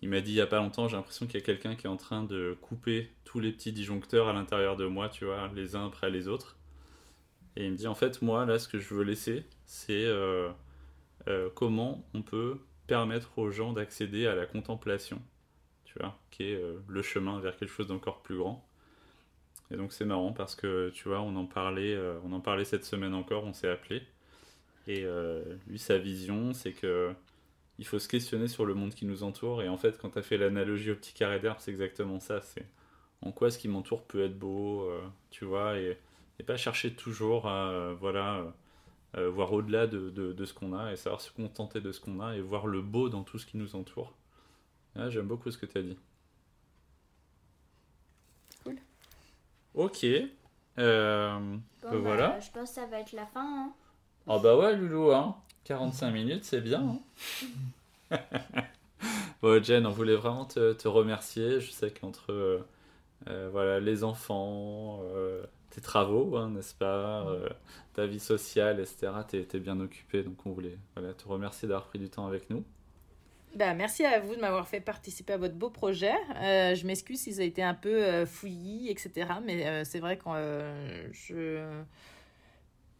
il 0.03 0.09
m'a 0.09 0.21
dit 0.21 0.33
il 0.33 0.35
n'y 0.35 0.41
a 0.41 0.47
pas 0.47 0.59
longtemps, 0.59 0.89
j'ai 0.89 0.97
l'impression 0.97 1.27
qu'il 1.27 1.41
y 1.41 1.43
a 1.43 1.47
quelqu'un 1.47 1.75
qui 1.75 1.87
est 1.87 1.91
en 1.91 1.97
train 1.97 2.23
de 2.23 2.57
couper 2.61 3.11
tous 3.25 3.41
les 3.41 3.53
petits 3.53 3.73
disjoncteurs 3.73 4.29
à 4.29 4.33
l'intérieur 4.33 4.77
de 4.77 4.87
moi, 4.87 5.09
tu 5.09 5.25
vois, 5.25 5.49
les 5.55 5.75
uns 5.75 5.87
après 5.87 6.11
les 6.11 6.29
autres. 6.29 6.57
Et 7.57 7.65
il 7.65 7.73
me 7.73 7.77
dit 7.77 7.87
en 7.87 7.95
fait, 7.95 8.23
moi, 8.23 8.45
là, 8.45 8.59
ce 8.59 8.69
que 8.69 8.79
je 8.79 8.95
veux 8.95 9.03
laisser, 9.03 9.47
c'est 9.65 10.05
euh, 10.05 10.51
comment 11.55 12.07
on 12.15 12.23
peut 12.23 12.61
permettre 12.87 13.39
aux 13.39 13.51
gens 13.51 13.73
d'accéder 13.73 14.27
à 14.27 14.35
la 14.35 14.47
contemplation 14.47 15.21
qui 16.31 16.45
est 16.45 16.57
euh, 16.57 16.79
le 16.89 17.03
chemin 17.03 17.41
vers 17.41 17.57
quelque 17.57 17.71
chose 17.71 17.87
d'encore 17.87 18.23
plus 18.23 18.37
grand. 18.37 18.67
Et 19.71 19.77
donc 19.77 19.93
c'est 19.93 20.05
marrant 20.05 20.33
parce 20.33 20.55
que 20.55 20.91
tu 20.91 21.09
vois, 21.09 21.21
on 21.21 21.35
en 21.37 21.47
parlait, 21.47 21.95
euh, 21.95 22.19
on 22.25 22.33
en 22.33 22.41
parlait 22.41 22.65
cette 22.65 22.85
semaine 22.85 23.15
encore, 23.15 23.45
on 23.45 23.53
s'est 23.53 23.69
appelé. 23.69 24.03
Et 24.87 25.05
euh, 25.05 25.43
lui, 25.67 25.79
sa 25.79 25.99
vision, 25.99 26.53
c'est 26.53 26.73
que 26.73 27.13
il 27.79 27.87
faut 27.87 27.99
se 27.99 28.09
questionner 28.09 28.49
sur 28.49 28.65
le 28.65 28.75
monde 28.75 28.95
qui 28.95 29.05
nous 29.07 29.23
entoure. 29.23 29.63
Et 29.63 29.69
en 29.69 29.77
fait, 29.77 29.99
quand 29.99 30.11
tu 30.11 30.19
as 30.19 30.23
fait 30.23 30.39
l'analogie 30.39 30.93
au 30.93 30.97
petit 30.97 31.13
carré 31.13 31.41
d'herbe, 31.41 31.59
c'est 31.61 31.71
exactement 31.71 32.21
ça. 32.21 32.41
C'est 32.41 32.65
en 33.23 33.33
quoi 33.33 33.51
ce 33.51 33.59
qui 33.59 33.69
m'entoure 33.69 34.05
peut 34.05 34.25
être 34.25 34.39
beau, 34.39 34.89
tu 35.31 35.45
vois, 35.45 35.79
et, 35.79 35.99
pas 36.47 36.57
chercher 36.57 36.95
toujours 36.95 37.49
à 37.49 37.93
voir 37.99 39.53
au-delà 39.53 39.87
de, 39.87 40.11
de, 40.11 40.33
de, 40.33 40.45
ce 40.47 40.55
qu'on 40.55 40.73
a 40.75 40.93
et 40.93 40.97
savoir 40.97 41.21
se 41.21 41.31
contenter 41.33 41.81
de 41.81 41.93
ce 41.93 42.01
qu'on 42.01 42.21
a 42.21 42.37
et 42.37 42.41
voir 42.41 42.67
le 42.67 42.81
beau 42.81 43.09
dans 43.11 43.25
tout 43.25 43.39
ce 43.39 43.47
qui 43.47 43.59
nous 43.59 43.77
entoure. 43.77 44.15
Ah, 44.99 45.11
j'aime 45.11 45.27
beaucoup 45.27 45.51
ce 45.51 45.59
que 45.59 45.67
tu 45.67 45.79
as 45.79 45.83
dit. 45.83 45.97
Cool. 48.65 48.77
Ok. 49.75 50.05
Euh, 50.79 51.57
bah, 51.83 51.91
voilà. 51.93 52.41
Je 52.41 52.51
pense 52.51 52.71
que 52.71 52.75
ça 52.75 52.87
va 52.87 53.01
être 53.01 53.13
la 53.13 53.27
fin. 53.27 53.67
Hein. 53.67 53.73
Oh 54.27 54.41
bah 54.41 54.57
ouais, 54.57 54.77
Loulou, 54.77 55.13
hein. 55.13 55.37
45 55.65 56.11
minutes, 56.11 56.45
c'est 56.45 56.61
bien. 56.61 56.99
Hein. 58.11 58.19
bon, 59.43 59.63
Jen, 59.63 59.87
on 59.87 59.91
voulait 59.91 60.17
vraiment 60.17 60.45
te, 60.45 60.73
te, 60.73 60.89
remercier. 60.89 61.61
Je 61.61 61.71
sais 61.71 61.91
qu'entre 61.91 62.33
euh, 63.29 63.49
voilà, 63.51 63.81
les 63.81 64.05
enfants, 64.05 65.01
tes 65.71 65.81
travaux, 65.81 66.37
hein, 66.37 66.51
n'est-ce 66.51 66.75
pas, 66.75 67.27
ta 67.95 68.07
vie 68.07 68.21
sociale, 68.21 68.81
etc. 68.81 69.13
Tu 69.29 69.39
es, 69.39 69.61
bien 69.61 69.81
occupé, 69.81 70.23
donc 70.23 70.45
on 70.47 70.53
voulait 70.53 70.79
voilà, 70.95 71.15
te 71.15 71.27
remercier 71.27 71.69
d'avoir 71.69 71.87
pris 71.87 71.99
du 71.99 72.09
temps 72.09 72.27
avec 72.27 72.49
nous. 72.51 72.65
Bah, 73.57 73.75
merci 73.75 74.05
à 74.05 74.21
vous 74.21 74.37
de 74.37 74.41
m'avoir 74.41 74.69
fait 74.69 74.81
participer 74.81 75.33
à 75.33 75.39
votre 75.39 75.55
beau 75.55 75.71
projet. 75.71 76.13
je 76.35 76.87
m'excuse 76.87 77.21
si 77.21 77.35
ça 77.35 77.41
a 77.41 77.45
été 77.45 77.63
un 77.63 77.75
peu 77.75 78.25
fouillis, 78.27 78.91
etc. 78.91 79.29
Mais 79.45 79.85
c'est 79.85 79.99
vrai 79.99 80.19
que 80.19 80.25
je 81.13 81.83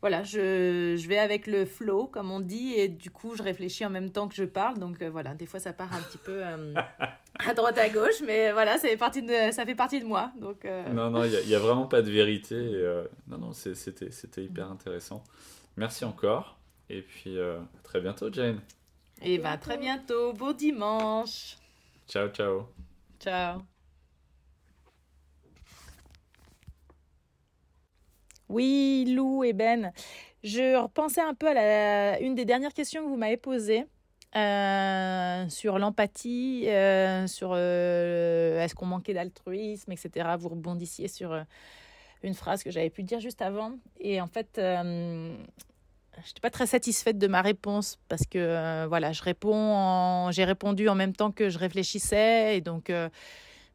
voilà, 0.03 0.23
je, 0.23 0.95
je, 0.97 1.09
vais 1.09 1.19
avec 1.19 1.47
le 1.47 1.65
flow, 1.65 2.07
comme 2.07 2.31
on 2.31 2.41
dit, 2.41 2.75
et 2.75 2.87
du 2.87 3.11
coup, 3.11 3.35
je 3.35 3.43
réfléchis 3.43 3.85
en 3.85 3.91
même 3.91 4.11
temps 4.11 4.29
que 4.29 4.35
je 4.35 4.45
parle. 4.45 4.79
Donc 4.79 5.01
euh, 5.01 5.11
voilà, 5.11 5.35
des 5.35 5.47
fois, 5.47 5.59
ça 5.59 5.73
part 5.73 5.93
un 5.93 6.01
petit 6.03 6.19
peu 6.19 6.45
euh, 6.45 6.75
à 7.39 7.55
droite, 7.55 7.79
à 7.79 7.89
gauche, 7.89 8.21
mais 8.25 8.53
voilà, 8.53 8.79
ça 8.79 8.89
fait 8.89 8.97
partie 8.97 9.23
de, 9.23 9.51
ça 9.53 9.65
fait 9.65 9.75
partie 9.75 10.01
de 10.01 10.05
moi. 10.05 10.31
Donc, 10.39 10.65
euh. 10.65 10.89
Non, 10.93 11.11
non, 11.11 11.25
il 11.25 11.49
n'y 11.49 11.55
a, 11.55 11.59
vraiment 11.59 11.87
pas 11.87 12.03
de 12.03 12.11
vérité. 12.11 12.55
non, 13.27 13.39
non, 13.39 13.53
c'était 13.53 14.45
hyper 14.45 14.71
intéressant. 14.71 15.25
Merci 15.77 16.05
encore. 16.05 16.59
Et 16.89 17.03
puis, 17.03 17.41
à 17.41 17.59
très 17.83 18.01
bientôt, 18.01 18.33
Jane. 18.33 18.61
Et 19.23 19.39
bien, 19.39 19.57
très 19.57 19.79
bientôt. 19.79 20.33
Beau 20.33 20.53
dimanche. 20.53 21.57
Ciao, 22.09 22.29
ciao. 22.29 22.69
Ciao. 23.19 23.63
Oui, 28.49 29.05
Lou 29.09 29.43
et 29.43 29.53
Ben. 29.53 29.93
Je 30.45 30.77
repensais 30.77 31.21
un 31.21 31.35
peu 31.35 31.49
à 31.49 31.55
la, 31.55 32.21
une 32.21 32.35
des 32.35 32.45
dernières 32.45 32.73
questions 32.73 33.03
que 33.03 33.09
vous 33.09 33.17
m'avez 33.17 33.37
posées 33.37 33.87
euh, 34.37 35.49
sur 35.49 35.79
l'empathie, 35.79 36.69
euh, 36.69 37.27
sur 37.27 37.51
euh, 37.55 38.61
est-ce 38.61 38.75
qu'on 38.75 38.87
manquait 38.87 39.15
d'altruisme, 39.15 39.91
etc. 39.91 40.37
Vous 40.39 40.51
rebondissiez 40.51 41.09
sur 41.09 41.45
une 42.23 42.35
phrase 42.35 42.63
que 42.63 42.71
j'avais 42.71 42.91
pu 42.91 43.03
dire 43.03 43.19
juste 43.19 43.43
avant. 43.43 43.73
Et 43.99 44.21
en 44.21 44.29
fait, 44.29 44.61
je 46.25 46.31
n'étais 46.31 46.41
pas 46.41 46.51
très 46.51 46.67
satisfaite 46.67 47.19
de 47.19 47.27
ma 47.27 47.43
réponse 47.43 47.99
parce 48.09 48.27
que 48.27 48.87
voilà, 48.87 49.13
je 49.13 49.23
réponds, 49.23 50.31
j'ai 50.31 50.45
répondu 50.45 50.89
en 50.89 50.95
même 50.95 51.15
temps 51.15 51.31
que 51.31 51.51
je 51.51 51.59
réfléchissais 51.59 52.57
et 52.57 52.61
donc 52.61 52.91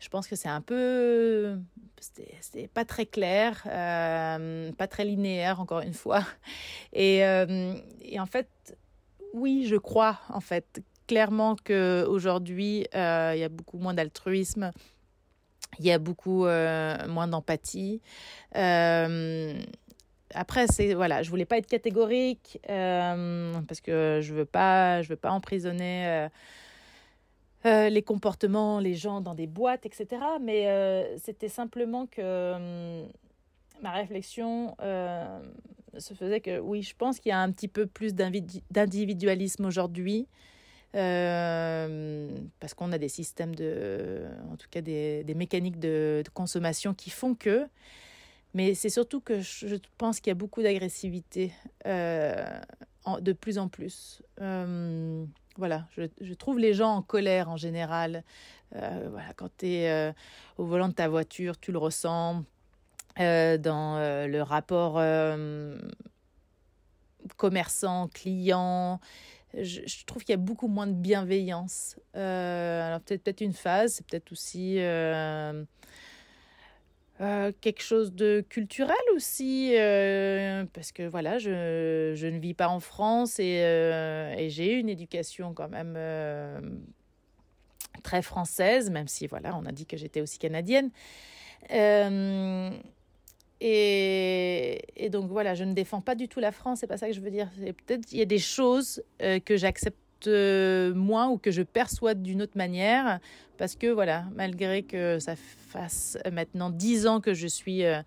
je 0.01 0.09
pense 0.09 0.27
que 0.27 0.35
c'est 0.35 0.49
un 0.49 0.61
peu 0.61 1.57
c'était 2.01 2.67
pas 2.67 2.85
très 2.85 3.05
clair, 3.05 3.61
euh, 3.67 4.71
pas 4.73 4.87
très 4.87 5.05
linéaire 5.05 5.61
encore 5.61 5.81
une 5.81 5.93
fois. 5.93 6.25
Et, 6.93 7.23
euh, 7.23 7.75
en 8.17 8.25
fait, 8.25 8.49
oui, 9.33 9.65
je 9.67 9.75
crois 9.75 10.19
en 10.29 10.41
fait 10.41 10.81
clairement 11.07 11.55
que 11.55 12.05
aujourd'hui 12.07 12.87
euh, 12.95 13.33
il 13.35 13.39
y 13.39 13.43
a 13.43 13.49
beaucoup 13.49 13.77
moins 13.77 13.93
d'altruisme, 13.93 14.71
il 15.79 15.85
y 15.85 15.91
a 15.91 15.99
beaucoup 15.99 16.45
moins 16.45 17.27
d'empathie. 17.27 18.01
Après, 20.33 20.67
c'est 20.67 20.93
voilà, 20.93 21.23
je 21.23 21.29
voulais 21.29 21.45
pas 21.45 21.57
être 21.57 21.67
catégorique 21.67 22.59
parce 22.67 23.81
que 23.81 24.19
je 24.21 24.33
veux 24.33 24.45
pas, 24.45 25.01
je 25.01 25.09
veux 25.09 25.15
pas 25.15 25.31
emprisonner 25.31 26.29
euh, 27.65 27.89
les 27.89 28.01
comportements, 28.01 28.79
les 28.79 28.95
gens 28.95 29.21
dans 29.21 29.35
des 29.35 29.45
boîtes, 29.45 29.85
etc. 29.85 30.07
Mais 30.41 30.67
euh, 30.67 31.17
c'était 31.17 31.49
simplement 31.49 32.07
que 32.07 33.03
ma 33.81 33.91
réflexion 33.91 34.75
euh, 34.81 35.39
se 35.97 36.15
faisait 36.15 36.39
que 36.39 36.59
oui, 36.59 36.81
je 36.81 36.95
pense 36.95 37.19
qu'il 37.19 37.29
y 37.29 37.33
a 37.33 37.39
un 37.39 37.51
petit 37.51 37.67
peu 37.67 37.85
plus 37.85 38.15
d'individualisme 38.15 39.65
aujourd'hui. 39.65 40.27
parce 40.93 42.73
qu'on 42.73 42.91
a 42.91 42.97
des 42.97 43.09
systèmes 43.09 43.53
de, 43.53 44.25
en 44.51 44.55
tout 44.55 44.67
cas 44.71 44.81
des, 44.81 45.23
mécaniques 45.35 45.79
de, 45.79 46.23
consommation 46.33 46.95
qui 46.95 47.11
font 47.11 47.35
que, 47.35 47.67
mais 48.53 48.73
c'est 48.73 48.89
surtout 48.89 49.21
que 49.21 49.39
je 49.41 49.75
pense 49.97 50.19
qu'il 50.19 50.29
y 50.29 50.31
a 50.31 50.35
beaucoup 50.35 50.61
d'agressivité 50.61 51.53
de 51.85 53.33
plus 53.33 53.57
en 53.57 53.67
plus. 53.67 54.21
Hum, 54.39 55.27
voilà, 55.57 55.85
je, 55.97 56.33
trouve 56.33 56.59
les 56.59 56.73
gens 56.73 56.95
en 56.95 57.01
colère 57.01 57.49
en 57.49 57.57
général. 57.57 58.23
Euh, 58.75 59.07
voilà, 59.11 59.33
quand 59.35 59.49
tu 59.57 59.67
es 59.67 59.91
euh, 59.91 60.13
au 60.57 60.65
volant 60.65 60.87
de 60.87 60.93
ta 60.93 61.09
voiture, 61.09 61.59
tu 61.59 61.71
le 61.71 61.77
ressens 61.77 62.43
euh, 63.19 63.57
dans 63.57 63.97
le 64.27 64.41
rapport 64.41 65.01
commerçant-client. 67.37 68.99
Je, 69.53 70.05
trouve 70.05 70.23
qu'il 70.23 70.31
y 70.31 70.33
a 70.33 70.37
beaucoup 70.37 70.69
moins 70.69 70.87
de 70.87 70.93
bienveillance. 70.93 71.97
alors 72.13 73.01
peut-être 73.01 73.41
une 73.41 73.53
phase, 73.53 73.95
c'est 73.95 74.05
peut-être 74.07 74.31
aussi 74.31 74.77
euh, 77.21 77.51
quelque 77.61 77.83
chose 77.83 78.13
de 78.13 78.43
culturel 78.49 78.95
aussi, 79.15 79.73
euh, 79.75 80.65
parce 80.73 80.91
que 80.91 81.03
voilà, 81.03 81.37
je, 81.37 82.13
je, 82.15 82.25
ne 82.25 82.39
vis 82.39 82.55
pas 82.55 82.67
en 82.67 82.79
France 82.79 83.39
et, 83.39 83.61
euh, 83.61 84.33
et 84.35 84.49
j'ai 84.49 84.73
une 84.73 84.89
éducation 84.89 85.53
quand 85.53 85.69
même 85.69 85.99
très 88.01 88.23
française, 88.23 88.89
même 88.89 89.07
si 89.07 89.27
voilà, 89.27 89.55
on 89.55 89.67
a 89.67 89.71
dit 89.71 89.85
que 89.85 89.97
j'étais 89.97 90.21
aussi 90.21 90.39
canadienne. 90.39 90.89
Et, 93.63 94.81
et, 94.95 95.09
donc 95.11 95.29
voilà, 95.29 95.53
je 95.53 95.63
ne 95.63 95.73
défends 95.73 96.01
pas 96.01 96.15
du 96.15 96.27
tout 96.27 96.39
la 96.39 96.51
France, 96.51 96.79
c'est 96.79 96.87
pas 96.87 96.97
ça 96.97 97.05
que 97.05 97.13
je 97.13 97.21
veux 97.21 97.29
dire. 97.29 97.51
Peut-être 97.85 98.11
il 98.11 98.17
y 98.17 98.23
a 98.23 98.25
des 98.25 98.39
choses 98.39 99.03
que 99.19 99.57
j'accepte 99.57 100.00
moins 100.27 101.29
ou 101.29 101.37
que 101.37 101.51
je 101.51 101.61
perçois 101.61 102.13
d'une 102.13 102.41
autre 102.41 102.57
manière 102.57 103.19
parce 103.61 103.75
que 103.75 103.85
voilà, 103.85 104.25
malgré 104.33 104.81
que 104.81 105.19
ça 105.19 105.35
fasse 105.35 106.17
maintenant 106.31 106.71
dix 106.71 107.05
ans 107.05 107.21
que 107.21 107.35
je 107.35 107.45
suis 107.45 107.85
euh, 107.85 108.01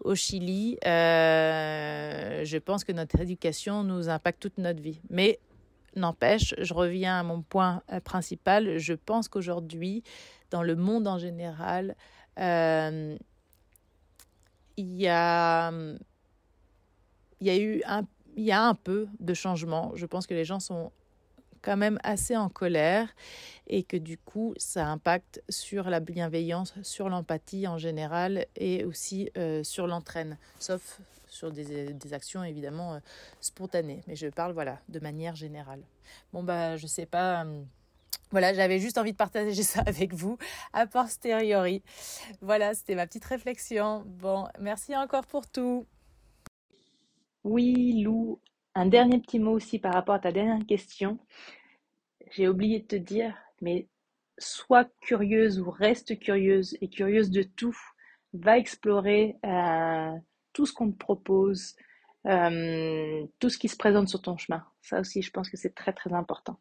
au 0.00 0.14
Chili, 0.14 0.78
euh, 0.86 2.42
je 2.46 2.56
pense 2.56 2.82
que 2.82 2.92
notre 2.92 3.20
éducation 3.20 3.84
nous 3.84 4.08
impacte 4.08 4.40
toute 4.40 4.56
notre 4.56 4.80
vie. 4.80 5.02
Mais 5.10 5.38
n'empêche, 5.96 6.54
je 6.56 6.72
reviens 6.72 7.20
à 7.20 7.22
mon 7.22 7.42
point 7.42 7.82
euh, 7.92 8.00
principal, 8.00 8.78
je 8.78 8.94
pense 8.94 9.28
qu'aujourd'hui, 9.28 10.02
dans 10.50 10.62
le 10.62 10.76
monde 10.76 11.06
en 11.06 11.18
général, 11.18 11.94
il 12.38 13.18
y 14.78 15.08
a 15.08 15.70
eu 17.42 17.82
il 18.38 18.44
y 18.44 18.52
a 18.52 18.62
un 18.62 18.74
peu 18.74 19.08
de 19.20 19.34
changement. 19.34 19.92
Je 19.94 20.06
pense 20.06 20.26
que 20.26 20.32
les 20.32 20.46
gens 20.46 20.60
sont 20.60 20.90
quand 21.66 21.76
même 21.76 21.98
assez 22.04 22.36
en 22.36 22.48
colère 22.48 23.08
et 23.66 23.82
que 23.82 23.96
du 23.96 24.18
coup 24.18 24.54
ça 24.56 24.86
impacte 24.86 25.42
sur 25.48 25.90
la 25.90 25.98
bienveillance, 25.98 26.72
sur 26.82 27.08
l'empathie 27.08 27.66
en 27.66 27.76
général 27.76 28.46
et 28.54 28.84
aussi 28.84 29.30
euh, 29.36 29.64
sur 29.64 29.88
l'entraîne, 29.88 30.38
sauf 30.60 31.00
sur 31.26 31.50
des, 31.50 31.96
actions 32.12 32.44
évidemment 32.44 32.94
euh, 32.94 32.98
spontanées. 33.40 34.04
Mais 34.06 34.14
je 34.14 34.28
parle 34.28 34.52
voilà 34.52 34.78
de 34.88 35.00
manière 35.00 35.34
générale. 35.34 35.80
Bon 36.32 36.44
bah 36.44 36.76
je 36.76 36.86
sais 36.86 37.06
pas. 37.06 37.44
Euh, 37.44 37.62
voilà, 38.30 38.54
j'avais 38.54 38.78
juste 38.78 38.96
envie 38.96 39.12
de 39.12 39.16
partager 39.16 39.62
ça 39.64 39.82
avec 39.86 40.14
vous 40.14 40.38
a 40.72 40.86
posteriori. 40.86 41.82
Voilà, 42.42 42.74
c'était 42.74 42.94
ma 42.94 43.08
petite 43.08 43.24
réflexion. 43.24 44.04
Bon, 44.06 44.46
merci 44.60 44.96
encore 44.96 45.26
pour 45.26 45.48
tout. 45.48 45.84
Oui, 47.42 48.02
Lou, 48.02 48.40
un 48.76 48.86
dernier 48.86 49.18
petit 49.18 49.38
mot 49.38 49.52
aussi 49.52 49.78
par 49.78 49.94
rapport 49.94 50.14
à 50.14 50.18
ta 50.18 50.30
dernière 50.30 50.64
question. 50.66 51.18
J'ai 52.30 52.48
oublié 52.48 52.80
de 52.80 52.86
te 52.86 52.96
dire, 52.96 53.34
mais 53.60 53.88
sois 54.38 54.84
curieuse 55.00 55.60
ou 55.60 55.70
reste 55.70 56.18
curieuse 56.18 56.76
et 56.80 56.88
curieuse 56.88 57.30
de 57.30 57.42
tout. 57.42 57.76
Va 58.32 58.58
explorer 58.58 59.36
euh, 59.44 60.12
tout 60.52 60.66
ce 60.66 60.72
qu'on 60.72 60.90
te 60.90 60.98
propose, 60.98 61.74
euh, 62.26 63.24
tout 63.38 63.48
ce 63.48 63.58
qui 63.58 63.68
se 63.68 63.76
présente 63.76 64.08
sur 64.08 64.20
ton 64.20 64.36
chemin. 64.36 64.64
Ça 64.82 65.00
aussi, 65.00 65.22
je 65.22 65.30
pense 65.30 65.48
que 65.48 65.56
c'est 65.56 65.74
très 65.74 65.92
très 65.92 66.12
important. 66.12 66.58